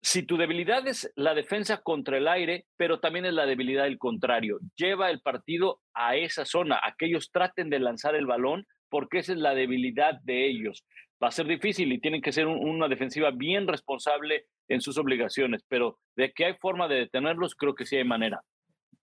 si 0.00 0.22
tu 0.22 0.36
debilidad 0.36 0.86
es 0.86 1.10
la 1.16 1.34
defensa 1.34 1.78
contra 1.78 2.18
el 2.18 2.28
aire, 2.28 2.66
pero 2.76 3.00
también 3.00 3.26
es 3.26 3.32
la 3.32 3.46
debilidad 3.46 3.84
del 3.84 3.98
contrario, 3.98 4.58
lleva 4.76 5.10
el 5.10 5.20
partido 5.20 5.80
a 5.94 6.16
esa 6.16 6.44
zona, 6.44 6.76
a 6.76 6.94
que 6.96 7.06
ellos 7.06 7.30
traten 7.32 7.68
de 7.70 7.80
lanzar 7.80 8.14
el 8.14 8.26
balón, 8.26 8.66
porque 8.88 9.18
esa 9.18 9.32
es 9.32 9.38
la 9.38 9.54
debilidad 9.54 10.20
de 10.22 10.48
ellos. 10.48 10.84
Va 11.22 11.28
a 11.28 11.32
ser 11.32 11.46
difícil 11.46 11.92
y 11.92 12.00
tienen 12.00 12.22
que 12.22 12.32
ser 12.32 12.46
una 12.46 12.88
defensiva 12.88 13.32
bien 13.32 13.66
responsable 13.66 14.46
en 14.68 14.80
sus 14.80 14.98
obligaciones, 14.98 15.64
pero 15.68 15.98
de 16.16 16.32
que 16.32 16.44
hay 16.44 16.54
forma 16.54 16.86
de 16.86 16.96
detenerlos, 16.96 17.54
creo 17.54 17.74
que 17.74 17.86
sí 17.86 17.96
hay 17.96 18.04
manera. 18.04 18.40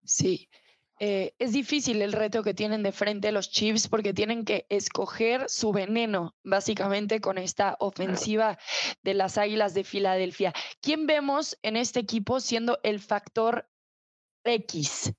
Sí, 0.04 0.48
eh, 1.00 1.34
es 1.40 1.52
difícil 1.52 2.02
el 2.02 2.14
reto 2.14 2.42
que 2.42 2.54
tienen 2.54 2.82
de 2.82 2.94
frente 2.94 3.32
los 3.34 3.52
Chiefs 3.52 3.90
porque 3.90 4.14
tienen 4.14 4.46
que 4.46 4.66
escoger 4.70 5.50
su 5.50 5.74
veneno, 5.74 6.36
básicamente, 6.44 7.20
con 7.20 7.38
esta 7.38 7.76
ofensiva 7.80 8.58
de 9.04 9.14
las 9.14 9.38
Águilas 9.38 9.74
de 9.74 9.84
Filadelfia. 9.84 10.54
¿Quién 10.82 11.06
vemos 11.06 11.58
en 11.64 11.76
este 11.76 12.00
equipo 12.00 12.40
siendo 12.40 12.80
el 12.84 13.02
factor 13.02 13.70
X 14.46 15.14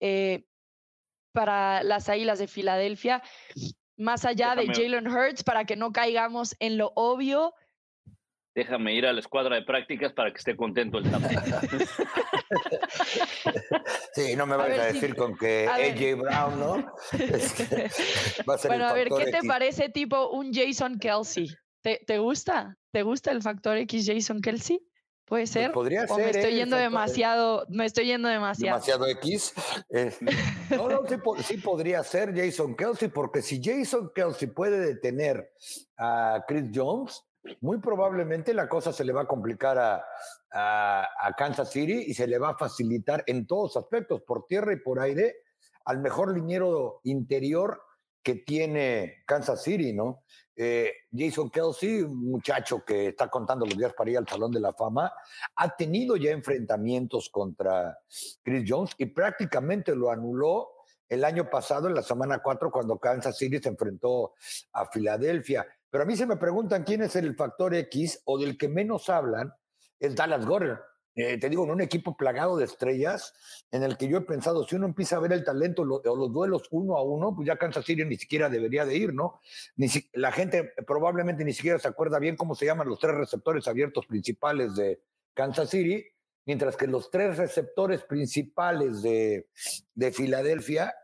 eh, 0.00 0.44
para 1.32 1.82
las 1.82 2.08
Águilas 2.08 2.38
de 2.38 2.46
Filadelfia? 2.46 3.22
Más 3.96 4.24
allá 4.24 4.54
de 4.54 4.66
Jalen 4.66 5.08
Hurts, 5.08 5.42
para 5.42 5.64
que 5.64 5.74
no 5.74 5.90
caigamos 5.90 6.54
en 6.60 6.78
lo 6.78 6.92
obvio, 6.94 7.54
déjame 8.58 8.92
ir 8.92 9.06
a 9.06 9.12
la 9.12 9.20
escuadra 9.20 9.54
de 9.54 9.62
prácticas 9.62 10.12
para 10.12 10.32
que 10.32 10.38
esté 10.38 10.56
contento 10.56 10.98
el 10.98 11.08
tapete. 11.08 11.40
sí, 14.14 14.34
no 14.34 14.46
me 14.46 14.56
vayas 14.56 14.80
a, 14.80 14.84
decir 14.86 15.14
con 15.14 15.36
que 15.36 15.68
AJ 15.68 16.20
Brown, 16.20 16.58
¿no? 16.58 16.74
va 18.48 18.54
a 18.54 18.58
ser 18.58 18.70
bueno, 18.70 18.86
a 18.86 18.92
ver, 18.94 19.10
¿qué 19.16 19.26
te 19.30 19.46
parece 19.46 19.90
tipo 19.90 20.30
un 20.30 20.52
Jason 20.52 20.98
Kelsey? 20.98 21.48
¿Te, 21.82 22.00
¿Te, 22.04 22.18
gusta? 22.18 22.76
¿Te 22.90 23.04
gusta 23.04 23.30
el 23.30 23.42
factor 23.42 23.76
X 23.76 24.04
Jason 24.08 24.40
Kelsey? 24.40 24.80
¿Puede 25.24 25.42
pues 25.42 25.50
ser? 25.50 25.70
podría 25.70 26.04
o 26.08 26.16
ser. 26.16 26.24
Me 26.24 26.30
estoy 26.30 26.54
yendo 26.54 26.76
demasiado, 26.76 27.64
me 27.68 27.84
estoy 27.84 28.06
yendo 28.06 28.28
demasiado. 28.28 28.80
Demasiado 28.80 29.06
X. 29.06 29.52
Eh, 29.90 30.12
no, 30.70 30.88
no, 30.88 31.02
sí, 31.44 31.58
podría 31.58 32.02
ser 32.02 32.34
Jason 32.34 32.74
Kelsey, 32.74 33.08
porque 33.08 33.40
si 33.40 33.62
Jason 33.62 34.10
Kelsey 34.12 34.48
puede 34.48 34.80
detener 34.80 35.48
a 35.96 36.42
Chris 36.48 36.64
Jones, 36.74 37.22
muy 37.60 37.78
probablemente 37.78 38.54
la 38.54 38.68
cosa 38.68 38.92
se 38.92 39.04
le 39.04 39.12
va 39.12 39.22
a 39.22 39.28
complicar 39.28 39.78
a, 39.78 41.34
Kansas 41.36 41.70
City 41.70 42.04
y 42.06 42.14
se 42.14 42.26
le 42.26 42.38
va 42.38 42.50
a 42.50 42.58
facilitar 42.58 43.22
en 43.26 43.46
todos 43.46 43.76
aspectos, 43.76 44.22
por 44.22 44.46
tierra 44.46 44.72
y 44.72 44.76
por 44.76 45.00
aire, 45.00 45.36
al 45.84 46.00
mejor 46.00 46.34
liniero 46.34 47.00
interior 47.04 47.82
que 48.22 48.36
tiene 48.36 49.22
Kansas 49.26 49.62
City, 49.62 49.92
¿no? 49.92 50.24
Eh, 50.56 50.92
Jason 51.16 51.50
Kelsey, 51.50 52.02
un 52.02 52.30
muchacho 52.30 52.84
que 52.84 53.08
está 53.08 53.28
contando 53.28 53.64
los 53.64 53.76
días 53.76 53.94
para 53.94 54.10
ir 54.10 54.18
al 54.18 54.26
Salón 54.26 54.50
de 54.50 54.60
la 54.60 54.72
Fama, 54.72 55.12
ha 55.54 55.76
tenido 55.76 56.16
ya 56.16 56.30
enfrentamientos 56.30 57.28
contra 57.30 57.96
Chris 58.42 58.64
Jones 58.66 58.92
y 58.98 59.06
prácticamente 59.06 59.94
lo 59.94 60.10
anuló 60.10 60.78
el 61.08 61.24
año 61.24 61.48
pasado, 61.48 61.88
en 61.88 61.94
la 61.94 62.02
semana 62.02 62.40
4, 62.42 62.70
cuando 62.70 62.98
Kansas 62.98 63.36
City 63.38 63.58
se 63.58 63.70
enfrentó 63.70 64.34
a 64.72 64.86
Filadelfia. 64.86 65.66
Pero 65.90 66.04
a 66.04 66.06
mí 66.06 66.16
se 66.16 66.26
me 66.26 66.36
preguntan 66.36 66.84
quién 66.84 67.02
es 67.02 67.16
el 67.16 67.34
factor 67.34 67.74
X 67.74 68.22
o 68.24 68.38
del 68.38 68.58
que 68.58 68.68
menos 68.68 69.08
hablan, 69.08 69.52
es 69.98 70.14
Dallas 70.14 70.44
Gore. 70.44 70.78
Eh, 71.14 71.36
te 71.38 71.48
digo, 71.48 71.64
en 71.64 71.72
un 71.72 71.80
equipo 71.80 72.16
plagado 72.16 72.56
de 72.56 72.64
estrellas, 72.64 73.34
en 73.72 73.82
el 73.82 73.96
que 73.96 74.06
yo 74.06 74.18
he 74.18 74.20
pensado, 74.20 74.64
si 74.64 74.76
uno 74.76 74.86
empieza 74.86 75.16
a 75.16 75.20
ver 75.20 75.32
el 75.32 75.42
talento 75.42 75.82
o 75.82 76.16
los 76.16 76.32
duelos 76.32 76.68
uno 76.70 76.96
a 76.96 77.02
uno, 77.02 77.34
pues 77.34 77.46
ya 77.46 77.56
Kansas 77.56 77.84
City 77.84 78.04
ni 78.04 78.16
siquiera 78.16 78.48
debería 78.48 78.84
de 78.84 78.96
ir, 78.96 79.12
¿no? 79.12 79.40
Ni 79.74 79.88
la 80.12 80.30
gente 80.30 80.72
probablemente 80.86 81.44
ni 81.44 81.52
siquiera 81.52 81.80
se 81.80 81.88
acuerda 81.88 82.20
bien 82.20 82.36
cómo 82.36 82.54
se 82.54 82.66
llaman 82.66 82.88
los 82.88 83.00
tres 83.00 83.16
receptores 83.16 83.66
abiertos 83.66 84.06
principales 84.06 84.76
de 84.76 85.02
Kansas 85.34 85.70
City, 85.70 86.06
mientras 86.46 86.76
que 86.76 86.86
los 86.86 87.10
tres 87.10 87.36
receptores 87.36 88.04
principales 88.04 89.02
de, 89.02 89.48
de 89.94 90.12
Filadelfia 90.12 90.94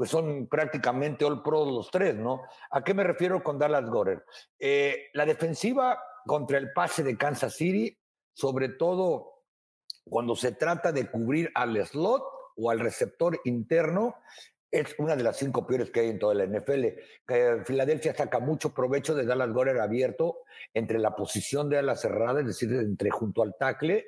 pues 0.00 0.08
son 0.08 0.46
prácticamente 0.46 1.26
all 1.26 1.42
pro 1.42 1.62
los 1.66 1.90
tres, 1.90 2.14
¿no? 2.14 2.44
¿A 2.70 2.82
qué 2.82 2.94
me 2.94 3.04
refiero 3.04 3.42
con 3.42 3.58
Dallas 3.58 3.84
Gorer? 3.84 4.24
Eh, 4.58 5.10
la 5.12 5.26
defensiva 5.26 6.02
contra 6.24 6.56
el 6.56 6.72
pase 6.72 7.02
de 7.02 7.18
Kansas 7.18 7.54
City, 7.54 7.94
sobre 8.32 8.70
todo 8.70 9.42
cuando 10.02 10.34
se 10.36 10.52
trata 10.52 10.90
de 10.90 11.10
cubrir 11.10 11.50
al 11.54 11.86
slot 11.86 12.22
o 12.56 12.70
al 12.70 12.80
receptor 12.80 13.42
interno, 13.44 14.14
es 14.70 14.94
una 14.96 15.16
de 15.16 15.22
las 15.22 15.36
cinco 15.36 15.66
peores 15.66 15.90
que 15.90 16.00
hay 16.00 16.08
en 16.08 16.18
toda 16.18 16.32
la 16.32 16.46
NFL. 16.46 16.86
Filadelfia 17.66 18.14
saca 18.14 18.38
mucho 18.40 18.72
provecho 18.72 19.14
de 19.14 19.26
Dallas 19.26 19.52
Gorer 19.52 19.80
abierto 19.80 20.38
entre 20.72 20.98
la 20.98 21.14
posición 21.14 21.68
de 21.68 21.76
ala 21.76 21.94
cerrada, 21.94 22.40
es 22.40 22.46
decir, 22.46 22.72
entre 22.72 23.10
junto 23.10 23.42
al 23.42 23.54
tackle 23.58 24.06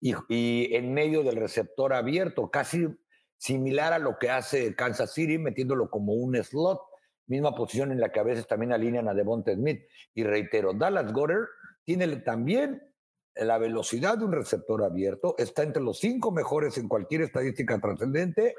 y 0.00 0.74
en 0.74 0.94
medio 0.94 1.22
del 1.22 1.36
receptor 1.36 1.92
abierto, 1.92 2.50
casi 2.50 2.88
similar 3.36 3.92
a 3.92 3.98
lo 3.98 4.18
que 4.18 4.30
hace 4.30 4.74
Kansas 4.74 5.12
City, 5.12 5.38
metiéndolo 5.38 5.90
como 5.90 6.14
un 6.14 6.36
slot, 6.42 6.80
misma 7.26 7.54
posición 7.54 7.92
en 7.92 8.00
la 8.00 8.10
que 8.10 8.20
a 8.20 8.24
veces 8.24 8.46
también 8.46 8.72
alinean 8.72 9.08
a 9.08 9.14
Devonta 9.14 9.54
Smith. 9.54 9.82
Y 10.14 10.24
reitero, 10.24 10.72
Dallas 10.72 11.12
Goddard 11.12 11.48
tiene 11.84 12.08
también 12.16 12.82
la 13.36 13.58
velocidad 13.58 14.16
de 14.16 14.24
un 14.24 14.32
receptor 14.32 14.84
abierto, 14.84 15.34
está 15.38 15.64
entre 15.64 15.82
los 15.82 15.98
cinco 15.98 16.30
mejores 16.30 16.78
en 16.78 16.88
cualquier 16.88 17.22
estadística 17.22 17.80
trascendente 17.80 18.54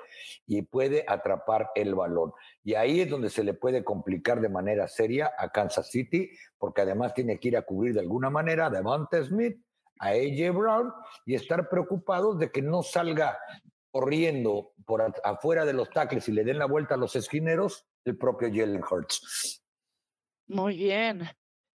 y 0.46 0.64
puede 0.64 1.06
atrapar 1.08 1.70
el 1.76 1.96
balón. 1.96 2.34
Y 2.64 2.74
ahí 2.74 3.02
es 3.02 3.10
donde 3.10 3.30
se 3.30 3.44
le 3.44 3.54
puede 3.54 3.84
complicar 3.84 4.42
de 4.42 4.50
manera 4.50 4.88
seria 4.88 5.32
a 5.38 5.50
Kansas 5.50 5.90
City, 5.90 6.30
porque 6.58 6.82
además 6.82 7.14
tiene 7.14 7.40
que 7.40 7.50
ir 7.50 7.58
a 7.58 7.62
cubrir 7.62 7.94
de 7.94 8.02
alguna 8.02 8.30
manera 8.30 8.66
a 8.66 8.70
Devonta 8.70 9.24
Smith, 9.24 9.58
a 10.00 10.10
AJ 10.10 10.52
Brown 10.54 10.92
y 11.26 11.36
estar 11.36 11.70
preocupados 11.70 12.38
de 12.38 12.52
que 12.52 12.62
no 12.62 12.84
salga 12.84 13.38
corriendo 13.96 14.74
por 14.86 15.02
afuera 15.24 15.64
de 15.64 15.72
los 15.72 15.90
tackles 15.90 16.28
y 16.28 16.34
le 16.34 16.44
den 16.44 16.60
la 16.60 16.66
vuelta 16.66 16.96
a 16.96 16.98
los 16.98 17.16
esquineros, 17.16 17.86
el 18.04 18.18
propio 18.18 18.50
Jalen 18.50 18.84
Hurts. 18.84 19.64
Muy 20.48 20.76
bien. 20.76 21.30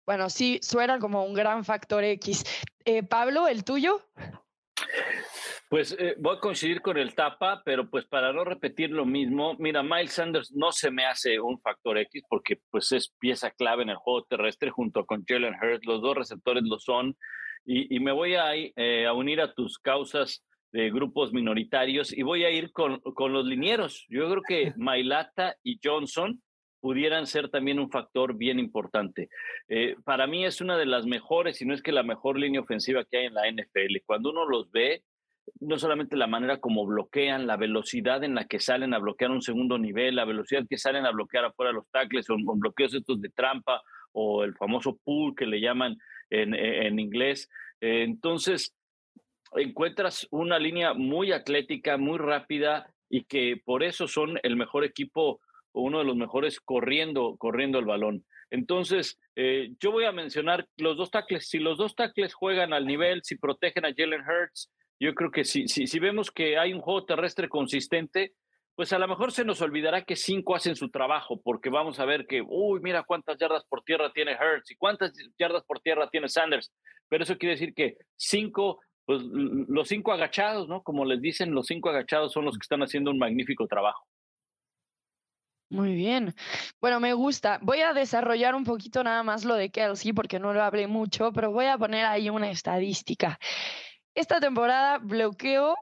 Bueno, 0.06 0.30
sí, 0.30 0.62
suena 0.62 0.98
como 0.98 1.26
un 1.26 1.34
gran 1.34 1.66
factor 1.66 2.06
X. 2.06 2.46
Eh, 2.86 3.04
Pablo, 3.04 3.50
¿el 3.50 3.66
tuyo? 3.66 4.00
Pues 5.70 5.94
eh, 6.00 6.16
voy 6.18 6.38
a 6.38 6.40
coincidir 6.40 6.82
con 6.82 6.98
el 6.98 7.14
tapa, 7.16 7.62
pero 7.66 7.90
pues 7.90 8.06
para 8.06 8.32
no 8.32 8.46
repetir 8.46 8.92
lo 8.92 9.06
mismo, 9.06 9.58
mira, 9.60 9.84
Miles 9.84 10.14
Sanders 10.14 10.54
no 10.54 10.72
se 10.72 10.92
me 10.92 11.06
hace 11.06 11.42
un 11.42 11.60
factor 11.60 11.98
X 11.98 12.24
porque 12.30 12.62
pues 12.72 12.94
es 12.94 13.14
pieza 13.20 13.52
clave 13.52 13.84
en 13.84 13.90
el 13.90 13.98
juego 13.98 14.24
terrestre 14.24 14.70
junto 14.70 15.06
con 15.06 15.26
Jalen 15.28 15.56
Hurts, 15.62 15.86
los 15.86 16.02
dos 16.02 16.16
receptores 16.16 16.64
lo 16.64 16.80
son, 16.80 17.18
y, 17.66 18.00
me 18.00 18.12
voy 18.12 18.36
a, 18.36 18.56
eh, 18.56 19.06
a 19.06 19.12
unir 19.12 19.42
a 19.42 19.54
tus 19.54 19.80
causas 19.80 20.46
de 20.76 20.92
grupos 20.92 21.32
minoritarios 21.32 22.12
y 22.12 22.22
voy 22.22 22.44
a 22.44 22.52
ir 22.52 22.74
con, 22.74 23.00
con 23.00 23.32
los 23.32 23.46
linieros. 23.46 24.06
Yo 24.10 24.30
creo 24.30 24.42
que 24.46 24.74
Mailata 24.78 25.56
y 25.64 25.80
Johnson 25.82 26.42
pudieran 26.82 27.28
ser 27.28 27.48
también 27.50 27.80
un 27.80 27.90
factor 27.90 28.36
bien 28.36 28.60
importante. 28.60 29.30
Eh, 29.70 29.96
para 30.04 30.28
mí 30.28 30.44
es 30.44 30.60
una 30.60 30.78
de 30.78 30.86
las 30.86 31.06
mejores, 31.06 31.58
si 31.58 31.66
no 31.66 31.74
es 31.74 31.82
que 31.82 31.94
la 31.94 32.04
mejor 32.04 32.38
línea 32.38 32.60
ofensiva 32.60 33.06
que 33.06 33.20
hay 33.20 33.26
en 33.28 33.36
la 33.36 33.50
NFL. 33.50 34.04
Cuando 34.06 34.32
uno 34.32 34.46
los 34.46 34.70
ve, 34.70 35.04
no 35.62 35.80
solamente 35.80 36.18
la 36.18 36.28
manera 36.28 36.58
como 36.58 36.86
bloquean, 36.86 37.48
la 37.48 37.56
velocidad 37.56 38.26
en 38.26 38.36
la 38.36 38.44
que 38.44 38.60
salen 38.60 38.94
a 38.94 39.00
bloquear 39.00 39.32
un 39.32 39.42
segundo 39.42 39.78
nivel, 39.78 40.18
la 40.18 40.26
velocidad 40.26 40.66
que 40.70 40.78
salen 40.78 41.06
a 41.06 41.12
bloquear 41.12 41.46
afuera 41.46 41.72
los 41.72 41.90
tackles, 41.90 42.30
o 42.30 42.36
con 42.46 42.60
bloqueos 42.60 42.94
estos 42.94 43.22
de 43.22 43.30
trampa, 43.30 43.82
o 44.12 44.44
el 44.44 44.56
famoso 44.56 45.00
pull 45.06 45.36
que 45.36 45.46
le 45.46 45.62
llaman 45.62 45.98
en, 46.30 46.54
en 46.54 47.00
inglés. 47.00 47.50
Eh, 47.80 48.04
entonces, 48.04 48.76
encuentras 49.56 50.28
una 50.32 50.60
línea 50.60 50.94
muy 50.94 51.32
atlética, 51.32 51.98
muy 51.98 52.18
rápida 52.18 52.94
y 53.10 53.26
que 53.26 53.62
por 53.64 53.84
eso 53.84 54.08
son 54.08 54.40
el 54.44 54.56
mejor 54.56 54.84
equipo 54.84 55.42
o 55.72 55.82
uno 55.82 56.00
de 56.00 56.06
los 56.06 56.16
mejores 56.16 56.60
corriendo, 56.60 57.36
corriendo 57.38 57.80
el 57.80 57.86
balón. 57.86 58.26
Entonces, 58.50 59.20
eh, 59.36 59.72
yo 59.80 59.92
voy 59.92 60.06
a 60.06 60.12
mencionar 60.12 60.68
los 60.78 60.98
dos 60.98 61.12
tackles. 61.12 61.48
Si 61.48 61.60
los 61.60 61.78
dos 61.78 61.96
tackles 61.96 62.34
juegan 62.34 62.74
al 62.74 62.86
nivel, 62.86 63.22
si 63.24 63.38
protegen 63.38 63.86
a 63.86 63.94
Jalen 63.96 64.22
Hurts, 64.22 64.72
yo 65.00 65.14
creo 65.14 65.32
que 65.32 65.44
si, 65.44 65.68
si, 65.68 65.88
si 65.88 66.00
vemos 66.00 66.32
que 66.32 66.58
hay 66.58 66.74
un 66.74 66.82
juego 66.82 67.06
terrestre 67.06 67.50
consistente, 67.50 68.34
pues 68.76 68.92
a 68.92 69.00
lo 69.00 69.08
mejor 69.08 69.32
se 69.32 69.46
nos 69.46 69.62
olvidará 69.62 70.04
que 70.04 70.16
cinco 70.16 70.56
hacen 70.56 70.76
su 70.76 70.90
trabajo, 70.90 71.42
porque 71.42 71.70
vamos 71.70 72.00
a 72.00 72.06
ver 72.06 72.28
que, 72.28 72.44
uy, 72.46 72.82
mira 72.82 73.04
cuántas 73.04 73.38
yardas 73.38 73.66
por 73.66 73.84
tierra 73.84 74.12
tiene 74.14 74.34
Hertz 74.34 74.72
y 74.72 74.76
cuántas 74.76 75.14
yardas 75.38 75.64
por 75.64 75.80
tierra 75.80 76.10
tiene 76.10 76.28
Sanders. 76.28 76.74
Pero 77.08 77.24
eso 77.24 77.38
quiere 77.38 77.56
decir 77.56 77.74
que 77.74 77.98
cinco, 78.18 78.82
pues 79.06 79.22
los 79.24 79.88
cinco 79.88 80.12
agachados, 80.12 80.68
¿no? 80.68 80.82
Como 80.82 81.06
les 81.06 81.22
dicen, 81.22 81.54
los 81.54 81.68
cinco 81.68 81.90
agachados 81.90 82.34
son 82.34 82.46
los 82.46 82.58
que 82.58 82.64
están 82.64 82.82
haciendo 82.82 83.12
un 83.12 83.20
magnífico 83.20 83.68
trabajo. 83.68 84.06
Muy 85.70 85.96
bien. 85.96 86.34
Bueno, 86.80 87.00
me 87.00 87.14
gusta. 87.14 87.60
Voy 87.62 87.82
a 87.82 87.94
desarrollar 87.94 88.56
un 88.56 88.64
poquito 88.64 89.04
nada 89.04 89.24
más 89.24 89.46
lo 89.46 89.56
de 89.56 89.72
Kelsey 89.72 90.14
porque 90.14 90.40
no 90.40 90.54
lo 90.54 90.64
hablé 90.64 90.88
mucho, 90.88 91.32
pero 91.34 91.52
voy 91.52 91.66
a 91.66 91.78
poner 91.78 92.06
ahí 92.06 92.30
una 92.30 92.52
estadística. 92.52 93.40
Esta 94.14 94.40
temporada 94.40 95.00
bloqueó 95.00 95.76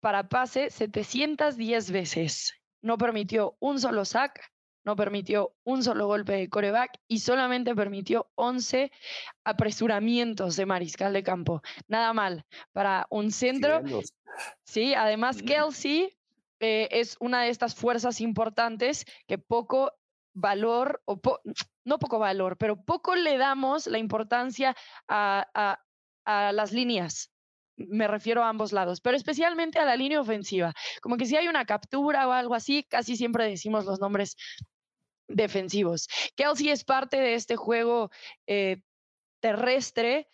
para 0.00 0.28
pase 0.28 0.70
710 0.70 1.90
veces. 1.90 2.54
No 2.82 2.98
permitió 2.98 3.56
un 3.60 3.80
solo 3.80 4.04
sack, 4.04 4.53
no 4.84 4.96
permitió 4.96 5.54
un 5.64 5.82
solo 5.82 6.06
golpe 6.06 6.32
de 6.32 6.48
coreback 6.48 7.00
y 7.08 7.20
solamente 7.20 7.74
permitió 7.74 8.30
11 8.36 8.92
apresuramientos 9.44 10.56
de 10.56 10.66
mariscal 10.66 11.12
de 11.12 11.22
campo. 11.22 11.62
Nada 11.88 12.12
mal 12.12 12.44
para 12.72 13.06
un 13.10 13.32
centro. 13.32 13.82
Sí, 14.64 14.94
además 14.94 15.42
Kelsey 15.42 16.16
eh, 16.60 16.88
es 16.90 17.16
una 17.20 17.42
de 17.42 17.50
estas 17.50 17.74
fuerzas 17.74 18.20
importantes 18.20 19.06
que 19.26 19.38
poco 19.38 19.92
valor, 20.34 21.02
o 21.04 21.20
no 21.84 21.98
poco 21.98 22.18
valor, 22.18 22.56
pero 22.58 22.82
poco 22.82 23.14
le 23.14 23.38
damos 23.38 23.86
la 23.86 23.98
importancia 23.98 24.76
a, 25.08 25.78
a 26.24 26.52
las 26.52 26.72
líneas 26.72 27.30
me 27.76 28.06
refiero 28.06 28.42
a 28.44 28.48
ambos 28.48 28.72
lados, 28.72 29.00
pero 29.00 29.16
especialmente 29.16 29.78
a 29.78 29.84
la 29.84 29.96
línea 29.96 30.20
ofensiva. 30.20 30.72
Como 31.02 31.16
que 31.16 31.26
si 31.26 31.36
hay 31.36 31.48
una 31.48 31.64
captura 31.64 32.28
o 32.28 32.32
algo 32.32 32.54
así, 32.54 32.84
casi 32.84 33.16
siempre 33.16 33.48
decimos 33.48 33.84
los 33.84 34.00
nombres 34.00 34.36
defensivos. 35.28 36.08
Kelsey 36.36 36.70
es 36.70 36.84
parte 36.84 37.16
de 37.16 37.34
este 37.34 37.56
juego 37.56 38.10
eh, 38.46 38.80
terrestre. 39.40 40.28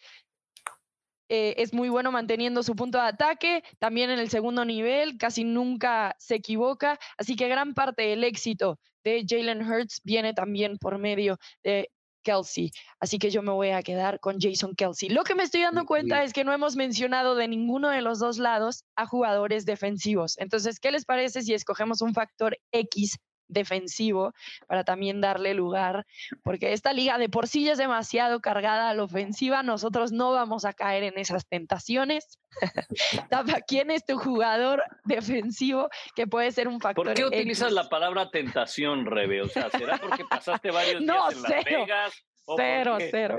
Eh, 1.29 1.55
es 1.59 1.73
muy 1.73 1.89
bueno 1.89 2.11
manteniendo 2.11 2.63
su 2.63 2.75
punto 2.75 2.99
de 2.99 3.05
ataque, 3.05 3.63
también 3.79 4.11
en 4.11 4.19
el 4.19 4.31
segundo 4.31 4.65
nivel, 4.65 5.17
casi 5.17 5.45
nunca 5.45 6.17
se 6.19 6.35
equivoca, 6.35 6.99
así 7.17 7.37
que 7.37 7.47
gran 7.47 7.73
parte 7.73 8.03
del 8.03 8.25
éxito 8.25 8.81
de 9.05 9.25
Jalen 9.29 9.63
Hurts 9.63 10.01
viene 10.03 10.35
también 10.35 10.77
por 10.77 10.99
medio 10.99 11.39
de 11.63 11.89
Kelsey. 12.23 12.71
Así 12.99 13.19
que 13.19 13.31
yo 13.31 13.43
me 13.43 13.53
voy 13.53 13.71
a 13.71 13.83
quedar 13.83 14.21
con 14.21 14.39
Jason 14.41 14.75
Kelsey. 14.75 15.09
Lo 15.09 15.25
que 15.25 15.35
me 15.35 15.43
estoy 15.43 15.63
dando 15.63 15.87
cuenta 15.87 16.23
es 16.23 16.33
que 16.33 16.45
no 16.45 16.53
hemos 16.53 16.77
mencionado 16.77 17.35
de 17.35 17.49
ninguno 17.49 17.89
de 17.89 18.03
los 18.03 18.19
dos 18.19 18.39
lados 18.39 18.85
a 18.97 19.07
jugadores 19.07 19.65
defensivos. 19.65 20.37
Entonces, 20.39 20.81
¿qué 20.81 20.91
les 20.91 21.05
parece 21.05 21.43
si 21.43 21.55
escogemos 21.55 22.03
un 22.03 22.15
factor 22.15 22.59
X 22.73 23.19
defensivo 23.51 24.33
para 24.67 24.85
también 24.85 25.21
darle 25.21 25.55
lugar, 25.55 26.07
porque 26.43 26.73
esta 26.73 26.93
liga 26.93 27.19
de 27.19 27.29
por 27.29 27.49
sí 27.49 27.65
ya 27.65 27.73
es 27.73 27.79
demasiado 27.79 28.41
cargada 28.41 28.91
a 28.91 28.95
la 28.95 29.03
ofensiva, 29.03 29.63
nosotros 29.63 30.13
no 30.13 30.33
vamos 30.33 30.65
a 30.65 30.73
caer 30.73 31.05
en 31.05 31.19
esas 31.19 31.47
tentaciones. 31.47 32.39
¿quién 33.69 33.91
es 33.91 34.05
tu 34.05 34.19
jugador 34.19 34.83
defensivo 35.05 35.89
que 36.15 36.27
puede 36.27 36.51
ser 36.51 36.69
un 36.69 36.81
factor? 36.81 37.07
¿Por 37.07 37.15
qué 37.15 37.25
utilizas 37.25 37.73
la 37.73 37.89
palabra 37.89 38.31
tentación, 38.31 39.07
Rebe? 39.07 39.43
O 39.43 39.49
sea, 39.49 39.71
¿será 39.71 39.99
porque 39.99 40.25
pasaste 40.25 40.71
varios 40.71 41.01
días 41.03 41.35
en 41.35 41.43
Las 41.43 41.65
Vegas? 41.65 42.25
Cero, 42.57 42.99
cero. 43.11 43.37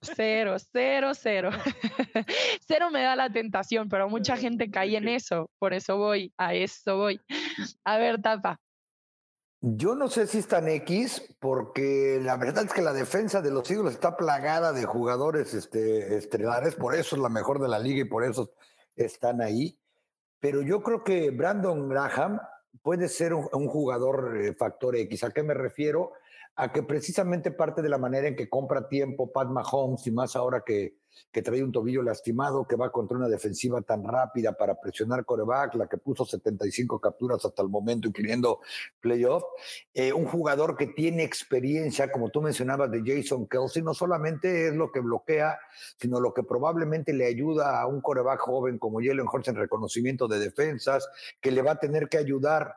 Cero, 0.00 0.56
cero, 0.72 1.12
cero. 1.14 1.50
Cero 2.66 2.90
me 2.90 3.02
da 3.02 3.16
la 3.16 3.30
tentación, 3.30 3.88
pero 3.88 4.08
mucha 4.08 4.36
gente 4.36 4.70
cae 4.70 4.96
en 4.96 5.08
eso. 5.08 5.50
Por 5.58 5.74
eso 5.74 5.98
voy, 5.98 6.32
a 6.36 6.54
eso 6.54 6.96
voy. 6.96 7.20
A 7.84 7.98
ver, 7.98 8.20
Tapa, 8.22 8.58
yo 9.62 9.94
no 9.94 10.08
sé 10.08 10.26
si 10.26 10.38
están 10.38 10.68
X, 10.68 11.36
porque 11.38 12.18
la 12.22 12.36
verdad 12.38 12.64
es 12.64 12.72
que 12.72 12.80
la 12.80 12.94
defensa 12.94 13.42
de 13.42 13.50
los 13.50 13.70
Eagles 13.70 13.92
está 13.92 14.16
plagada 14.16 14.72
de 14.72 14.84
jugadores 14.84 15.52
este, 15.52 16.16
estelares, 16.16 16.76
por 16.76 16.94
eso 16.94 17.16
es 17.16 17.22
la 17.22 17.28
mejor 17.28 17.60
de 17.60 17.68
la 17.68 17.78
liga 17.78 18.00
y 18.00 18.08
por 18.08 18.24
eso 18.24 18.52
están 18.96 19.42
ahí. 19.42 19.78
Pero 20.38 20.62
yo 20.62 20.82
creo 20.82 21.04
que 21.04 21.30
Brandon 21.30 21.88
Graham 21.90 22.40
puede 22.82 23.08
ser 23.08 23.34
un, 23.34 23.68
jugador 23.68 24.38
eh, 24.40 24.54
factor 24.54 24.96
X. 24.96 25.24
¿A 25.24 25.30
qué 25.30 25.42
me 25.42 25.52
refiero? 25.52 26.12
A 26.56 26.72
que 26.72 26.82
precisamente 26.82 27.50
parte 27.50 27.82
de 27.82 27.90
la 27.90 27.98
manera 27.98 28.28
en 28.28 28.36
que 28.36 28.48
compra 28.48 28.88
tiempo 28.88 29.30
Pat 29.30 29.48
Mahomes 29.48 30.06
y 30.06 30.10
más 30.10 30.36
ahora 30.36 30.62
que 30.64 30.99
que 31.32 31.42
trae 31.42 31.62
un 31.62 31.72
tobillo 31.72 32.02
lastimado, 32.02 32.66
que 32.66 32.76
va 32.76 32.90
contra 32.90 33.16
una 33.16 33.28
defensiva 33.28 33.80
tan 33.82 34.04
rápida 34.04 34.52
para 34.52 34.80
presionar 34.80 35.24
coreback, 35.24 35.74
la 35.74 35.86
que 35.86 35.98
puso 35.98 36.24
75 36.24 37.00
capturas 37.00 37.44
hasta 37.44 37.62
el 37.62 37.68
momento, 37.68 38.08
incluyendo 38.08 38.60
playoff. 39.00 39.44
Eh, 39.94 40.12
un 40.12 40.26
jugador 40.26 40.76
que 40.76 40.88
tiene 40.88 41.22
experiencia, 41.22 42.10
como 42.10 42.30
tú 42.30 42.42
mencionabas, 42.42 42.90
de 42.90 43.02
Jason 43.04 43.46
Kelsey, 43.46 43.82
no 43.82 43.94
solamente 43.94 44.68
es 44.68 44.74
lo 44.74 44.90
que 44.90 45.00
bloquea, 45.00 45.58
sino 45.96 46.20
lo 46.20 46.34
que 46.34 46.42
probablemente 46.42 47.12
le 47.12 47.26
ayuda 47.26 47.80
a 47.80 47.86
un 47.86 48.00
coreback 48.00 48.40
joven 48.40 48.78
como 48.78 48.98
Jalen 48.98 49.26
Hurts 49.32 49.48
en 49.48 49.56
reconocimiento 49.56 50.28
de 50.28 50.38
defensas, 50.38 51.08
que 51.40 51.50
le 51.50 51.62
va 51.62 51.72
a 51.72 51.78
tener 51.78 52.08
que 52.08 52.18
ayudar 52.18 52.74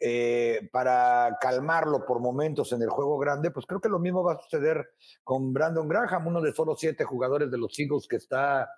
eh, 0.00 0.68
para 0.72 1.38
calmarlo 1.40 2.04
por 2.04 2.20
momentos 2.20 2.72
en 2.72 2.82
el 2.82 2.90
juego 2.90 3.18
grande, 3.18 3.50
pues 3.50 3.66
creo 3.66 3.80
que 3.80 3.88
lo 3.88 3.98
mismo 3.98 4.22
va 4.22 4.34
a 4.34 4.40
suceder 4.40 4.90
con 5.24 5.52
Brandon 5.52 5.88
Graham, 5.88 6.26
uno 6.26 6.40
de 6.40 6.52
solo 6.52 6.76
siete 6.76 7.04
jugadores 7.04 7.50
de 7.50 7.58
los 7.58 7.71
Eagles 7.78 8.06
que 8.08 8.16
está, 8.16 8.70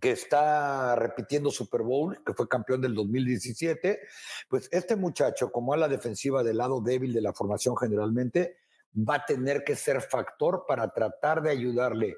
que 0.00 0.10
está 0.10 0.96
repitiendo 0.96 1.50
Super 1.50 1.82
Bowl, 1.82 2.22
que 2.24 2.34
fue 2.34 2.48
campeón 2.48 2.80
del 2.80 2.94
2017, 2.94 4.00
pues 4.48 4.68
este 4.72 4.96
muchacho, 4.96 5.50
como 5.50 5.72
a 5.72 5.76
la 5.76 5.88
defensiva 5.88 6.42
del 6.42 6.58
lado 6.58 6.80
débil 6.80 7.12
de 7.12 7.22
la 7.22 7.32
formación 7.32 7.76
generalmente, 7.76 8.58
va 8.96 9.16
a 9.16 9.24
tener 9.24 9.64
que 9.64 9.76
ser 9.76 10.00
factor 10.00 10.64
para 10.66 10.92
tratar 10.92 11.42
de 11.42 11.50
ayudarle 11.50 12.16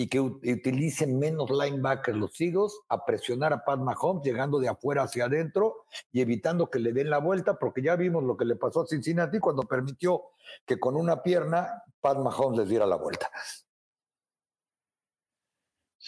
y 0.00 0.06
que 0.06 0.20
utilicen 0.20 1.18
menos 1.18 1.50
linebackers 1.50 2.16
los 2.16 2.40
Eagles 2.40 2.72
a 2.88 3.04
presionar 3.04 3.52
a 3.52 3.64
Pat 3.64 3.80
Mahomes, 3.80 4.24
llegando 4.24 4.60
de 4.60 4.68
afuera 4.68 5.02
hacia 5.02 5.24
adentro 5.24 5.86
y 6.12 6.20
evitando 6.20 6.70
que 6.70 6.78
le 6.78 6.92
den 6.92 7.10
la 7.10 7.18
vuelta, 7.18 7.58
porque 7.58 7.82
ya 7.82 7.96
vimos 7.96 8.22
lo 8.22 8.36
que 8.36 8.44
le 8.44 8.54
pasó 8.54 8.82
a 8.82 8.86
Cincinnati 8.86 9.40
cuando 9.40 9.64
permitió 9.64 10.22
que 10.64 10.78
con 10.78 10.94
una 10.94 11.20
pierna 11.20 11.82
Pat 12.00 12.18
Mahomes 12.18 12.60
les 12.60 12.68
diera 12.68 12.86
la 12.86 12.94
vuelta. 12.94 13.28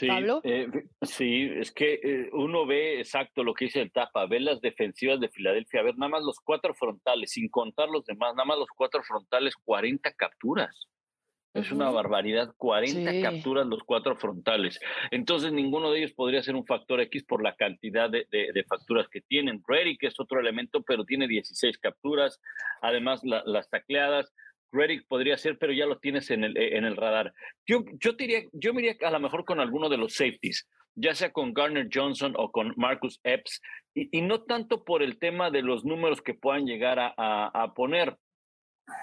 Sí, 0.01 0.09
eh, 0.45 0.67
sí, 1.03 1.51
es 1.57 1.73
que 1.73 2.01
eh, 2.03 2.31
uno 2.33 2.65
ve 2.65 3.01
exacto 3.01 3.45
lo 3.45 3.53
que 3.53 3.67
dice 3.67 3.83
el 3.83 3.93
tapa, 3.93 4.25
ve 4.25 4.41
las 4.41 4.63
defensivas 4.63 5.21
de 5.21 5.29
Filadelfia, 5.29 5.81
a 5.81 5.83
ver, 5.83 5.99
nada 5.99 6.09
más 6.09 6.23
los 6.23 6.41
cuatro 6.41 6.73
frontales, 6.73 7.33
sin 7.33 7.51
contar 7.51 7.91
los 7.91 8.07
demás, 8.07 8.35
nada 8.35 8.47
más 8.47 8.59
los 8.59 8.71
cuatro 8.75 9.03
frontales, 9.03 9.55
40 9.63 10.11
capturas. 10.15 10.89
Es 11.53 11.71
una 11.71 11.91
barbaridad, 11.91 12.55
40 12.57 13.21
capturas 13.21 13.67
los 13.67 13.83
cuatro 13.83 14.17
frontales. 14.17 14.81
Entonces, 15.11 15.53
ninguno 15.53 15.91
de 15.91 15.99
ellos 15.99 16.13
podría 16.13 16.43
ser 16.43 16.55
un 16.55 16.65
factor 16.65 17.01
X 17.01 17.25
por 17.25 17.43
la 17.43 17.57
cantidad 17.57 18.09
de, 18.09 18.25
de, 18.31 18.65
facturas 18.69 19.09
que 19.09 19.21
tienen. 19.21 19.61
Reddy, 19.67 19.99
que 19.99 20.07
es 20.07 20.21
otro 20.21 20.39
elemento, 20.39 20.81
pero 20.83 21.05
tiene 21.05 21.27
16 21.27 21.77
capturas. 21.79 22.41
Además, 22.83 23.23
las 23.25 23.69
tacleadas. 23.69 24.33
Reddick 24.73 25.07
podría 25.07 25.37
ser, 25.37 25.59
pero 25.59 25.73
ya 25.73 25.87
lo 25.87 25.99
tienes 25.99 26.31
en 26.31 26.45
el, 26.45 26.57
eh, 26.57 26.77
en 26.77 26.85
el 26.85 26.97
radar. 26.97 27.33
Yo, 27.67 27.85
yo, 27.99 28.13
diría, 28.13 28.43
yo 28.53 28.73
me 28.75 28.83
iría 28.83 28.97
a 29.07 29.11
lo 29.11 29.21
mejor 29.21 29.45
con 29.45 29.61
alguno 29.61 29.89
de 29.89 29.97
los 29.97 30.15
safeties, 30.15 30.69
ya 30.95 31.15
sea 31.15 31.33
con 31.33 31.53
Garner 31.53 31.89
Johnson 31.93 32.35
o 32.37 32.51
con 32.51 32.75
Marcus 32.77 33.21
Epps, 33.25 33.61
y, 33.95 34.23
no 34.23 34.43
tanto 34.43 34.85
por 34.85 35.03
el 35.03 35.19
tema 35.19 35.51
de 35.51 35.63
los 35.63 35.85
números 35.85 36.23
que 36.23 36.35
puedan 36.35 36.67
llegar 36.67 36.99
a, 36.99 37.13
a 37.17 37.75
poner, 37.75 38.17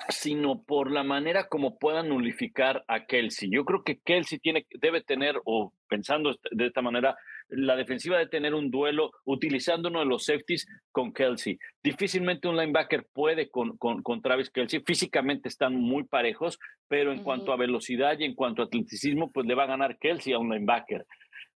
sino 0.09 0.63
por 0.63 0.91
la 0.91 1.03
manera 1.03 1.47
como 1.47 1.77
puedan 1.77 2.09
nulificar 2.09 2.83
a 2.87 3.05
Kelsey. 3.05 3.49
Yo 3.51 3.65
creo 3.65 3.83
que 3.83 3.99
Kelsey 3.99 4.39
tiene, 4.39 4.65
debe 4.69 5.01
tener, 5.01 5.39
o 5.45 5.73
pensando 5.87 6.35
de 6.51 6.67
esta 6.67 6.81
manera, 6.81 7.15
la 7.49 7.75
defensiva 7.75 8.17
debe 8.17 8.29
tener 8.29 8.53
un 8.53 8.69
duelo 8.69 9.11
utilizando 9.25 9.89
uno 9.89 9.99
de 9.99 10.05
los 10.05 10.25
safeties 10.25 10.67
con 10.91 11.13
Kelsey. 11.13 11.57
Difícilmente 11.83 12.47
un 12.47 12.57
linebacker 12.57 13.05
puede 13.13 13.49
con, 13.49 13.77
con, 13.77 14.21
Travis 14.21 14.49
Kelsey. 14.49 14.81
Físicamente 14.85 15.47
están 15.47 15.75
muy 15.75 16.03
parejos, 16.03 16.59
pero 16.87 17.11
en 17.11 17.23
cuanto 17.23 17.51
a 17.53 17.57
velocidad 17.57 18.19
y 18.19 18.25
en 18.25 18.35
cuanto 18.35 18.61
a 18.61 18.65
atleticismo, 18.65 19.31
pues 19.31 19.45
le 19.45 19.55
va 19.55 19.63
a 19.63 19.67
ganar 19.67 19.97
Kelsey 19.97 20.33
a 20.33 20.39
un 20.39 20.49
linebacker. 20.49 21.05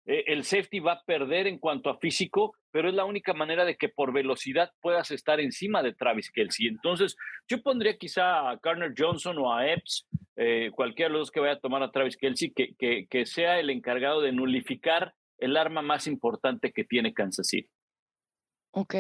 Eh, 0.06 0.24
el 0.28 0.44
safety 0.44 0.80
va 0.80 0.94
a 0.94 1.04
perder 1.04 1.48
en 1.48 1.60
cuanto 1.60 1.90
a 1.90 1.98
físico, 1.98 2.56
pero 2.72 2.90
es 2.90 2.96
la 2.96 3.06
única 3.06 3.34
manera 3.34 3.66
de 3.66 3.76
que 3.76 3.90
por 3.90 4.14
velocidad 4.14 4.72
puedas 4.82 5.12
estar 5.12 5.40
encima 5.40 5.84
de 5.84 5.94
Travis 5.94 6.32
Kelsey. 6.32 6.68
Entonces, 6.68 7.16
yo 7.48 7.62
pondría 7.62 7.98
quizá 7.98 8.50
a 8.50 8.60
Garner 8.62 8.94
Johnson 8.98 9.38
o 9.38 9.54
a 9.54 9.68
Epps, 9.68 10.08
eh, 10.38 10.72
cualquiera 10.74 11.10
de 11.10 11.14
los 11.14 11.22
dos 11.28 11.32
que 11.32 11.40
vaya 11.40 11.54
a 11.54 11.60
tomar 11.60 11.84
a 11.84 11.92
Travis 11.92 12.18
Kelsey, 12.18 12.52
que, 12.52 12.74
que, 12.80 13.06
que, 13.08 13.26
sea 13.26 13.60
el 13.60 13.70
encargado 13.70 14.22
de 14.22 14.32
nulificar 14.32 15.14
el 15.42 15.58
arma 15.58 15.82
más 15.82 16.08
importante 16.08 16.72
que 16.72 16.86
tiene 16.86 17.14
Kansas 17.14 17.48
City. 17.48 17.70
Ok. 18.72 18.96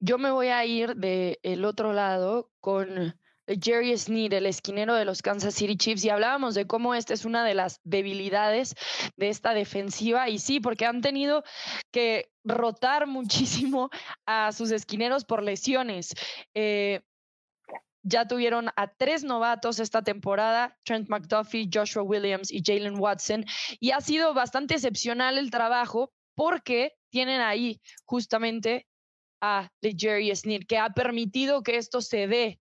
Yo 0.00 0.18
me 0.18 0.30
voy 0.30 0.48
a 0.48 0.64
ir 0.66 0.96
del 0.96 1.38
el 1.42 1.64
otro 1.64 1.94
lado 1.94 2.50
con 2.60 3.14
Jerry 3.46 3.96
Sneed, 3.96 4.32
el 4.32 4.46
esquinero 4.46 4.94
de 4.94 5.04
los 5.04 5.22
Kansas 5.22 5.54
City 5.54 5.76
Chiefs, 5.76 6.04
y 6.04 6.10
hablábamos 6.10 6.54
de 6.54 6.66
cómo 6.66 6.94
esta 6.94 7.14
es 7.14 7.24
una 7.24 7.44
de 7.44 7.54
las 7.54 7.80
debilidades 7.84 8.74
de 9.16 9.28
esta 9.28 9.54
defensiva. 9.54 10.28
Y 10.28 10.38
sí, 10.38 10.60
porque 10.60 10.84
han 10.84 11.00
tenido 11.00 11.44
que 11.92 12.30
rotar 12.44 13.06
muchísimo 13.06 13.88
a 14.26 14.52
sus 14.52 14.72
esquineros 14.72 15.24
por 15.24 15.42
lesiones. 15.42 16.14
Eh, 16.54 17.02
ya 18.06 18.26
tuvieron 18.26 18.70
a 18.76 18.86
tres 18.86 19.24
novatos 19.24 19.80
esta 19.80 20.02
temporada, 20.02 20.78
Trent 20.84 21.08
McDuffie, 21.08 21.68
Joshua 21.72 22.04
Williams 22.04 22.52
y 22.52 22.62
Jalen 22.64 23.00
Watson, 23.00 23.44
y 23.80 23.90
ha 23.90 24.00
sido 24.00 24.32
bastante 24.32 24.74
excepcional 24.74 25.38
el 25.38 25.50
trabajo 25.50 26.12
porque 26.36 26.92
tienen 27.10 27.40
ahí 27.40 27.80
justamente 28.04 28.86
a 29.40 29.68
Jerry 29.82 30.34
Sneed, 30.34 30.66
que 30.68 30.78
ha 30.78 30.90
permitido 30.90 31.62
que 31.62 31.76
esto 31.76 32.00
se 32.00 32.28
dé 32.28 32.60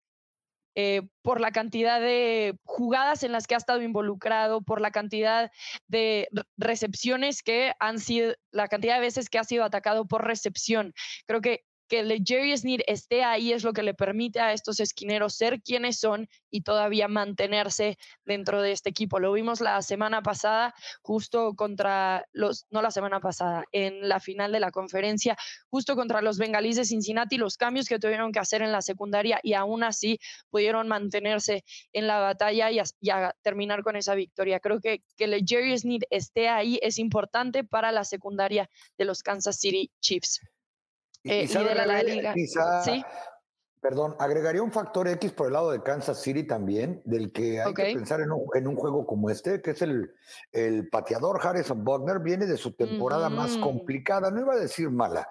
eh, 0.75 1.01
por 1.21 1.39
la 1.41 1.51
cantidad 1.51 1.99
de 1.99 2.57
jugadas 2.63 3.23
en 3.23 3.31
las 3.31 3.45
que 3.45 3.55
ha 3.55 3.57
estado 3.57 3.81
involucrado, 3.81 4.61
por 4.61 4.81
la 4.81 4.91
cantidad 4.91 5.51
de 5.87 6.29
recepciones 6.57 7.43
que 7.43 7.73
han 7.79 7.99
sido, 7.99 8.33
la 8.51 8.67
cantidad 8.67 8.95
de 8.95 9.01
veces 9.01 9.29
que 9.29 9.39
ha 9.39 9.43
sido 9.43 9.65
atacado 9.65 10.07
por 10.07 10.25
recepción. 10.25 10.93
Creo 11.27 11.41
que 11.41 11.63
que 11.93 11.99
el 11.99 12.23
Jerry 12.25 12.57
Sneed 12.57 12.81
esté 12.87 13.23
ahí 13.23 13.53
es 13.53 13.63
lo 13.63 13.71
que 13.71 13.83
le 13.83 13.93
permite 13.93 14.39
a 14.39 14.51
estos 14.51 14.79
esquineros 14.79 15.35
ser 15.35 15.61
quienes 15.61 15.99
son 15.99 16.27
y 16.49 16.61
todavía 16.61 17.07
mantenerse 17.07 17.99
dentro 18.25 18.63
de 18.63 18.71
este 18.71 18.89
equipo. 18.89 19.19
Lo 19.19 19.31
vimos 19.31 19.61
la 19.61 19.79
semana 19.83 20.23
pasada, 20.23 20.73
justo 21.03 21.53
contra 21.53 22.25
los, 22.31 22.65
no 22.71 22.81
la 22.81 22.89
semana 22.89 23.19
pasada, 23.19 23.65
en 23.71 24.09
la 24.09 24.19
final 24.19 24.51
de 24.51 24.59
la 24.59 24.71
conferencia, 24.71 25.37
justo 25.69 25.95
contra 25.95 26.23
los 26.23 26.39
bengalíes 26.39 26.77
de 26.77 26.85
Cincinnati, 26.85 27.37
los 27.37 27.57
cambios 27.57 27.87
que 27.87 27.99
tuvieron 27.99 28.31
que 28.31 28.39
hacer 28.39 28.63
en 28.63 28.71
la 28.71 28.81
secundaria 28.81 29.39
y 29.43 29.53
aún 29.53 29.83
así 29.83 30.19
pudieron 30.49 30.87
mantenerse 30.87 31.63
en 31.91 32.07
la 32.07 32.17
batalla 32.17 32.71
y 32.71 32.79
terminar 33.43 33.83
con 33.83 33.97
esa 33.97 34.15
victoria. 34.15 34.59
Creo 34.59 34.79
que 34.79 35.03
que 35.15 35.25
el 35.25 35.45
Jerry 35.45 35.77
Sneed 35.77 36.01
esté 36.09 36.49
ahí 36.49 36.79
es 36.81 36.97
importante 36.97 37.63
para 37.63 37.91
la 37.91 38.03
secundaria 38.03 38.67
de 38.97 39.05
los 39.05 39.21
Kansas 39.21 39.59
City 39.59 39.91
Chiefs. 40.01 40.39
Eh, 41.23 41.47
y, 41.49 41.53
de 41.53 41.75
la, 41.75 42.03
Liga. 42.03 42.33
¿Sí? 42.83 43.03
Perdón, 43.83 44.15
agregaría 44.17 44.63
un 44.63 44.71
factor 44.71 45.09
X 45.09 45.33
por 45.33 45.47
el 45.47 45.53
lado 45.53 45.71
de 45.71 45.83
Kansas 45.83 46.21
City 46.21 46.43
también, 46.43 47.01
del 47.03 47.33
que 47.33 47.61
hay 47.61 47.73
que 47.73 47.93
pensar 47.93 48.21
en 48.21 48.31
un, 48.31 48.45
en 48.53 48.65
un, 48.65 48.77
juego 48.77 49.05
como 49.05 49.29
este, 49.29 49.61
que 49.61 49.71
es 49.71 49.81
el, 49.81 50.13
el 50.53 50.87
pateador 50.87 51.45
Harrison 51.45 51.83
Buckner, 51.83 52.19
viene 52.19 52.45
de 52.45 52.55
su 52.55 52.71
temporada 52.71 53.29
más 53.29 53.57
complicada, 53.57 54.31
no 54.31 54.39
iba 54.39 54.53
a 54.53 54.57
decir 54.59 54.89
mala, 54.89 55.27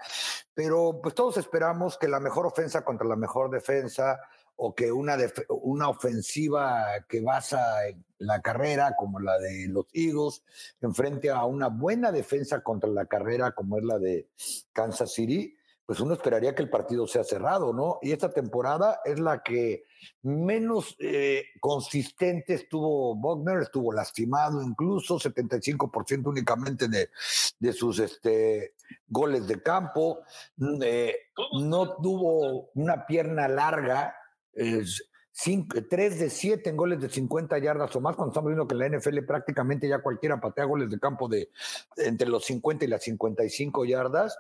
pero 0.53 1.01
pues 1.03 1.14
todos 1.14 1.38
esperamos 1.38 1.97
que 1.97 2.09
la 2.09 2.20
mejor 2.20 2.45
ofensa 2.45 2.84
contra 2.84 3.09
la 3.09 3.16
mejor 3.16 3.51
defensa, 3.51 4.20
o 4.57 4.74
que 4.74 4.93
una, 4.93 5.16
una 5.49 5.88
ofensiva 5.88 6.84
que 7.09 7.20
basa 7.20 7.88
en 7.88 8.05
la 8.18 8.40
carrera, 8.40 8.95
como 8.97 9.18
la 9.18 9.38
de 9.38 9.66
los 9.68 9.86
Eagles, 9.93 10.43
enfrente 10.80 11.30
a 11.30 11.45
una 11.47 11.68
buena 11.68 12.12
defensa 12.12 12.62
contra 12.62 12.90
la 12.90 13.07
carrera, 13.07 13.53
como 13.53 13.78
es 13.78 13.84
la 13.84 13.99
de 13.99 14.28
Kansas 14.72 15.12
City, 15.12 15.57
pues 15.93 16.01
uno 16.01 16.14
esperaría 16.14 16.55
que 16.55 16.62
el 16.62 16.70
partido 16.70 17.07
sea 17.07 17.22
cerrado, 17.22 17.74
¿no? 17.74 17.99
Y 18.01 18.12
esta 18.12 18.32
temporada 18.32 19.03
es 19.05 19.20
la 19.20 19.43
que 19.43 19.84
menos 20.22 20.97
eh, 20.99 21.45
consistente 21.61 22.55
estuvo 22.55 23.14
Bogner, 23.14 23.61
estuvo 23.61 23.93
lastimado 23.93 24.62
incluso, 24.62 25.18
75% 25.18 26.28
únicamente 26.28 26.88
de, 26.88 27.11
de, 27.59 27.72
sus 27.74 27.99
este, 27.99 28.72
goles 29.07 29.47
de 29.47 29.62
campo, 29.62 30.20
mm, 30.57 30.80
eh, 30.82 31.14
no 31.61 31.97
tuvo 31.97 32.70
una 32.72 33.05
pierna 33.05 33.47
larga, 33.47 34.16
es, 34.55 35.11
3 35.33 36.18
de 36.18 36.30
7 36.30 36.70
en 36.70 36.76
goles 36.76 37.01
de 37.01 37.09
50 37.09 37.59
yardas 37.59 37.95
o 37.97 38.01
más, 38.01 38.16
cuando 38.16 38.33
estamos 38.33 38.49
viendo 38.49 38.68
que 38.68 38.74
en 38.74 38.78
la 38.78 38.99
NFL 38.99 39.20
prácticamente 39.26 39.89
ya 39.89 40.03
cualquiera 40.03 40.41
patea 40.41 40.64
goles 40.64 40.91
de 40.91 40.99
campo 40.99 41.28
de 41.28 41.51
entre 41.97 42.28
los 42.28 42.45
50 42.45 42.85
y 42.85 42.89
las 42.89 43.03
55 43.03 43.85
yardas. 43.85 44.37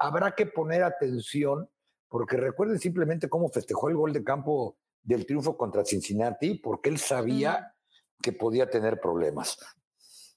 habrá 0.00 0.34
que 0.34 0.46
poner 0.46 0.82
atención, 0.82 1.68
porque 2.08 2.36
recuerden 2.36 2.78
simplemente 2.78 3.28
cómo 3.28 3.48
festejó 3.48 3.88
el 3.88 3.96
gol 3.96 4.12
de 4.12 4.24
campo 4.24 4.76
del 5.02 5.24
triunfo 5.24 5.56
contra 5.56 5.84
Cincinnati, 5.84 6.54
porque 6.54 6.90
él 6.90 6.98
sabía 6.98 7.74
que 8.20 8.32
podía 8.32 8.68
tener 8.68 9.00
problemas. 9.00 9.58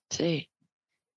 Sí, 0.10 0.51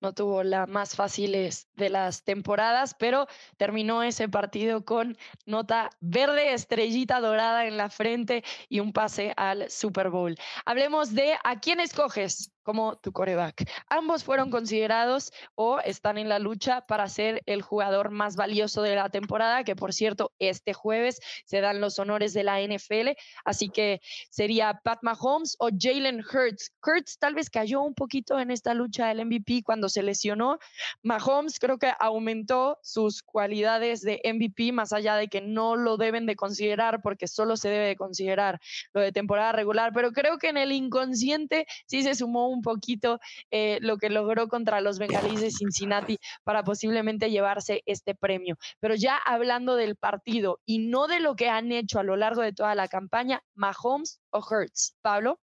no 0.05 0.13
tuvo 0.13 0.43
las 0.43 0.69
más 0.69 0.95
fáciles 0.95 1.67
de 1.75 1.89
las 1.89 2.23
temporadas, 2.23 2.93
pero 2.93 3.27
terminó 3.57 4.03
ese 4.03 4.29
partido 4.29 4.85
con 4.85 5.17
nota 5.47 5.89
verde, 5.99 6.53
estrellita 6.53 7.19
dorada 7.19 7.65
en 7.65 7.75
la 7.75 7.89
frente 7.89 8.43
y 8.69 8.81
un 8.81 8.93
pase 8.93 9.33
al 9.35 9.67
Super 9.71 10.11
Bowl. 10.11 10.37
Hablemos 10.63 11.15
de 11.15 11.33
a 11.43 11.59
quién 11.59 11.79
escoges 11.79 12.51
como 12.65 12.97
tu 12.97 13.13
coreback. 13.13 13.69
Ambos 13.87 14.23
fueron 14.23 14.49
considerados 14.49 15.31
o 15.53 15.79
están 15.79 16.17
en 16.17 16.27
la 16.27 16.39
lucha 16.39 16.81
para 16.81 17.07
ser 17.07 17.43
el 17.45 17.61
jugador 17.61 18.09
más 18.09 18.35
valioso 18.35 18.81
de 18.81 18.95
la 18.95 19.09
temporada, 19.09 19.63
que 19.63 19.75
por 19.75 19.93
cierto, 19.93 20.33
este 20.39 20.73
jueves 20.73 21.21
se 21.45 21.61
dan 21.61 21.79
los 21.79 21.99
honores 21.99 22.33
de 22.33 22.43
la 22.43 22.59
NFL, 22.59 23.11
así 23.45 23.69
que 23.69 24.01
sería 24.31 24.81
Pat 24.83 24.99
Mahomes 25.03 25.55
o 25.59 25.69
Jalen 25.77 26.21
Hurts. 26.21 26.73
Hurts 26.85 27.19
tal 27.19 27.35
vez 27.35 27.49
cayó 27.51 27.81
un 27.81 27.93
poquito 27.93 28.39
en 28.39 28.49
esta 28.49 28.73
lucha 28.73 29.07
del 29.07 29.25
MVP 29.25 29.61
cuando 29.63 29.87
se 29.87 30.01
lesionó. 30.01 30.57
Mahomes 31.03 31.59
creo 31.59 31.77
que 31.77 31.93
aumentó 31.99 32.79
sus 32.81 33.21
cualidades 33.21 34.01
de 34.01 34.19
MVP, 34.23 34.71
más 34.71 34.91
allá 34.91 35.15
de 35.15 35.27
que 35.27 35.41
no 35.41 35.75
lo 35.75 35.97
deben 35.97 36.25
de 36.25 36.35
considerar 36.35 37.03
porque 37.03 37.27
solo 37.27 37.57
se 37.57 37.69
debe 37.69 37.87
de 37.87 37.95
considerar 37.95 38.59
lo 38.93 39.01
de 39.01 39.11
temporada 39.11 39.51
regular, 39.51 39.91
pero 39.93 40.11
creo 40.11 40.39
que 40.39 40.49
en 40.49 40.57
el 40.57 40.71
inconsciente 40.71 41.67
sí 41.85 42.01
se 42.01 42.15
sumó 42.15 42.49
un 42.49 42.54
poquito 42.61 43.19
eh, 43.51 43.79
lo 43.81 43.97
que 43.97 44.09
logró 44.09 44.47
contra 44.47 44.81
los 44.81 44.99
bengalíes 44.99 45.41
de 45.41 45.51
Cincinnati 45.51 46.17
para 46.43 46.63
posiblemente 46.63 47.29
llevarse 47.29 47.81
este 47.85 48.15
premio. 48.15 48.57
Pero 48.79 48.95
ya 48.95 49.17
hablando 49.17 49.75
del 49.75 49.95
partido 49.95 50.59
y 50.65 50.79
no 50.79 51.07
de 51.07 51.19
lo 51.19 51.35
que 51.35 51.49
han 51.49 51.71
hecho 51.71 51.99
a 51.99 52.03
lo 52.03 52.15
largo 52.15 52.41
de 52.41 52.53
toda 52.53 52.75
la 52.75 52.87
campaña, 52.87 53.43
Mahomes 53.53 54.21
o 54.29 54.39
Hurts. 54.39 54.97
Pablo. 55.01 55.39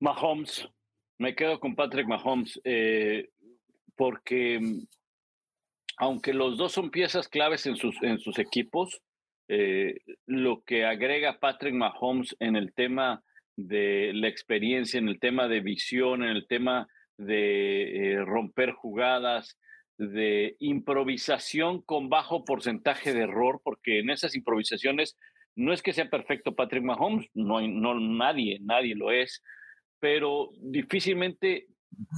Mahomes. 0.00 0.68
Me 1.18 1.34
quedo 1.34 1.60
con 1.60 1.76
Patrick 1.76 2.08
Mahomes 2.08 2.60
eh, 2.64 3.28
porque 3.94 4.58
mm, 4.60 4.86
aunque 5.98 6.32
los 6.32 6.56
dos 6.56 6.72
son 6.72 6.90
piezas 6.90 7.28
claves 7.28 7.66
en 7.66 7.76
sus, 7.76 8.02
en 8.02 8.18
sus 8.18 8.38
equipos, 8.38 9.00
eh, 9.48 10.00
lo 10.26 10.62
que 10.62 10.84
agrega 10.84 11.38
Patrick 11.38 11.74
Mahomes 11.74 12.34
en 12.40 12.56
el 12.56 12.72
tema 12.72 13.22
de 13.66 14.12
la 14.14 14.28
experiencia, 14.28 14.98
en 14.98 15.08
el 15.08 15.18
tema 15.18 15.48
de 15.48 15.60
visión, 15.60 16.22
en 16.22 16.30
el 16.30 16.46
tema 16.46 16.88
de 17.16 18.12
eh, 18.12 18.24
romper 18.24 18.72
jugadas, 18.72 19.58
de 19.98 20.56
improvisación 20.58 21.82
con 21.82 22.08
bajo 22.08 22.44
porcentaje 22.44 23.12
de 23.12 23.22
error, 23.22 23.60
porque 23.62 24.00
en 24.00 24.10
esas 24.10 24.34
improvisaciones 24.34 25.16
no 25.54 25.72
es 25.72 25.82
que 25.82 25.92
sea 25.92 26.08
perfecto 26.08 26.54
Patrick 26.54 26.82
Mahomes, 26.82 27.28
no, 27.34 27.60
no 27.60 28.00
nadie, 28.00 28.58
nadie 28.62 28.94
lo 28.94 29.10
es, 29.10 29.42
pero 30.00 30.50
difícilmente 30.60 31.66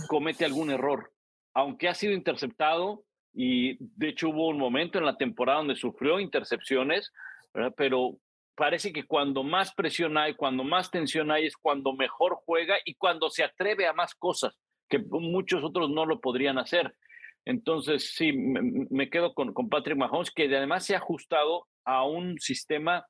comete 0.08 0.44
algún 0.44 0.70
error, 0.70 1.12
aunque 1.52 1.88
ha 1.88 1.94
sido 1.94 2.12
interceptado 2.12 3.04
y 3.34 3.76
de 3.98 4.10
hecho 4.10 4.28
hubo 4.30 4.48
un 4.48 4.58
momento 4.58 4.98
en 4.98 5.04
la 5.04 5.16
temporada 5.16 5.58
donde 5.58 5.74
sufrió 5.74 6.20
intercepciones, 6.20 7.12
pero 7.76 8.18
parece 8.54 8.92
que 8.92 9.04
cuando 9.04 9.42
más 9.42 9.74
presión 9.74 10.16
hay, 10.18 10.34
cuando 10.34 10.64
más 10.64 10.90
tensión 10.90 11.30
hay, 11.30 11.46
es 11.46 11.56
cuando 11.56 11.92
mejor 11.92 12.38
juega 12.44 12.76
y 12.84 12.94
cuando 12.94 13.30
se 13.30 13.44
atreve 13.44 13.86
a 13.86 13.92
más 13.92 14.14
cosas, 14.14 14.58
que 14.88 14.98
muchos 14.98 15.64
otros 15.64 15.90
no 15.90 16.06
lo 16.06 16.20
podrían 16.20 16.58
hacer. 16.58 16.94
Entonces, 17.44 18.14
sí, 18.14 18.32
me, 18.32 19.10
quedo 19.10 19.34
con, 19.34 19.52
con, 19.52 19.68
Patrick 19.68 19.98
Mahomes, 19.98 20.30
que 20.30 20.44
además 20.44 20.86
se 20.86 20.94
ha 20.94 20.98
ajustado 20.98 21.66
a 21.84 22.06
un 22.06 22.38
sistema 22.38 23.04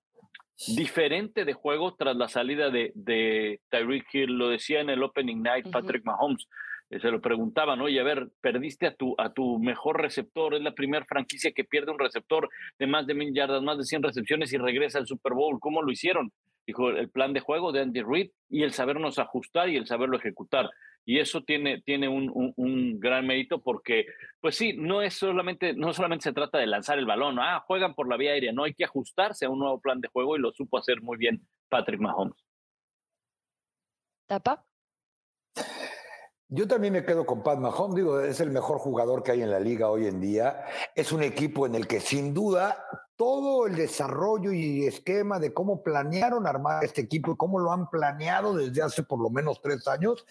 diferente 0.68 1.45
de 1.45 1.53
juego 1.53 1.95
tras 1.95 2.16
la 2.16 2.28
salida 2.28 2.70
de, 2.70 2.92
de 2.95 3.61
Tyreek 3.70 4.07
Hill. 4.12 4.32
Lo 4.32 4.49
decía 4.49 4.80
en 4.80 4.90
el 4.90 5.03
Opening 5.03 5.42
Night 5.42 5.70
Patrick 5.70 6.05
Mahomes. 6.05 6.49
Eh, 6.95 7.01
se 7.01 7.11
lo 7.11 7.20
preguntaban, 7.20 7.80
oye, 7.80 7.99
a 7.99 8.05
ver, 8.05 8.28
perdiste 8.40 8.86
a 8.86 8.95
tu, 8.95 9.14
a 9.18 9.32
tu 9.32 9.59
mejor 9.59 10.01
receptor, 10.01 10.55
es 10.55 10.62
la 10.62 10.74
primera 10.74 11.05
franquicia 11.05 11.53
que 11.53 11.64
pierde 11.64 11.90
un 11.90 11.99
receptor 11.99 12.49
de 12.78 12.86
más 12.86 13.07
de 13.07 13.14
mil 13.14 13.34
yardas, 13.34 13.62
más 13.62 13.78
de 13.78 13.84
100 13.84 14.03
recepciones 14.03 14.53
y 14.53 14.59
regresa 14.59 14.99
al 14.99 15.07
Super 15.07 15.32
Bowl. 15.32 15.59
¿Cómo 15.59 15.82
lo 15.82 15.90
hicieron? 15.90 16.32
Dijo, 16.66 16.90
el 16.90 17.11
plan 17.11 17.32
de 17.32 17.40
juego 17.40 17.72
de 17.72 17.80
Andy 17.80 18.03
Reid 18.03 18.30
y 18.49 18.62
el 18.62 18.72
sabernos 18.72 19.18
ajustar 19.18 19.68
y 19.68 19.76
el 19.76 19.86
saberlo 19.86 20.16
ejecutar. 20.16 20.70
Y 21.05 21.18
eso 21.18 21.42
tiene, 21.42 21.82
tiene 21.82 22.09
un, 22.09 22.30
un, 22.57 22.99
gran 22.99 23.26
mérito 23.26 23.61
porque, 23.61 24.07
pues 24.40 24.57
sí, 24.57 24.72
no 24.74 25.03
es 25.03 25.14
solamente, 25.14 25.74
no 25.74 25.92
solamente 25.92 26.22
se 26.22 26.32
trata 26.32 26.59
de 26.59 26.66
lanzar 26.66 26.99
el 26.99 27.05
balón, 27.05 27.38
ah, 27.40 27.62
juegan 27.66 27.95
por 27.95 28.09
la 28.09 28.16
vía 28.16 28.32
aérea, 28.32 28.53
no 28.53 28.64
hay 28.64 28.72
que 28.72 28.84
ajustarse 28.84 29.45
a 29.45 29.51
un 29.51 29.59
nuevo 29.59 29.80
plan 29.80 30.01
de 30.01 30.09
juego 30.09 30.36
y 30.36 30.40
lo 30.40 30.53
supo 30.53 30.78
hacer 30.78 31.03
muy 31.03 31.18
bien 31.18 31.47
Patrick 31.68 32.01
Mahomes. 32.01 32.42
¿Tapa? 34.26 34.64
Yo 36.57 36.69
también 36.69 36.93
me 36.93 37.05
quedo 37.05 37.27
con 37.27 37.43
Pat 37.43 37.59
Mahomes, 37.59 37.97
digo, 37.97 38.21
es 38.21 38.39
el 38.39 38.53
mejor 38.53 38.79
jugador 38.79 39.25
que 39.25 39.33
hay 39.33 39.43
en 39.43 39.51
la 39.51 39.59
liga 39.59 39.91
hoy 39.91 40.07
en 40.07 40.21
día. 40.21 40.65
Es 40.95 41.11
un 41.11 41.25
equipo 41.25 41.67
en 41.67 41.75
el 41.75 41.89
que 41.89 41.99
sin 41.99 42.33
duda 42.33 42.87
todo 43.17 43.67
el 43.67 43.75
desarrollo 43.75 44.53
y 44.53 44.87
esquema 44.87 45.41
de 45.41 45.53
cómo 45.53 45.83
planearon 45.83 46.47
armar 46.47 46.85
este 46.85 47.01
equipo 47.01 47.33
y 47.33 47.37
cómo 47.37 47.59
lo 47.59 47.73
han 47.73 47.91
planeado 47.91 48.55
desde 48.55 48.83
hace 48.83 49.03
por 49.03 49.21
lo 49.21 49.31
menos 49.31 49.61
tres 49.61 49.89
años, 49.89 50.25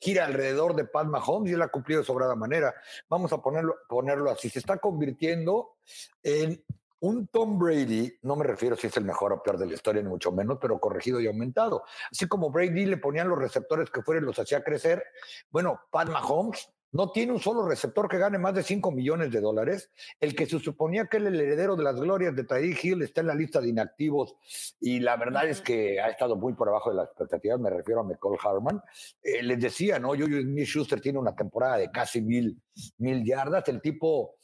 gira 0.00 0.24
alrededor 0.24 0.74
de 0.74 0.84
Pat 0.84 1.06
Mahomes 1.06 1.52
y 1.52 1.54
él 1.54 1.62
ha 1.62 1.68
cumplido 1.68 2.00
de 2.00 2.06
sobrada 2.06 2.34
manera. 2.34 2.74
Vamos 3.08 3.32
a 3.32 3.40
ponerlo, 3.40 3.76
ponerlo 3.88 4.32
así, 4.32 4.50
se 4.50 4.58
está 4.58 4.78
convirtiendo 4.78 5.76
en 6.24 6.60
un 7.00 7.28
Tom 7.28 7.58
Brady, 7.58 8.18
no 8.22 8.36
me 8.36 8.44
refiero 8.44 8.76
si 8.76 8.86
es 8.86 8.96
el 8.96 9.04
mejor 9.04 9.32
o 9.32 9.42
peor 9.42 9.58
de 9.58 9.66
la 9.66 9.74
historia, 9.74 10.02
ni 10.02 10.08
mucho 10.08 10.32
menos, 10.32 10.58
pero 10.60 10.78
corregido 10.78 11.20
y 11.20 11.26
aumentado. 11.26 11.84
Así 12.10 12.26
como 12.26 12.50
Brady 12.50 12.86
le 12.86 12.96
ponían 12.96 13.28
los 13.28 13.38
receptores 13.38 13.90
que 13.90 14.02
fueran 14.02 14.24
y 14.24 14.26
los 14.26 14.38
hacía 14.38 14.62
crecer, 14.62 15.04
bueno, 15.50 15.80
Pat 15.90 16.08
Mahomes 16.08 16.68
no 16.90 17.10
tiene 17.10 17.32
un 17.32 17.40
solo 17.40 17.68
receptor 17.68 18.08
que 18.08 18.18
gane 18.18 18.38
más 18.38 18.54
de 18.54 18.62
5 18.62 18.90
millones 18.90 19.30
de 19.30 19.40
dólares. 19.40 19.90
El 20.20 20.34
que 20.34 20.46
se 20.46 20.58
suponía 20.58 21.06
que 21.06 21.18
era 21.18 21.28
el 21.28 21.38
heredero 21.38 21.76
de 21.76 21.82
las 21.82 22.00
glorias 22.00 22.34
de 22.34 22.44
Tyreek 22.44 22.82
Hill 22.82 23.02
está 23.02 23.20
en 23.20 23.26
la 23.26 23.34
lista 23.34 23.60
de 23.60 23.68
inactivos 23.68 24.36
y 24.80 25.00
la 25.00 25.16
verdad 25.16 25.46
es 25.46 25.60
que 25.60 26.00
ha 26.00 26.08
estado 26.08 26.36
muy 26.36 26.54
por 26.54 26.68
abajo 26.68 26.90
de 26.90 26.96
las 26.96 27.08
expectativas. 27.08 27.60
Me 27.60 27.70
refiero 27.70 28.00
a 28.00 28.04
McCall 28.04 28.38
Harman. 28.42 28.82
Eh, 29.22 29.42
les 29.42 29.60
decía, 29.60 29.98
¿no? 29.98 30.08
Juju 30.08 30.40
Smith 30.40 30.66
Schuster 30.66 31.00
tiene 31.00 31.18
una 31.18 31.36
temporada 31.36 31.76
de 31.76 31.90
casi 31.90 32.22
mil, 32.22 32.58
mil 32.98 33.22
yardas. 33.24 33.68
El 33.68 33.82
tipo 33.82 34.36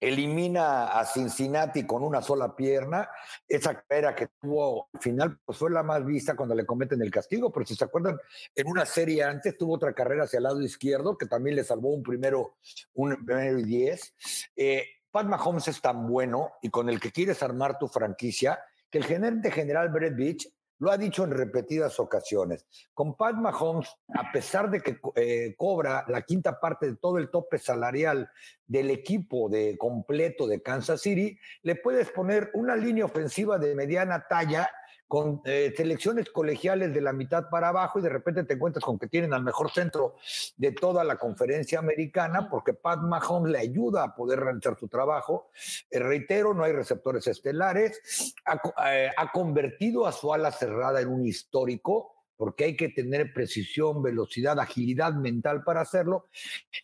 elimina 0.00 0.98
a 0.98 1.04
Cincinnati 1.04 1.84
con 1.86 2.02
una 2.02 2.22
sola 2.22 2.54
pierna. 2.54 3.08
Esa 3.46 3.80
carrera 3.82 4.14
que 4.14 4.28
tuvo 4.40 4.88
al 4.92 5.00
final 5.00 5.38
pues 5.44 5.58
fue 5.58 5.70
la 5.70 5.82
más 5.82 6.04
vista 6.04 6.36
cuando 6.36 6.54
le 6.54 6.66
cometen 6.66 7.02
el 7.02 7.10
castigo, 7.10 7.52
pero 7.52 7.66
si 7.66 7.74
se 7.74 7.84
acuerdan, 7.84 8.18
en 8.54 8.68
una 8.68 8.86
serie 8.86 9.24
antes 9.24 9.56
tuvo 9.56 9.74
otra 9.74 9.92
carrera 9.92 10.24
hacia 10.24 10.38
el 10.38 10.44
lado 10.44 10.60
izquierdo 10.62 11.16
que 11.16 11.26
también 11.26 11.56
le 11.56 11.64
salvó 11.64 11.90
un 11.90 12.02
primero, 12.02 12.56
un 12.94 13.24
primero 13.24 13.58
y 13.58 13.64
diez. 13.64 14.14
Eh, 14.56 14.86
Pat 15.10 15.26
Mahomes 15.26 15.68
es 15.68 15.80
tan 15.80 16.06
bueno 16.06 16.52
y 16.62 16.70
con 16.70 16.88
el 16.88 17.00
que 17.00 17.10
quieres 17.10 17.42
armar 17.42 17.78
tu 17.78 17.88
franquicia 17.88 18.60
que 18.90 18.98
el 18.98 19.04
gerente 19.04 19.50
general 19.50 19.90
Brett 19.90 20.16
Beach 20.16 20.48
lo 20.78 20.90
ha 20.90 20.98
dicho 20.98 21.24
en 21.24 21.30
repetidas 21.30 21.98
ocasiones. 22.00 22.66
Con 22.94 23.16
Pat 23.16 23.34
Mahomes, 23.34 23.88
a 24.14 24.30
pesar 24.32 24.70
de 24.70 24.80
que 24.80 24.98
eh, 25.16 25.54
cobra 25.56 26.04
la 26.08 26.22
quinta 26.22 26.60
parte 26.60 26.86
de 26.86 26.96
todo 26.96 27.18
el 27.18 27.30
tope 27.30 27.58
salarial 27.58 28.30
del 28.66 28.90
equipo 28.90 29.48
de 29.48 29.76
completo 29.78 30.46
de 30.46 30.62
Kansas 30.62 31.00
City, 31.00 31.38
le 31.62 31.76
puedes 31.76 32.10
poner 32.10 32.50
una 32.54 32.76
línea 32.76 33.04
ofensiva 33.04 33.58
de 33.58 33.74
mediana 33.74 34.26
talla 34.28 34.70
con 35.08 35.40
eh, 35.46 35.72
selecciones 35.74 36.30
colegiales 36.30 36.92
de 36.92 37.00
la 37.00 37.14
mitad 37.14 37.48
para 37.48 37.68
abajo 37.68 37.98
y 37.98 38.02
de 38.02 38.10
repente 38.10 38.44
te 38.44 38.54
encuentras 38.54 38.84
con 38.84 38.98
que 38.98 39.08
tienen 39.08 39.32
al 39.32 39.42
mejor 39.42 39.70
centro 39.70 40.16
de 40.58 40.72
toda 40.72 41.02
la 41.02 41.16
conferencia 41.16 41.78
americana 41.78 42.50
porque 42.50 42.74
Pat 42.74 43.00
Mahomes 43.00 43.50
le 43.50 43.58
ayuda 43.58 44.04
a 44.04 44.14
poder 44.14 44.38
realizar 44.40 44.78
su 44.78 44.86
trabajo. 44.86 45.50
Eh, 45.90 45.98
reitero, 45.98 46.52
no 46.52 46.62
hay 46.62 46.72
receptores 46.72 47.26
estelares. 47.26 48.34
Ha, 48.44 48.94
eh, 48.94 49.10
ha 49.16 49.32
convertido 49.32 50.06
a 50.06 50.12
su 50.12 50.32
ala 50.32 50.52
cerrada 50.52 51.00
en 51.00 51.08
un 51.08 51.24
histórico 51.24 52.14
porque 52.36 52.64
hay 52.64 52.76
que 52.76 52.90
tener 52.90 53.32
precisión, 53.32 54.02
velocidad, 54.02 54.60
agilidad 54.60 55.14
mental 55.14 55.64
para 55.64 55.80
hacerlo. 55.80 56.28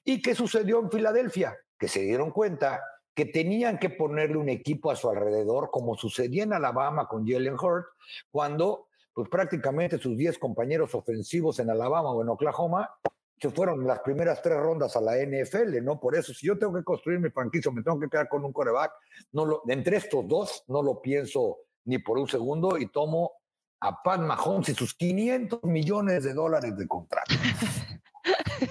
¿Y 0.03 0.23
qué 0.23 0.35
sucedió 0.35 0.81
en 0.81 0.91
Filadelfia? 0.91 1.57
Que 1.79 1.89
se 1.89 2.01
dieron 2.01 2.31
cuenta 2.31 2.81
que 3.15 3.27
tenían 3.27 3.79
que 3.79 3.91
ponerle 3.91 4.37
un 4.37 4.49
equipo 4.49 4.91
a 4.91 4.97
su 4.97 5.09
alrededor, 5.09 5.71
como 5.71 5.95
sucedía 5.95 6.43
en 6.43 6.53
Alabama 6.53 7.07
con 7.07 7.27
Jalen 7.27 7.55
Hurt, 7.55 7.87
cuando 8.31 8.89
pues 9.13 9.29
prácticamente 9.29 9.99
sus 9.99 10.17
10 10.17 10.39
compañeros 10.39 10.95
ofensivos 10.95 11.61
en 11.61 11.71
Alabama 11.71 12.11
o 12.11 12.23
en 12.23 12.29
Oklahoma 12.29 12.91
se 13.41 13.51
fueron 13.51 13.87
las 13.87 14.01
primeras 14.01 14.43
tres 14.43 14.59
rondas 14.59 14.97
a 14.97 15.01
la 15.01 15.17
NFL, 15.17 15.83
¿no? 15.83 16.01
Por 16.01 16.17
eso, 16.17 16.33
si 16.33 16.47
yo 16.47 16.59
tengo 16.59 16.75
que 16.75 16.83
construir 16.83 17.21
mi 17.21 17.31
franquicia, 17.31 17.71
me 17.71 17.83
tengo 17.83 18.01
que 18.01 18.09
quedar 18.09 18.29
con 18.29 18.45
un 18.45 18.53
coreback, 18.53 18.93
no 19.33 19.45
lo, 19.45 19.63
entre 19.69 19.99
estos 19.99 20.27
dos 20.27 20.65
no 20.69 20.83
lo 20.83 21.01
pienso 21.01 21.59
ni 21.85 21.99
por 21.99 22.19
un 22.19 22.27
segundo 22.27 22.79
y 22.79 22.87
tomo 22.89 23.33
a 23.81 24.03
Pat 24.03 24.21
Mahomes 24.21 24.71
y 24.71 24.75
sus 24.75 24.95
500 24.95 25.63
millones 25.65 26.25
de 26.25 26.33
dólares 26.33 26.77
de 26.77 26.89
contrato. 26.89 27.35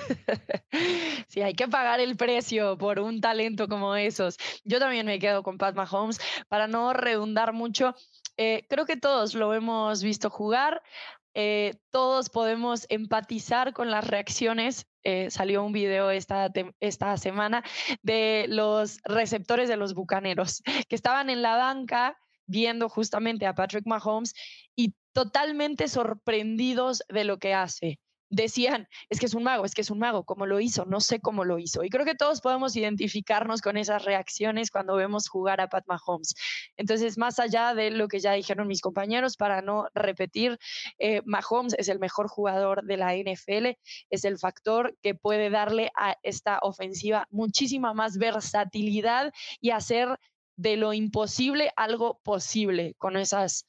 Sí, 1.27 1.41
hay 1.41 1.53
que 1.53 1.67
pagar 1.67 1.99
el 1.99 2.15
precio 2.15 2.77
por 2.77 2.99
un 2.99 3.21
talento 3.21 3.67
como 3.67 3.95
esos. 3.95 4.37
Yo 4.63 4.79
también 4.79 5.05
me 5.05 5.19
quedo 5.19 5.43
con 5.43 5.57
Pat 5.57 5.75
Mahomes 5.75 6.19
para 6.47 6.67
no 6.67 6.93
redundar 6.93 7.53
mucho. 7.53 7.95
Eh, 8.37 8.65
creo 8.69 8.85
que 8.85 8.97
todos 8.97 9.33
lo 9.33 9.53
hemos 9.53 10.03
visto 10.03 10.29
jugar. 10.29 10.81
Eh, 11.35 11.75
todos 11.89 12.29
podemos 12.29 12.85
empatizar 12.89 13.73
con 13.73 13.89
las 13.89 14.05
reacciones. 14.05 14.85
Eh, 15.03 15.29
salió 15.31 15.63
un 15.63 15.73
video 15.73 16.11
esta, 16.11 16.51
esta 16.79 17.17
semana 17.17 17.63
de 18.03 18.45
los 18.47 18.99
receptores 19.03 19.67
de 19.67 19.77
los 19.77 19.93
Bucaneros 19.93 20.61
que 20.87 20.95
estaban 20.95 21.29
en 21.29 21.41
la 21.41 21.57
banca 21.57 22.17
viendo 22.45 22.89
justamente 22.89 23.45
a 23.45 23.55
Patrick 23.55 23.85
Mahomes 23.85 24.33
y 24.75 24.93
totalmente 25.13 25.87
sorprendidos 25.87 27.03
de 27.09 27.23
lo 27.23 27.37
que 27.37 27.53
hace 27.53 27.99
decían, 28.33 28.87
es 29.09 29.19
que 29.19 29.27
es 29.27 29.35
un 29.35 29.43
mago, 29.43 29.63
es 29.63 29.75
que 29.75 29.81
es 29.81 29.91
un 29.91 29.99
mago, 29.99 30.23
¿cómo 30.23 30.47
lo 30.47 30.59
hizo? 30.59 30.85
No 30.85 30.99
sé 31.01 31.19
cómo 31.19 31.45
lo 31.45 31.59
hizo. 31.59 31.83
Y 31.83 31.89
creo 31.89 32.03
que 32.03 32.15
todos 32.15 32.41
podemos 32.41 32.75
identificarnos 32.75 33.61
con 33.61 33.77
esas 33.77 34.03
reacciones 34.05 34.71
cuando 34.71 34.95
vemos 34.95 35.29
jugar 35.29 35.61
a 35.61 35.69
Pat 35.69 35.85
Mahomes. 35.87 36.33
Entonces, 36.75 37.17
más 37.17 37.39
allá 37.39 37.75
de 37.75 37.91
lo 37.91 38.07
que 38.07 38.19
ya 38.19 38.33
dijeron 38.33 38.67
mis 38.67 38.81
compañeros, 38.81 39.37
para 39.37 39.61
no 39.61 39.87
repetir, 39.93 40.57
eh, 40.97 41.21
Mahomes 41.25 41.75
es 41.77 41.89
el 41.89 41.99
mejor 41.99 42.27
jugador 42.27 42.83
de 42.83 42.97
la 42.97 43.15
NFL, 43.15 43.77
es 44.09 44.25
el 44.25 44.39
factor 44.39 44.97
que 45.03 45.13
puede 45.13 45.51
darle 45.51 45.91
a 45.95 46.17
esta 46.23 46.57
ofensiva 46.63 47.27
muchísima 47.29 47.93
más 47.93 48.17
versatilidad 48.17 49.31
y 49.61 49.69
hacer 49.69 50.19
de 50.55 50.75
lo 50.75 50.93
imposible 50.93 51.71
algo 51.75 52.19
posible 52.23 52.95
con 52.97 53.15
esos 53.15 53.67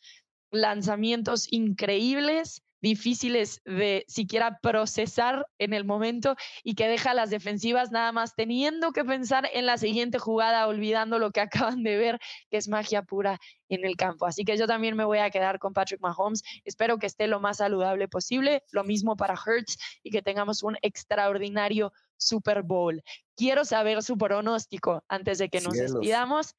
lanzamientos 0.51 1.49
increíbles 1.51 2.64
difíciles 2.85 3.63
de 3.65 4.05
siquiera 4.09 4.59
procesar 4.61 5.47
en 5.59 5.73
el 5.73 5.87
momento 5.87 6.37
y 6.63 6.75
que 6.75 6.87
deja 6.87 7.13
a 7.13 7.15
las 7.15 7.31
defensivas 7.31 7.91
nada 7.91 8.13
más 8.13 8.35
teniendo 8.35 8.93
que 8.93 9.07
pensar 9.07 9.49
en 9.55 9.65
la 9.65 9.79
siguiente 9.79 10.19
jugada, 10.19 10.69
olvidando 10.69 11.19
lo 11.19 11.31
que 11.31 11.41
acaban 11.73 11.83
de 11.83 11.97
ver, 11.97 12.21
que 12.51 12.59
es 12.59 12.69
magia 12.69 13.03
pura 13.03 13.41
en 13.71 13.87
el 13.87 13.97
campo. 13.97 14.27
Así 14.27 14.45
que 14.45 14.59
yo 14.59 14.67
también 14.67 14.97
me 14.97 15.05
voy 15.07 15.19
a 15.19 15.31
quedar 15.31 15.59
con 15.59 15.73
Patrick 15.73 16.03
Mahomes. 16.03 16.43
Espero 16.67 16.99
que 16.99 17.07
esté 17.07 17.27
lo 17.27 17.41
más 17.41 17.57
saludable 17.57 18.07
posible. 18.07 18.63
Lo 18.71 18.85
mismo 18.85 19.17
para 19.17 19.35
Hertz 19.35 19.79
y 20.03 20.11
que 20.11 20.21
tengamos 20.21 20.63
un 20.63 20.77
extraordinario 20.83 21.91
Super 22.19 22.63
Bowl. 22.63 23.03
Quiero 23.35 23.65
saber 23.65 24.03
su 24.03 24.19
pronóstico 24.19 25.03
antes 25.09 25.39
de 25.39 25.49
que 25.49 25.63
nos 25.63 25.73
despidamos. 25.73 26.55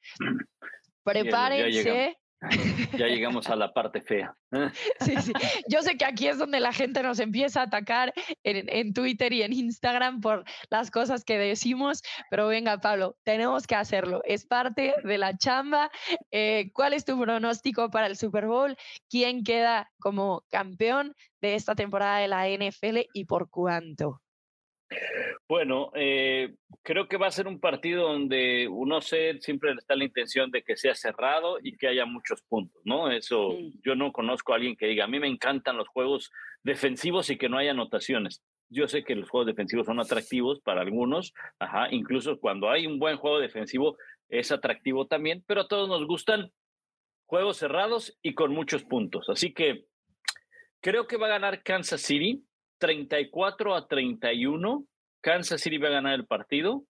Prepárense. 1.04 2.18
Ya 2.98 3.08
llegamos 3.08 3.50
a 3.50 3.56
la 3.56 3.74
parte 3.74 4.02
fea. 4.02 4.36
Sí, 5.02 5.16
sí. 5.22 5.34
Yo 5.68 5.82
sé 5.82 5.98
que 5.98 6.06
aquí 6.06 6.28
es 6.28 6.38
donde 6.38 6.60
la 6.60 6.72
gente 6.72 7.04
nos 7.04 7.20
empieza 7.20 7.62
a 7.62 7.64
atacar 7.64 8.14
en, 8.43 8.93
Twitter 8.93 9.34
y 9.34 9.41
en 9.41 9.52
Instagram 9.54 10.22
por 10.22 10.46
las 10.70 10.91
cosas 10.91 11.26
que 11.26 11.38
decimos, 11.38 12.02
pero 12.30 12.48
venga, 12.48 12.78
Pablo, 12.80 13.18
tenemos 13.24 13.68
que 13.68 13.76
hacerlo. 13.76 14.22
Es 14.24 14.46
parte 14.46 14.96
de 15.04 15.18
la 15.18 15.38
chamba. 15.38 15.91
Eh, 16.32 16.72
¿Cuál 16.74 16.93
es 16.93 17.04
tu 17.04 17.20
pronóstico 17.20 17.89
para 17.89 18.08
el 18.08 18.16
Super 18.16 18.48
Bowl? 18.48 18.78
¿Quién 19.10 19.43
queda 19.43 19.91
como 20.00 20.46
campeón 20.50 21.16
de 21.41 21.56
esta 21.56 21.76
temporada 21.76 22.20
de 22.20 22.28
la 22.28 22.48
NFL 22.48 23.10
y 23.14 23.26
por 23.26 23.50
cuánto? 23.50 24.22
Bueno, 25.48 25.92
eh, 25.96 26.56
creo 26.84 27.08
que 27.08 27.18
va 27.18 27.28
a 27.28 27.32
ser 27.32 27.48
un 27.48 27.60
partido 27.60 28.08
donde 28.08 28.68
uno 28.68 29.02
siempre 29.02 29.74
está 29.78 29.96
la 29.96 30.06
intención 30.06 30.52
de 30.52 30.64
que 30.64 30.78
sea 30.78 30.96
cerrado 30.96 31.58
y 31.62 31.78
que 31.78 31.88
haya 31.88 32.06
muchos 32.06 32.42
puntos, 32.44 32.82
¿no? 32.84 33.12
Eso, 33.12 33.58
yo 33.84 33.96
no 33.96 34.12
conozco 34.12 34.54
a 34.54 34.56
alguien 34.56 34.76
que 34.76 34.88
diga, 34.88 35.06
a 35.06 35.08
mí 35.08 35.20
me 35.20 35.28
encantan 35.28 35.78
los 35.78 35.88
juegos 35.88 36.32
defensivos 36.64 37.30
y 37.30 37.38
que 37.38 37.50
no 37.50 37.58
haya 37.58 37.72
anotaciones. 37.72 38.44
Yo 38.70 38.88
sé 38.88 39.04
que 39.04 39.16
los 39.16 39.30
juegos 39.30 39.48
defensivos 39.48 39.86
son 39.86 40.00
atractivos 40.00 40.60
para 40.62 40.82
algunos, 40.82 41.34
ajá, 41.60 41.88
incluso 41.92 42.40
cuando 42.40 42.70
hay 42.70 42.88
un 42.88 43.00
buen 43.00 43.18
juego 43.18 43.40
defensivo 43.40 43.98
es 44.30 44.52
atractivo 44.52 45.06
también, 45.06 45.44
pero 45.46 45.62
a 45.62 45.68
todos 45.68 45.88
nos 45.88 46.08
gustan 46.08 46.52
juegos 47.28 47.58
cerrados 47.58 48.18
y 48.22 48.34
con 48.34 48.52
muchos 48.52 48.84
puntos. 48.84 49.30
Así 49.30 49.54
que 49.54 49.86
creo 50.82 51.08
que 51.08 51.18
va 51.18 51.28
a 51.28 51.38
ganar 51.38 51.64
Kansas 51.64 52.02
City 52.02 52.44
34 52.86 53.74
a 53.74 53.88
31 53.88 54.86
Kansas 55.20 55.60
City 55.60 55.80
va 55.80 55.88
a 55.88 55.92
ganar 55.92 56.14
el 56.14 56.28
partido 56.28 56.84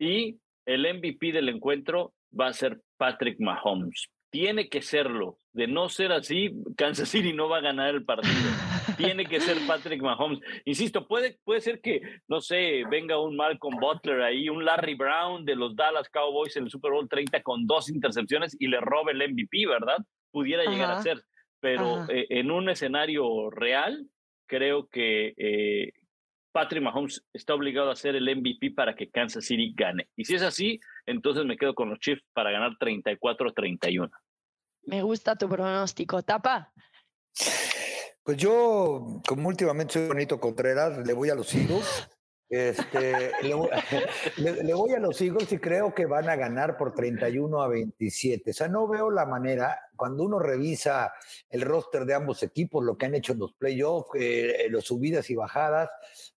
y 0.00 0.40
el 0.66 0.82
MVP 0.82 1.30
del 1.30 1.48
encuentro 1.48 2.12
va 2.38 2.48
a 2.48 2.52
ser 2.52 2.80
Patrick 2.96 3.38
Mahomes. 3.38 4.08
Tiene 4.30 4.68
que 4.68 4.82
serlo. 4.82 5.38
De 5.52 5.68
no 5.68 5.88
ser 5.88 6.10
así, 6.10 6.50
Kansas 6.76 7.08
City 7.08 7.32
no 7.32 7.48
va 7.48 7.58
a 7.58 7.60
ganar 7.60 7.94
el 7.94 8.04
partido. 8.04 8.34
Tiene 8.96 9.26
que 9.26 9.38
ser 9.38 9.58
Patrick 9.64 10.02
Mahomes. 10.02 10.40
Insisto, 10.64 11.06
puede, 11.06 11.38
puede 11.44 11.60
ser 11.60 11.80
que, 11.80 12.00
no 12.26 12.40
sé, 12.40 12.82
venga 12.90 13.22
un 13.22 13.36
Malcolm 13.36 13.76
Butler 13.78 14.22
ahí, 14.22 14.48
un 14.48 14.64
Larry 14.64 14.94
Brown 14.94 15.44
de 15.44 15.54
los 15.54 15.76
Dallas 15.76 16.08
Cowboys 16.08 16.56
en 16.56 16.64
el 16.64 16.70
Super 16.70 16.90
Bowl 16.90 17.08
30 17.08 17.44
con 17.44 17.64
dos 17.64 17.88
intercepciones 17.90 18.56
y 18.58 18.66
le 18.66 18.80
robe 18.80 19.12
el 19.12 19.32
MVP, 19.32 19.68
¿verdad? 19.68 19.98
Pudiera 20.32 20.64
llegar 20.64 20.90
a 20.90 21.00
ser. 21.00 21.22
Pero 21.60 22.10
eh, 22.10 22.26
en 22.28 22.50
un 22.50 22.68
escenario 22.68 23.50
real, 23.50 24.04
creo 24.48 24.88
que 24.88 25.34
eh, 25.36 25.92
Patrick 26.50 26.82
Mahomes 26.82 27.24
está 27.32 27.54
obligado 27.54 27.90
a 27.90 27.96
ser 27.96 28.16
el 28.16 28.24
MVP 28.24 28.72
para 28.72 28.96
que 28.96 29.10
Kansas 29.10 29.44
City 29.44 29.72
gane. 29.76 30.08
Y 30.16 30.24
si 30.24 30.34
es 30.34 30.42
así, 30.42 30.80
entonces 31.06 31.44
me 31.44 31.56
quedo 31.56 31.74
con 31.74 31.90
los 31.90 32.00
Chiefs 32.00 32.24
para 32.32 32.50
ganar 32.50 32.72
34-31. 32.80 34.10
Me 34.82 35.02
gusta 35.02 35.36
tu 35.36 35.48
pronóstico. 35.48 36.22
Tapa. 36.22 36.72
Pues 38.24 38.36
yo, 38.36 39.22
como 39.26 39.48
últimamente 39.48 39.94
soy 39.94 40.08
bonito 40.08 40.40
Contreras, 40.40 41.06
le 41.06 41.12
voy 41.12 41.30
a 41.30 41.34
los 41.34 41.54
Eagles. 41.54 42.08
Este, 42.48 43.32
le, 44.38 44.74
voy 44.74 44.92
a 44.92 44.98
los 44.98 45.20
Eagles 45.20 45.52
y 45.52 45.58
creo 45.58 45.94
que 45.94 46.06
van 46.06 46.28
a 46.28 46.36
ganar 46.36 46.76
por 46.76 46.94
31 46.94 47.62
a 47.62 47.68
27. 47.68 48.50
O 48.50 48.54
sea, 48.54 48.68
no 48.68 48.88
veo 48.88 49.10
la 49.10 49.26
manera, 49.26 49.78
cuando 49.96 50.24
uno 50.24 50.38
revisa 50.38 51.12
el 51.50 51.62
roster 51.62 52.04
de 52.04 52.14
ambos 52.14 52.42
equipos, 52.42 52.84
lo 52.84 52.96
que 52.96 53.06
han 53.06 53.14
hecho 53.14 53.32
en 53.32 53.40
los 53.40 53.52
playoffs, 53.54 54.10
eh, 54.14 54.68
las 54.70 54.84
subidas 54.84 55.28
y 55.30 55.34
bajadas, 55.34 55.90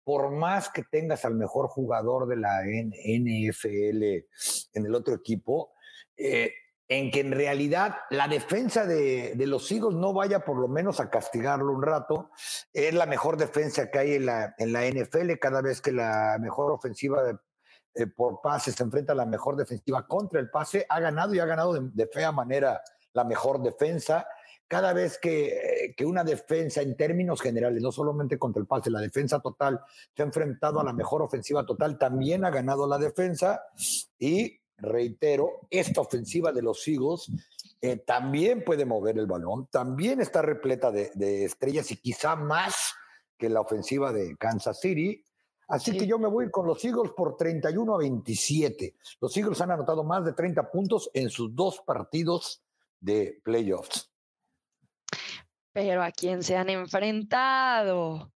por 0.03 0.31
más 0.31 0.71
que 0.71 0.85
tengas 0.85 1.25
al 1.25 1.35
mejor 1.35 1.69
jugador 1.69 2.27
de 2.27 2.37
la 2.37 2.63
NFL 2.63 4.03
en 4.73 4.87
el 4.87 4.95
otro 4.95 5.15
equipo, 5.15 5.73
eh, 6.17 6.53
en 6.89 7.11
que 7.11 7.21
en 7.21 7.33
realidad 7.33 7.97
la 8.09 8.29
defensa 8.29 8.87
de, 8.87 9.35
los 9.37 9.71
Eagles 9.71 9.95
no 9.95 10.15
vaya 10.15 10.41
por 10.41 10.57
lo 10.57 10.69
menos 10.69 11.01
a 11.01 11.11
castigarlo 11.11 11.73
un 11.73 11.83
rato. 11.83 12.31
Es 12.73 12.95
la 12.95 13.05
mejor 13.05 13.37
defensa 13.37 13.91
que 13.91 13.99
hay 13.99 14.15
en 14.15 14.27
la, 14.27 14.55
NFL 14.57 15.35
cada 15.39 15.61
vez 15.61 15.83
que 15.83 15.93
la 15.93 16.39
mejor 16.41 16.73
ofensiva 16.73 17.23
eh, 17.95 18.07
por 18.07 18.41
pase 18.41 18.73
se 18.73 18.83
enfrenta 18.83 19.13
a 19.13 19.17
la 19.17 19.27
mejor 19.27 19.57
defensiva 19.57 20.07
contra 20.07 20.41
el 20.41 20.49
pase. 20.49 20.87
Ha 20.89 20.99
ganado 20.99 21.35
y 21.35 21.41
ha 21.41 21.45
ganado 21.45 21.75
de, 21.75 22.07
fea 22.07 22.33
manera 22.33 22.81
la 23.13 23.25
mejor 23.25 23.63
defensa. 23.63 24.27
Cada 24.67 24.95
vez 24.95 25.19
que, 25.19 25.95
que, 25.95 26.07
una 26.07 26.25
defensa 26.25 26.81
en 26.81 26.97
términos 26.97 27.41
generales, 27.41 27.83
no 27.83 27.93
solamente 27.93 28.39
contra 28.39 28.61
el 28.61 28.67
pase, 28.67 28.91
la 28.91 29.01
defensa 29.01 29.41
total 29.41 29.81
se 30.15 30.23
ha 30.23 30.27
enfrentado 30.27 30.81
a 30.81 30.85
la 30.85 30.93
mejor 30.93 31.23
ofensiva 31.23 31.65
total, 31.65 31.99
también 31.99 32.45
ha 32.45 32.51
ganado 32.51 32.87
la 32.87 32.99
defensa 32.99 33.63
y 34.19 34.61
reitero, 34.79 35.67
esta 35.71 36.01
ofensiva 36.01 36.53
de 36.53 36.63
los 36.63 36.87
Eagles 36.87 37.31
eh, 37.81 37.97
también 37.97 38.65
puede 38.65 38.85
mover 38.85 39.19
el 39.19 39.27
balón, 39.27 39.67
también 39.67 40.21
está 40.21 40.43
repleta 40.43 40.91
de, 40.91 41.45
estrellas 41.45 41.91
y 41.91 41.97
quizá 41.97 42.37
más 42.37 42.95
que 43.37 43.49
la 43.49 43.61
ofensiva 43.61 44.13
de 44.13 44.37
Kansas 44.37 44.81
City. 44.81 45.23
Así 45.69 45.97
que 45.97 46.07
yo 46.07 46.19
me 46.19 46.29
voy 46.29 46.51
con 46.51 46.67
los 46.67 46.83
Eagles 46.83 47.13
por 47.15 47.37
31 47.37 47.95
a 47.95 47.99
27. 47.99 48.97
Los 49.21 49.37
Eagles 49.37 49.61
han 49.61 49.71
anotado 49.71 50.03
más 50.03 50.25
de 50.25 50.33
30 50.33 50.71
puntos 50.71 51.11
en 51.13 51.29
sus 51.29 51.55
dos 51.55 51.83
partidos 51.87 52.63
de 53.01 53.39
playoffs. 53.45 54.11
Pero 55.73 56.03
a 56.03 56.11
quién 56.11 56.43
se 56.43 56.57
han 56.57 56.71
enfrentado. 56.71 58.33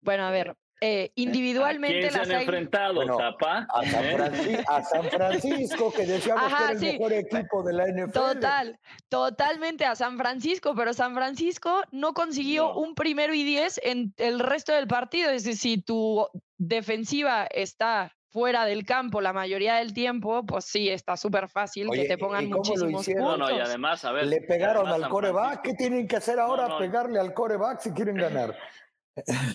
Bueno, 0.00 0.22
a 0.22 0.30
ver, 0.30 0.56
eh, 0.84 1.12
individualmente 1.14 2.08
¿A 2.08 2.10
quién 2.10 2.24
se 2.24 2.34
han 2.34 2.40
enfrentado, 2.40 3.16
Tapa? 3.16 3.68
A 3.70 4.82
San, 4.82 5.04
Francisco, 5.04 5.92
que 5.92 6.04
decíamos 6.04 6.52
que 6.52 6.64
era 6.64 6.72
el 6.72 6.80
mejor 6.80 7.12
equipo 7.12 7.62
de 7.62 7.72
la 7.72 7.86
NFL. 7.86 8.10
Total, 8.10 8.80
totalmente 9.08 9.84
a 9.84 9.94
San 9.94 10.18
Francisco, 10.18 10.74
pero 10.74 10.92
San 10.92 11.14
Francisco 11.14 11.84
no 11.92 12.14
consiguió 12.14 12.74
un 12.74 12.96
primero 12.96 13.32
y 13.32 13.44
diez 13.44 13.80
en 13.84 14.12
el 14.16 14.40
resto 14.40 14.72
del 14.72 14.88
partido. 14.88 15.30
Es 15.30 15.44
decir, 15.44 15.56
si 15.56 15.80
tu 15.80 16.26
defensiva 16.58 17.46
está 17.48 18.16
fuera 18.32 18.64
del 18.64 18.84
campo 18.84 19.20
la 19.20 19.32
mayoría 19.32 19.76
del 19.76 19.92
tiempo, 19.92 20.44
pues 20.44 20.64
sí, 20.64 20.88
está 20.88 21.16
súper 21.16 21.48
fácil 21.48 21.88
que 21.90 22.06
te 22.06 22.18
pongan 22.18 22.48
muchísimos 22.48 23.06
puntos. 23.06 23.22
No, 23.22 23.36
no, 23.36 23.56
y 23.56 23.60
además, 23.60 24.04
a 24.04 24.10
ver. 24.10 24.26
Le 24.26 24.40
pegaron 24.40 24.88
al 24.88 25.08
coreback. 25.08 25.62
¿Qué 25.62 25.74
tienen 25.74 26.08
que 26.08 26.16
hacer 26.16 26.40
ahora? 26.40 26.76
Pegarle 26.76 27.20
al 27.20 27.34
coreback 27.34 27.80
si 27.80 27.92
quieren 27.92 28.16
ganar. 28.16 28.56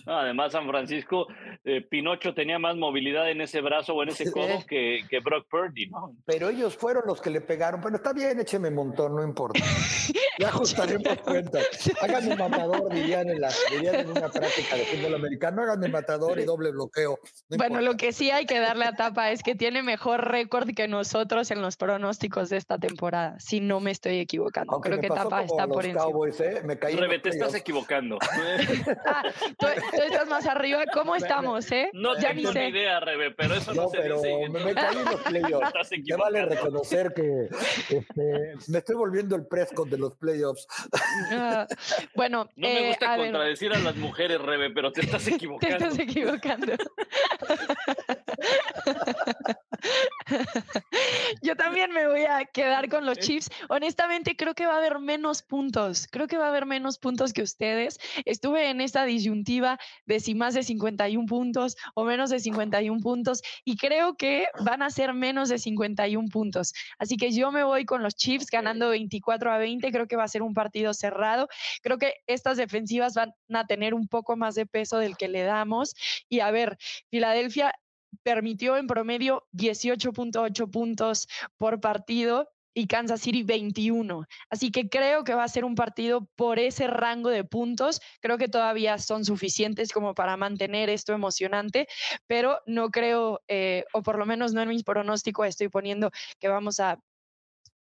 además, 0.05 0.51
San 0.51 0.67
Francisco, 0.67 1.27
eh, 1.63 1.81
Pinocho 1.81 2.33
tenía 2.33 2.59
más 2.59 2.75
movilidad 2.75 3.29
en 3.29 3.41
ese 3.41 3.61
brazo 3.61 3.93
o 3.93 4.03
en 4.03 4.09
ese 4.09 4.31
codo 4.31 4.65
que, 4.67 5.01
que, 5.09 5.19
Brock 5.19 5.47
Purdy, 5.49 5.87
¿no? 5.87 6.15
Pero 6.25 6.49
ellos 6.49 6.75
fueron 6.75 7.03
los 7.07 7.21
que 7.21 7.29
le 7.29 7.41
pegaron. 7.41 7.81
Pero 7.81 7.95
está 7.95 8.13
bien, 8.13 8.39
écheme 8.39 8.69
montón, 8.69 9.15
no 9.15 9.23
importa. 9.23 9.59
Ya 10.39 10.49
ajustaremos 10.49 11.17
cuentas. 11.23 11.65
Háganme 11.99 12.35
matador, 12.35 12.93
dirían 12.93 13.27
en, 13.29 13.41
la, 13.41 13.49
en 13.71 14.09
una 14.11 14.29
práctica 14.29 14.75
de 14.75 14.85
fútbol 14.85 15.15
americano. 15.15 15.63
Háganme 15.63 15.87
matador 15.87 16.39
y 16.39 16.45
doble 16.45 16.71
bloqueo. 16.71 17.19
bueno, 17.49 17.81
lo 17.81 17.95
que 17.95 18.13
sí 18.13 18.29
hay 18.29 18.45
que 18.45 18.59
darle 18.59 18.85
a 18.85 18.91
Tapa 18.93 19.31
es 19.31 19.41
que 19.41 19.55
tiene 19.55 19.81
mejor 19.81 20.29
récord 20.29 20.69
que 20.75 20.87
nosotros 20.87 21.49
en 21.49 21.61
los 21.63 21.75
pronósticos 21.75 22.49
de 22.49 22.57
esta 22.57 22.77
temporada, 22.77 23.39
si 23.39 23.61
no 23.61 23.79
me 23.79 23.89
estoy 23.89 24.19
equivocando. 24.19 24.79
Creo 24.79 24.99
que 24.99 25.07
Tapa 25.07 25.43
está 25.43 25.67
por 25.67 25.85
encima. 25.85 26.05
¿eh? 26.39 26.61
Me 26.63 26.77
caí 26.77 26.95
Rebe, 26.95 27.17
te 27.17 27.29
estás 27.29 27.55
equivocando. 27.55 28.19
ah, 29.05 29.23
tú, 29.57 29.67
estás 29.67 30.27
más 30.27 30.45
arriba. 30.45 30.83
¿Cómo 30.93 31.15
estamos, 31.15 31.71
eh? 31.71 31.89
No 31.93 32.15
ya 32.19 32.33
tengo 32.35 32.53
ni, 32.53 32.67
idea, 32.67 32.99
Rebe, 32.99 33.31
pero 33.31 33.55
eso 33.55 33.73
no, 33.73 33.83
no 33.83 33.89
se 33.89 33.97
pero 33.97 34.21
dice. 34.21 34.49
Me, 34.49 34.65
me 34.65 34.75
caí 34.75 34.97
en 34.97 35.05
los 35.05 35.21
playoffs. 35.25 35.91
Me 36.07 36.15
vale 36.15 36.45
reconocer 36.45 37.13
que 37.13 37.49
este, 37.89 38.55
me 38.67 38.77
estoy 38.77 38.95
volviendo 38.95 39.35
el 39.35 39.47
Prescott 39.47 39.89
de 39.89 39.97
los 39.97 40.13
playoffs. 40.13 40.26
Ah, 41.31 41.67
bueno, 42.15 42.49
no 42.55 42.67
me 42.67 42.89
gusta 42.89 43.15
eh, 43.15 43.17
contradecir 43.17 43.73
a 43.73 43.79
las 43.79 43.95
mujeres, 43.95 44.41
Rebe, 44.41 44.71
pero 44.71 44.91
te 44.91 45.01
estás 45.01 45.27
equivocando. 45.27 45.77
Te 45.77 45.83
estás 45.83 45.99
equivocando. 45.99 46.73
Yo 51.41 51.55
también 51.55 51.91
me 51.91 52.07
voy 52.07 52.25
a 52.25 52.45
quedar 52.45 52.89
con 52.89 53.05
los 53.05 53.17
Chiefs. 53.19 53.49
Honestamente, 53.69 54.35
creo 54.35 54.53
que 54.53 54.65
va 54.65 54.75
a 54.75 54.77
haber 54.77 54.99
menos 54.99 55.41
puntos. 55.43 56.07
Creo 56.11 56.27
que 56.27 56.37
va 56.37 56.45
a 56.45 56.49
haber 56.49 56.65
menos 56.65 56.97
puntos 56.97 57.33
que 57.33 57.41
ustedes. 57.41 57.99
Estuve 58.25 58.69
en 58.69 58.81
esta 58.81 59.05
disyuntiva 59.05 59.79
de 60.05 60.19
si 60.19 60.35
más 60.35 60.53
de 60.53 60.63
51 60.63 61.25
puntos 61.25 61.75
o 61.93 62.03
menos 62.03 62.29
de 62.29 62.39
51 62.39 62.99
puntos 63.01 63.41
y 63.63 63.77
creo 63.77 64.15
que 64.15 64.47
van 64.63 64.81
a 64.81 64.89
ser 64.89 65.13
menos 65.13 65.49
de 65.49 65.59
51 65.59 66.27
puntos. 66.29 66.73
Así 66.97 67.17
que 67.17 67.31
yo 67.31 67.51
me 67.51 67.63
voy 67.63 67.85
con 67.85 68.03
los 68.03 68.15
Chiefs 68.15 68.47
ganando 68.51 68.89
24 68.89 69.51
a 69.51 69.57
20. 69.57 69.91
Creo 69.91 70.07
que 70.07 70.15
va 70.15 70.23
a 70.23 70.27
ser 70.27 70.41
un 70.41 70.53
partido 70.53 70.93
cerrado. 70.93 71.47
Creo 71.81 71.97
que 71.97 72.15
estas 72.27 72.57
defensivas 72.57 73.13
van 73.13 73.33
a 73.53 73.65
tener 73.65 73.93
un 73.93 74.07
poco 74.07 74.35
más 74.35 74.55
de 74.55 74.65
peso 74.65 74.97
del 74.97 75.17
que 75.17 75.27
le 75.27 75.43
damos. 75.43 75.95
Y 76.29 76.39
a 76.39 76.51
ver, 76.51 76.77
Filadelfia 77.09 77.73
permitió 78.23 78.77
en 78.77 78.87
promedio 78.87 79.47
18.8 79.53 80.69
puntos 80.71 81.27
por 81.57 81.79
partido 81.79 82.49
y 82.77 82.85
Kansas 82.85 83.21
City 83.21 83.41
21. 83.41 84.27
Así 84.51 84.69
que 84.69 84.87
creo 84.87 85.23
que 85.23 85.33
va 85.33 85.43
a 85.43 85.47
ser 85.47 85.65
un 85.65 85.73
partido 85.73 86.27
por 86.35 86.59
ese 86.59 86.85
rango 86.85 87.31
de 87.31 87.43
puntos. 87.43 87.99
Creo 88.21 88.37
que 88.37 88.49
todavía 88.49 88.99
son 88.99 89.25
suficientes 89.25 89.91
como 89.91 90.13
para 90.13 90.37
mantener 90.37 90.91
esto 90.91 91.11
emocionante, 91.11 91.87
pero 92.27 92.59
no 92.67 92.91
creo, 92.91 93.41
eh, 93.47 93.83
o 93.93 94.03
por 94.03 94.19
lo 94.19 94.27
menos 94.27 94.53
no 94.53 94.61
en 94.61 94.69
mis 94.69 94.83
pronósticos 94.83 95.47
estoy 95.47 95.69
poniendo 95.69 96.11
que 96.39 96.49
vamos 96.49 96.79
a 96.79 96.99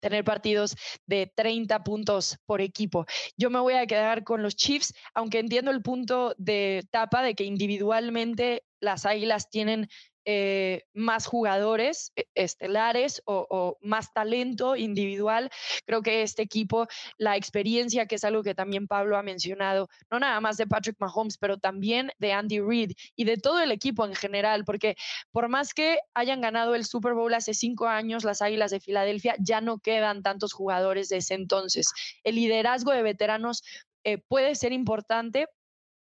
tener 0.01 0.25
partidos 0.25 0.75
de 1.07 1.31
30 1.35 1.85
puntos 1.85 2.39
por 2.47 2.63
equipo. 2.63 3.05
Yo 3.37 3.51
me 3.51 3.59
voy 3.59 3.75
a 3.75 3.87
quedar 3.87 4.25
con 4.25 4.43
los 4.43 4.57
Chiefs, 4.57 4.95
aunque 5.13 5.41
entiendo 5.41 5.71
el 5.71 5.83
punto 5.83 6.35
de 6.39 6.87
tapa 6.91 7.23
de 7.23 7.35
que 7.35 7.45
individualmente 7.45 8.65
las 8.81 9.05
Águilas 9.05 9.51
tienen 9.51 9.89
eh, 10.29 10.83
más 10.93 11.25
jugadores 11.27 12.13
eh, 12.17 12.25
estelares 12.35 13.23
o, 13.27 13.79
más 13.81 14.13
talento 14.13 14.75
individual. 14.75 15.51
Creo 15.85 16.03
que 16.03 16.23
este 16.23 16.43
equipo, 16.43 16.89
la 17.17 17.37
experiencia, 17.37 18.07
que 18.07 18.17
es 18.17 18.25
algo 18.25 18.43
que 18.43 18.53
también 18.53 18.89
Pablo 18.89 19.17
ha 19.17 19.23
mencionado, 19.23 19.89
no 20.11 20.19
nada 20.19 20.41
más 20.41 20.57
de 20.57 20.67
Patrick 20.67 20.97
Mahomes, 20.99 21.39
pero 21.39 21.59
también 21.59 22.11
de 22.19 22.33
Andy 22.33 22.59
Reid 22.59 22.93
y 23.15 23.23
de 23.23 23.37
todo 23.37 23.61
el 23.61 23.71
equipo 23.71 24.05
en 24.05 24.17
general, 24.17 24.65
porque 24.65 24.97
por 25.31 25.49
más 25.49 25.73
que 25.73 26.01
hayan 26.13 26.41
ganado 26.41 26.75
el 26.75 26.85
Super 26.85 27.15
Bowl 27.15 27.33
hace 27.33 27.55
cinco 27.55 27.87
años, 27.87 28.25
las 28.25 28.43
Águilas 28.43 28.73
de 28.73 28.81
Filadelfia, 28.81 29.37
ya 29.39 29.61
no 29.61 29.79
quedan 29.79 30.25
tantos 30.25 30.53
jugadores 30.53 31.09
de 31.09 31.19
ese 31.19 31.35
entonces. 31.35 31.93
El 32.25 32.35
liderazgo 32.35 32.91
de 32.91 33.03
veteranos 33.03 33.63
eh, 34.03 34.19
puede 34.19 34.57
ser 34.57 34.73
importante, 34.73 35.47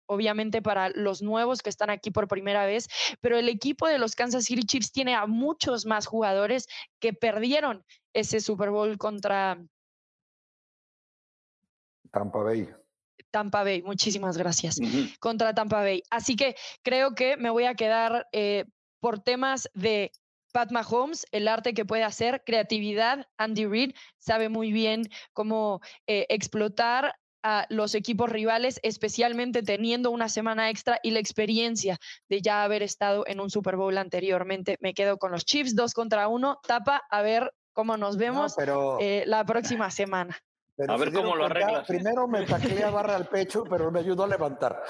obviamente 0.08 0.62
para 0.62 0.90
los 0.90 1.22
nuevos 1.22 1.62
que 1.62 1.70
están 1.70 1.90
aquí 1.90 2.10
por 2.10 2.26
primera 2.26 2.66
vez, 2.66 2.88
pero 3.20 3.38
el 3.38 3.48
equipo 3.48 3.86
de 3.86 3.98
los 3.98 4.14
Kansas 4.14 4.44
City 4.44 4.62
Chiefs 4.64 4.92
tiene 4.92 5.14
a 5.14 5.26
muchos 5.26 5.86
más 5.86 6.06
jugadores 6.06 6.66
que 6.98 7.12
perdieron 7.12 7.84
ese 8.12 8.40
Super 8.40 8.70
Bowl 8.70 8.98
contra 8.98 9.58
Tampa 12.10 12.42
Bay. 12.42 12.68
Tampa 13.30 13.62
Bay, 13.62 13.82
muchísimas 13.82 14.38
gracias. 14.38 14.78
Contra 15.20 15.54
Tampa 15.54 15.80
Bay. 15.80 16.02
Así 16.10 16.36
que 16.36 16.56
creo 16.82 17.14
que 17.14 17.36
me 17.36 17.50
voy 17.50 17.64
a 17.64 17.74
quedar 17.74 18.26
eh, 18.32 18.64
por 19.00 19.20
temas 19.20 19.68
de 19.74 20.10
Pat 20.52 20.72
Mahomes, 20.72 21.26
el 21.30 21.46
arte 21.46 21.74
que 21.74 21.84
puede 21.84 22.04
hacer, 22.04 22.42
creatividad. 22.44 23.26
Andy 23.36 23.66
Reid 23.66 23.94
sabe 24.18 24.48
muy 24.48 24.72
bien 24.72 25.02
cómo 25.34 25.80
eh, 26.06 26.26
explotar 26.30 27.14
a 27.42 27.66
los 27.68 27.94
equipos 27.94 28.30
rivales, 28.30 28.80
especialmente 28.82 29.62
teniendo 29.62 30.10
una 30.10 30.28
semana 30.28 30.70
extra 30.70 30.98
y 31.02 31.10
la 31.10 31.20
experiencia 31.20 31.98
de 32.28 32.42
ya 32.42 32.64
haber 32.64 32.82
estado 32.82 33.24
en 33.26 33.40
un 33.40 33.50
Super 33.50 33.76
Bowl 33.76 33.96
anteriormente. 33.98 34.76
Me 34.80 34.94
quedo 34.94 35.18
con 35.18 35.32
los 35.32 35.44
Chiefs, 35.44 35.74
dos 35.74 35.94
contra 35.94 36.28
uno. 36.28 36.58
Tapa, 36.66 37.02
a 37.10 37.22
ver 37.22 37.52
cómo 37.72 37.96
nos 37.96 38.16
vemos 38.16 38.56
eh, 39.00 39.24
la 39.26 39.44
próxima 39.44 39.90
semana. 39.90 40.36
A 40.86 40.96
ver 40.96 41.12
cómo 41.12 41.34
lo 41.34 41.46
arreglas. 41.46 41.86
Primero 41.86 42.28
me 42.28 42.44
taclea 42.46 42.90
barra 42.90 43.16
al 43.16 43.26
pecho, 43.26 43.64
pero 43.64 43.90
me 43.90 44.00
ayudó 44.00 44.24
a 44.24 44.28
levantar. 44.28 44.82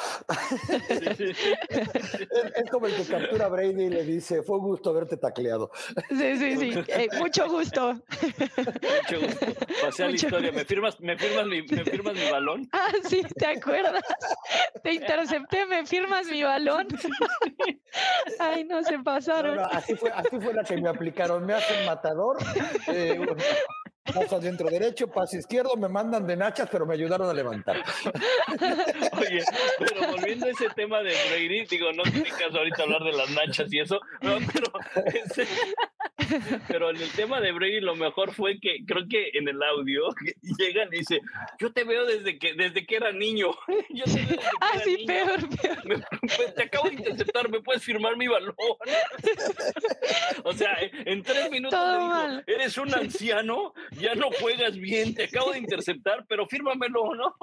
es, 2.55 2.71
como 2.71 2.87
el 2.87 2.95
que 2.95 3.05
captura 3.05 3.47
a 3.47 3.49
Brady 3.49 3.85
y 3.85 3.89
le 3.89 4.05
dice, 4.05 4.43
fue 4.43 4.59
un 4.59 4.65
gusto 4.65 4.91
haberte 4.91 5.17
tacleado. 5.17 5.71
Sí, 6.11 6.37
sí, 6.37 6.57
sí. 6.57 6.85
Eh, 6.89 7.09
mucho 7.19 7.49
gusto. 7.49 7.95
mucho 7.95 9.21
gusto. 9.21 9.47
Pasé 9.83 10.05
a 10.05 10.09
la 10.09 10.15
historia. 10.15 10.53
¿Me 10.53 10.65
firmas, 10.65 11.01
me, 11.01 11.17
firmas 11.17 11.47
mi, 11.47 11.63
¿Me 11.63 11.85
firmas 11.85 12.15
mi 12.15 12.31
balón? 12.31 12.69
Ah, 12.73 12.93
sí, 13.05 13.23
¿te 13.37 13.47
acuerdas? 13.47 14.03
Te 14.83 14.93
intercepté, 14.93 15.67
¿me 15.67 15.87
firmas 15.87 16.27
mi 16.27 16.43
balón? 16.43 16.89
Ay, 18.39 18.65
no 18.65 18.83
se 18.83 18.99
pasaron. 18.99 19.59
así, 19.59 19.95
fue, 19.95 20.11
así 20.11 20.39
fue 20.41 20.53
la 20.53 20.65
que 20.65 20.77
me 20.77 20.89
aplicaron. 20.89 21.47
Me 21.47 21.55
hacen 21.55 21.87
matador. 21.87 22.39
Eh, 22.89 23.21
paso 24.13 24.37
adentro 24.37 24.69
derecho, 24.69 25.09
paso 25.09 25.37
izquierdo, 25.37 25.77
me 25.77 25.89
mandan 25.89 26.27
de 26.27 26.37
nachas, 26.37 26.69
pero 26.71 26.87
me 26.87 26.95
ayudaron 26.95 27.29
a 27.29 27.33
levantar. 27.33 27.77
Oye, 29.19 29.45
pero 29.79 30.13
volviendo 30.13 30.47
a 30.47 30.51
ese 30.51 30.69
tema 30.71 31.03
de 31.03 31.15
Brady, 31.31 31.67
digo, 31.67 31.93
no 31.93 32.03
tiene 32.05 32.31
caso 32.31 32.59
ahorita 32.59 32.83
hablar 32.83 33.03
de 33.05 33.13
las 33.13 33.31
nachas 33.31 33.73
y 33.73 33.81
eso, 33.81 34.01
no, 34.21 34.39
pero, 34.53 34.73
pero 36.69 36.91
en 36.91 36.97
el 36.97 37.11
tema 37.13 37.41
de 37.41 37.53
Brady 37.53 37.81
lo 37.81 37.95
mejor 37.95 38.33
fue 38.33 38.59
que 38.61 38.85
creo 38.87 39.07
que 39.09 39.31
en 39.35 39.49
el 39.49 39.63
audio 39.63 40.09
llegan 40.59 40.89
y 40.93 40.99
dice, 40.99 41.21
yo 41.59 41.73
te 41.73 41.85
veo 41.85 42.05
desde 42.07 42.39
que, 42.39 42.55
desde 42.55 42.87
que 42.87 42.97
era 42.97 43.13
niño. 43.13 43.51
Yo 43.91 44.05
te 44.05 44.39
ah, 44.61 44.79
sí, 44.85 45.05
peor, 45.07 45.49
peor. 45.61 45.79
Pues, 46.21 46.55
te 46.55 46.63
acabo 46.65 46.89
de 46.89 46.95
interceptar, 46.97 47.49
¿me 47.49 47.61
puedes 47.61 47.83
firmar 47.83 48.17
mi 48.17 48.29
balón? 48.29 48.55
o 50.45 50.53
sea, 50.53 50.77
en 50.81 51.23
tres 51.23 51.51
minutos 51.51 51.79
me 51.79 52.05
dijo, 52.05 52.43
eres 52.47 52.79
un 52.79 52.95
anciano 52.95 53.75
ya 53.93 54.15
no 54.15 54.29
juegas 54.41 54.77
bien, 54.77 55.15
te 55.15 55.25
acabo 55.25 55.53
de 55.53 55.59
interceptar, 55.59 56.25
pero 56.29 56.47
fírmamelo, 56.47 57.15
¿no? 57.15 57.37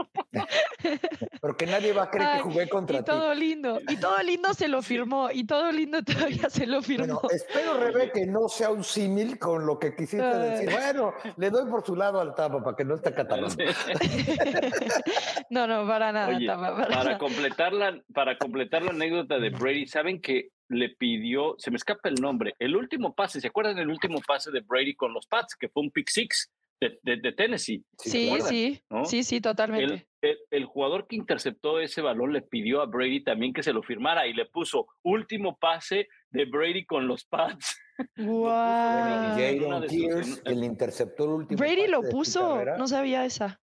Porque 1.41 1.65
nadie 1.65 1.93
va 1.93 2.03
a 2.03 2.09
creer 2.09 2.29
que 2.37 2.39
jugué 2.41 2.69
contra 2.69 2.97
y 2.97 2.99
ti. 2.99 3.05
todo 3.05 3.33
lindo, 3.33 3.79
y 3.87 3.97
todo 3.97 4.21
lindo 4.23 4.53
se 4.53 4.67
lo 4.67 4.81
firmó, 4.81 5.29
y 5.31 5.45
todo 5.45 5.71
lindo 5.71 6.03
todavía 6.03 6.49
se 6.49 6.65
lo 6.65 6.81
firmó. 6.81 7.19
Bueno, 7.21 7.29
espero, 7.31 7.77
Rebe, 7.77 8.11
que 8.11 8.25
no 8.25 8.47
sea 8.47 8.64
un 8.69 8.83
símil 8.83 9.39
con 9.39 9.65
lo 9.65 9.79
que 9.79 9.95
quisiste 9.95 10.25
decir. 10.25 10.71
Bueno, 10.71 11.13
le 11.37 11.49
doy 11.49 11.69
por 11.69 11.85
su 11.85 11.95
lado 11.95 12.19
al 12.19 12.33
tapa 12.35 12.63
para 12.63 12.75
que 12.75 12.85
no 12.85 12.95
esté 12.95 13.13
catalando. 13.13 13.55
no, 15.49 15.67
no, 15.67 15.87
para 15.87 16.11
nada, 16.11 16.37
tapa, 16.45 16.87
para, 16.87 17.17
Completar 17.17 17.73
la, 17.73 18.01
para 18.13 18.37
completar 18.37 18.83
la 18.83 18.91
anécdota 18.91 19.39
de 19.39 19.49
Brady, 19.49 19.87
¿saben 19.87 20.21
que 20.21 20.49
le 20.69 20.89
pidió, 20.89 21.55
se 21.57 21.71
me 21.71 21.77
escapa 21.77 22.09
el 22.09 22.15
nombre, 22.15 22.55
el 22.59 22.75
último 22.75 23.13
pase, 23.13 23.41
¿se 23.41 23.47
acuerdan 23.47 23.75
del 23.75 23.89
último 23.89 24.19
pase 24.25 24.51
de 24.51 24.61
Brady 24.61 24.95
con 24.95 25.13
los 25.13 25.27
Pats, 25.27 25.55
que 25.55 25.69
fue 25.69 25.83
un 25.83 25.91
pick 25.91 26.09
six 26.09 26.51
de, 26.79 26.97
de, 27.03 27.31
Tennessee? 27.31 27.83
Sí, 27.97 28.31
sí, 28.41 28.81
sí, 29.05 29.23
sí, 29.23 29.41
totalmente. 29.41 30.07
El, 30.21 30.39
el, 30.49 30.65
jugador 30.65 31.07
que 31.07 31.15
interceptó 31.15 31.79
ese 31.79 32.01
balón 32.01 32.33
le 32.33 32.41
pidió 32.41 32.81
a 32.81 32.85
Brady 32.85 33.23
también 33.23 33.53
que 33.53 33.63
se 33.63 33.73
lo 33.73 33.83
firmara 33.83 34.27
y 34.27 34.33
le 34.33 34.45
puso 34.45 34.87
último 35.03 35.57
pase 35.57 36.07
de 36.31 36.45
Brady 36.45 36.85
con 36.85 37.07
los 37.07 37.25
Pats. 37.25 37.79
Wow. 38.17 39.37
el 39.37 40.63
interceptor 40.63 41.29
último. 41.29 41.57
Brady 41.57 41.87
lo 41.87 42.01
puso, 42.03 42.63
no 42.77 42.87
sabía 42.87 43.25
esa. 43.25 43.61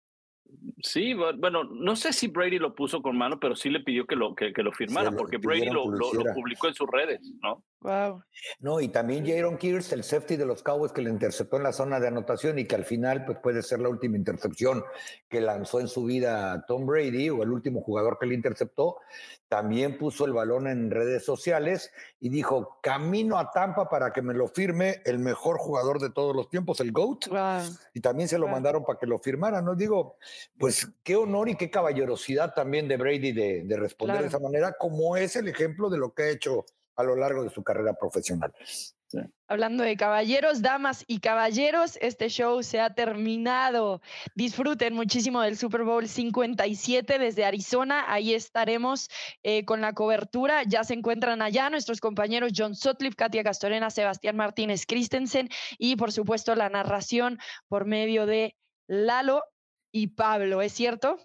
Sí, 0.83 1.15
bueno, 1.15 1.65
no 1.65 1.95
sé 1.95 2.13
si 2.13 2.29
Brady 2.29 2.59
lo 2.59 2.75
puso 2.75 3.01
con 3.01 3.17
mano, 3.17 3.39
pero 3.39 3.55
sí 3.55 3.71
le 3.71 3.81
pidió 3.81 4.07
que 4.07 4.17
lo, 4.17 4.35
que, 4.35 4.53
lo 4.57 4.73
firmara, 4.73 5.13
porque 5.13 5.37
Brady 5.37 5.67
lo, 5.67 5.89
lo, 5.89 6.11
publicó 6.35 6.69
en 6.69 6.75
sus 6.75 6.89
redes, 6.91 7.21
¿no? 7.43 7.63
Wow. 7.81 8.23
No, 8.61 8.81
y 8.81 8.89
también 8.89 9.27
Jaron 9.27 9.59
Kears, 9.59 9.93
el 9.93 10.05
safety 10.05 10.37
de 10.37 10.47
los 10.47 10.63
Cowboys 10.63 10.93
que 10.93 11.03
le 11.03 11.11
interceptó 11.11 11.59
en 11.59 11.65
la 11.65 11.73
zona 11.73 12.01
de 12.01 12.09
anotación 12.09 12.59
y 12.59 12.65
que 12.65 12.75
al 12.75 12.85
final 12.85 13.27
pues, 13.27 13.39
puede 13.43 13.63
ser 13.63 13.81
la 13.81 13.91
última 13.91 14.17
intercepción 14.17 14.83
que 15.29 15.41
lanzó 15.41 15.81
en 15.81 15.89
su 15.89 16.05
vida 16.05 16.65
Tom 16.67 16.87
Brady 16.87 17.29
o 17.29 17.43
el 17.43 17.51
último 17.51 17.83
jugador 17.83 18.19
que 18.19 18.27
le 18.27 18.35
interceptó, 18.35 18.97
también 19.49 19.99
puso 19.99 20.25
el 20.25 20.33
balón 20.33 20.67
en 20.67 20.91
redes 20.91 21.25
sociales 21.25 21.93
y 22.19 22.31
dijo, 22.31 22.79
camino 22.83 23.39
a 23.39 23.51
Tampa 23.51 23.89
para 23.89 24.13
que 24.13 24.23
me 24.23 24.35
lo 24.35 24.49
firme 24.49 25.03
el 25.05 25.19
mejor 25.19 25.59
jugador 25.59 26.01
de 26.01 26.11
todos 26.11 26.35
los 26.35 26.49
tiempos, 26.49 26.81
el 26.81 26.91
GOAT. 26.91 27.27
Y 27.93 28.01
también 28.01 28.29
se 28.29 28.39
lo 28.39 28.49
mandaron 28.49 28.85
para 28.85 28.99
que 28.99 29.07
lo 29.07 29.19
firmara, 29.19 29.61
¿no? 29.61 29.75
Digo, 29.77 30.17
pues 30.59 30.74
qué 31.03 31.17
honor 31.17 31.49
y 31.49 31.57
qué 31.57 31.71
caballerosidad 31.71 32.55
también 32.55 32.89
de 32.89 32.97
Brady 32.97 33.33
de, 33.33 33.77
responder 33.77 34.21
de 34.21 34.29
esa 34.29 34.39
manera, 34.39 34.75
como 34.79 35.17
es 35.17 35.37
el 35.37 35.49
ejemplo 35.49 35.91
de 35.91 35.99
lo 35.99 36.15
que 36.15 36.23
ha 36.25 36.31
hecho 36.31 36.65
a 36.97 37.03
lo 37.03 37.17
largo 37.17 37.43
de 37.43 37.51
su 37.51 37.63
carrera 37.63 37.95
profesional. 37.95 38.53
Hablando 39.47 39.85
de 39.85 39.97
caballeros, 39.97 40.63
damas 40.63 41.05
y 41.07 41.21
caballeros, 41.21 41.99
este 42.01 42.29
show 42.29 42.63
se 42.63 42.81
ha 42.81 42.95
terminado. 42.95 44.01
Disfruten 44.35 44.95
muchísimo 44.95 45.43
del 45.43 45.57
Super 45.57 45.85
Bowl 45.85 46.09
57 46.09 47.19
desde 47.19 47.45
Arizona. 47.45 48.05
Ahí 48.09 48.35
estaremos 48.35 49.09
eh, 49.43 49.65
con 49.65 49.81
la 49.81 49.93
cobertura. 49.93 50.63
Ya 50.65 50.83
se 50.83 50.95
encuentran 50.95 51.43
allá 51.43 51.71
nuestros 51.71 52.01
compañeros 52.01 52.53
John 52.57 52.75
Sutcliffe, 52.75 53.17
Katia 53.17 53.45
Castorena, 53.45 53.91
Sebastián 53.91 54.37
Martínez 54.37 54.87
Christensen 54.87 55.49
y, 55.79 55.97
por 55.97 56.11
supuesto, 56.11 56.55
la 56.55 56.69
narración 56.69 57.39
por 57.69 57.85
medio 57.85 58.27
de 58.27 58.57
Lalo 58.87 59.43
y 59.95 60.09
Pablo. 60.09 60.61
¿Es 60.61 60.73
cierto? 60.73 61.19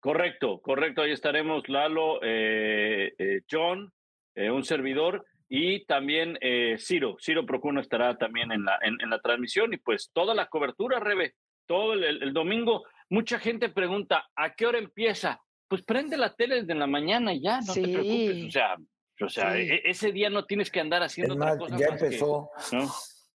Correcto, 0.00 0.60
correcto. 0.60 1.02
Ahí 1.02 1.12
estaremos 1.12 1.68
Lalo, 1.68 2.18
eh, 2.22 3.12
eh, 3.18 3.42
John, 3.48 3.92
un 4.34 4.64
servidor 4.64 5.24
y 5.54 5.84
también 5.84 6.38
eh, 6.40 6.76
Ciro, 6.78 7.18
Ciro 7.20 7.44
Procuno 7.44 7.82
estará 7.82 8.16
también 8.16 8.50
en 8.52 8.64
la, 8.64 8.78
en, 8.80 9.10
la 9.10 9.20
transmisión 9.20 9.74
y 9.74 9.76
pues 9.76 10.10
toda 10.14 10.34
la 10.34 10.46
cobertura, 10.46 10.98
Rebe, 10.98 11.34
todo 11.66 11.92
el, 11.92 12.32
domingo. 12.32 12.84
Mucha 13.10 13.38
gente 13.38 13.68
pregunta, 13.68 14.26
¿a 14.34 14.54
qué 14.54 14.64
hora 14.66 14.78
empieza? 14.78 15.38
Pues 15.68 15.82
prende 15.82 16.16
la 16.16 16.34
tele 16.34 16.62
desde 16.62 16.74
la 16.74 16.86
mañana 16.86 17.34
y 17.34 17.42
ya, 17.42 17.60
no 17.60 17.74
te 17.74 17.82
preocupes. 17.82 18.46
O 18.46 18.50
sea, 18.50 18.76
o 19.20 19.28
sea 19.28 19.58
e, 19.58 19.82
ese 19.84 20.10
día 20.10 20.30
no 20.30 20.46
tienes 20.46 20.70
que 20.70 20.80
andar 20.80 21.02
haciendo 21.02 21.34
otra 21.34 21.58
cosa. 21.58 21.76
Ya 21.76 21.86
empezó. 21.88 22.50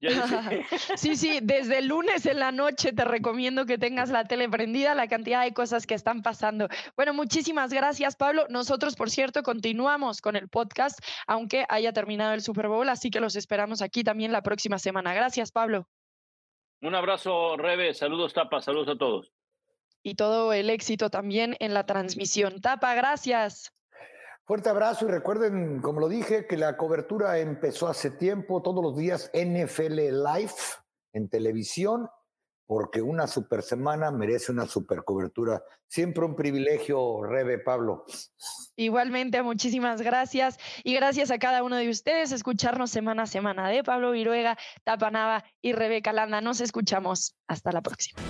sí, 0.96 1.16
sí, 1.16 1.38
desde 1.42 1.78
el 1.78 1.86
lunes 1.86 2.26
en 2.26 2.40
la 2.40 2.50
noche 2.50 2.92
te 2.92 3.04
recomiendo 3.04 3.66
que 3.66 3.78
tengas 3.78 4.10
la 4.10 4.24
tele 4.24 4.48
prendida, 4.48 4.94
la 4.94 5.06
cantidad 5.06 5.44
de 5.44 5.54
cosas 5.54 5.86
que 5.86 5.94
están 5.94 6.22
pasando. 6.22 6.68
Bueno, 6.96 7.14
muchísimas 7.14 7.72
gracias, 7.72 8.16
Pablo. 8.16 8.46
Nosotros, 8.48 8.96
por 8.96 9.10
cierto, 9.10 9.42
continuamos 9.42 10.20
con 10.20 10.34
el 10.34 10.48
podcast, 10.48 10.98
aunque 11.26 11.64
haya 11.68 11.92
terminado 11.92 12.34
el 12.34 12.42
Super 12.42 12.68
Bowl, 12.68 12.88
así 12.88 13.10
que 13.10 13.20
los 13.20 13.36
esperamos 13.36 13.80
aquí 13.80 14.02
también 14.02 14.32
la 14.32 14.42
próxima 14.42 14.78
semana. 14.78 15.14
Gracias, 15.14 15.52
Pablo. 15.52 15.86
Un 16.80 16.96
abrazo, 16.96 17.56
Rebe. 17.56 17.94
Saludos, 17.94 18.34
Tapa. 18.34 18.60
Saludos 18.60 18.88
a 18.88 18.98
todos. 18.98 19.32
Y 20.02 20.16
todo 20.16 20.52
el 20.52 20.68
éxito 20.68 21.10
también 21.10 21.56
en 21.60 21.74
la 21.74 21.86
transmisión. 21.86 22.60
Tapa, 22.60 22.94
gracias. 22.96 23.72
Fuerte 24.52 24.68
abrazo 24.68 25.06
y 25.06 25.10
recuerden, 25.10 25.80
como 25.80 25.98
lo 25.98 26.10
dije, 26.10 26.46
que 26.46 26.58
la 26.58 26.76
cobertura 26.76 27.38
empezó 27.38 27.88
hace 27.88 28.10
tiempo, 28.10 28.60
todos 28.60 28.84
los 28.84 28.98
días 28.98 29.30
NFL 29.32 29.94
Live 29.94 30.52
en 31.14 31.30
televisión, 31.30 32.10
porque 32.66 33.00
una 33.00 33.26
super 33.26 33.62
semana 33.62 34.10
merece 34.10 34.52
una 34.52 34.66
super 34.66 35.04
cobertura. 35.04 35.62
Siempre 35.88 36.26
un 36.26 36.36
privilegio, 36.36 37.22
Rebe 37.22 37.60
Pablo. 37.60 38.04
Igualmente, 38.76 39.42
muchísimas 39.42 40.02
gracias 40.02 40.58
y 40.84 40.92
gracias 40.92 41.30
a 41.30 41.38
cada 41.38 41.62
uno 41.62 41.76
de 41.76 41.88
ustedes 41.88 42.30
escucharnos 42.30 42.90
semana 42.90 43.22
a 43.22 43.26
semana 43.28 43.70
de 43.70 43.82
Pablo 43.82 44.10
Viruega, 44.10 44.58
Tapanava 44.84 45.44
y 45.62 45.72
Rebeca 45.72 46.12
Landa. 46.12 46.42
Nos 46.42 46.60
escuchamos. 46.60 47.38
Hasta 47.46 47.72
la 47.72 47.80
próxima. 47.80 48.20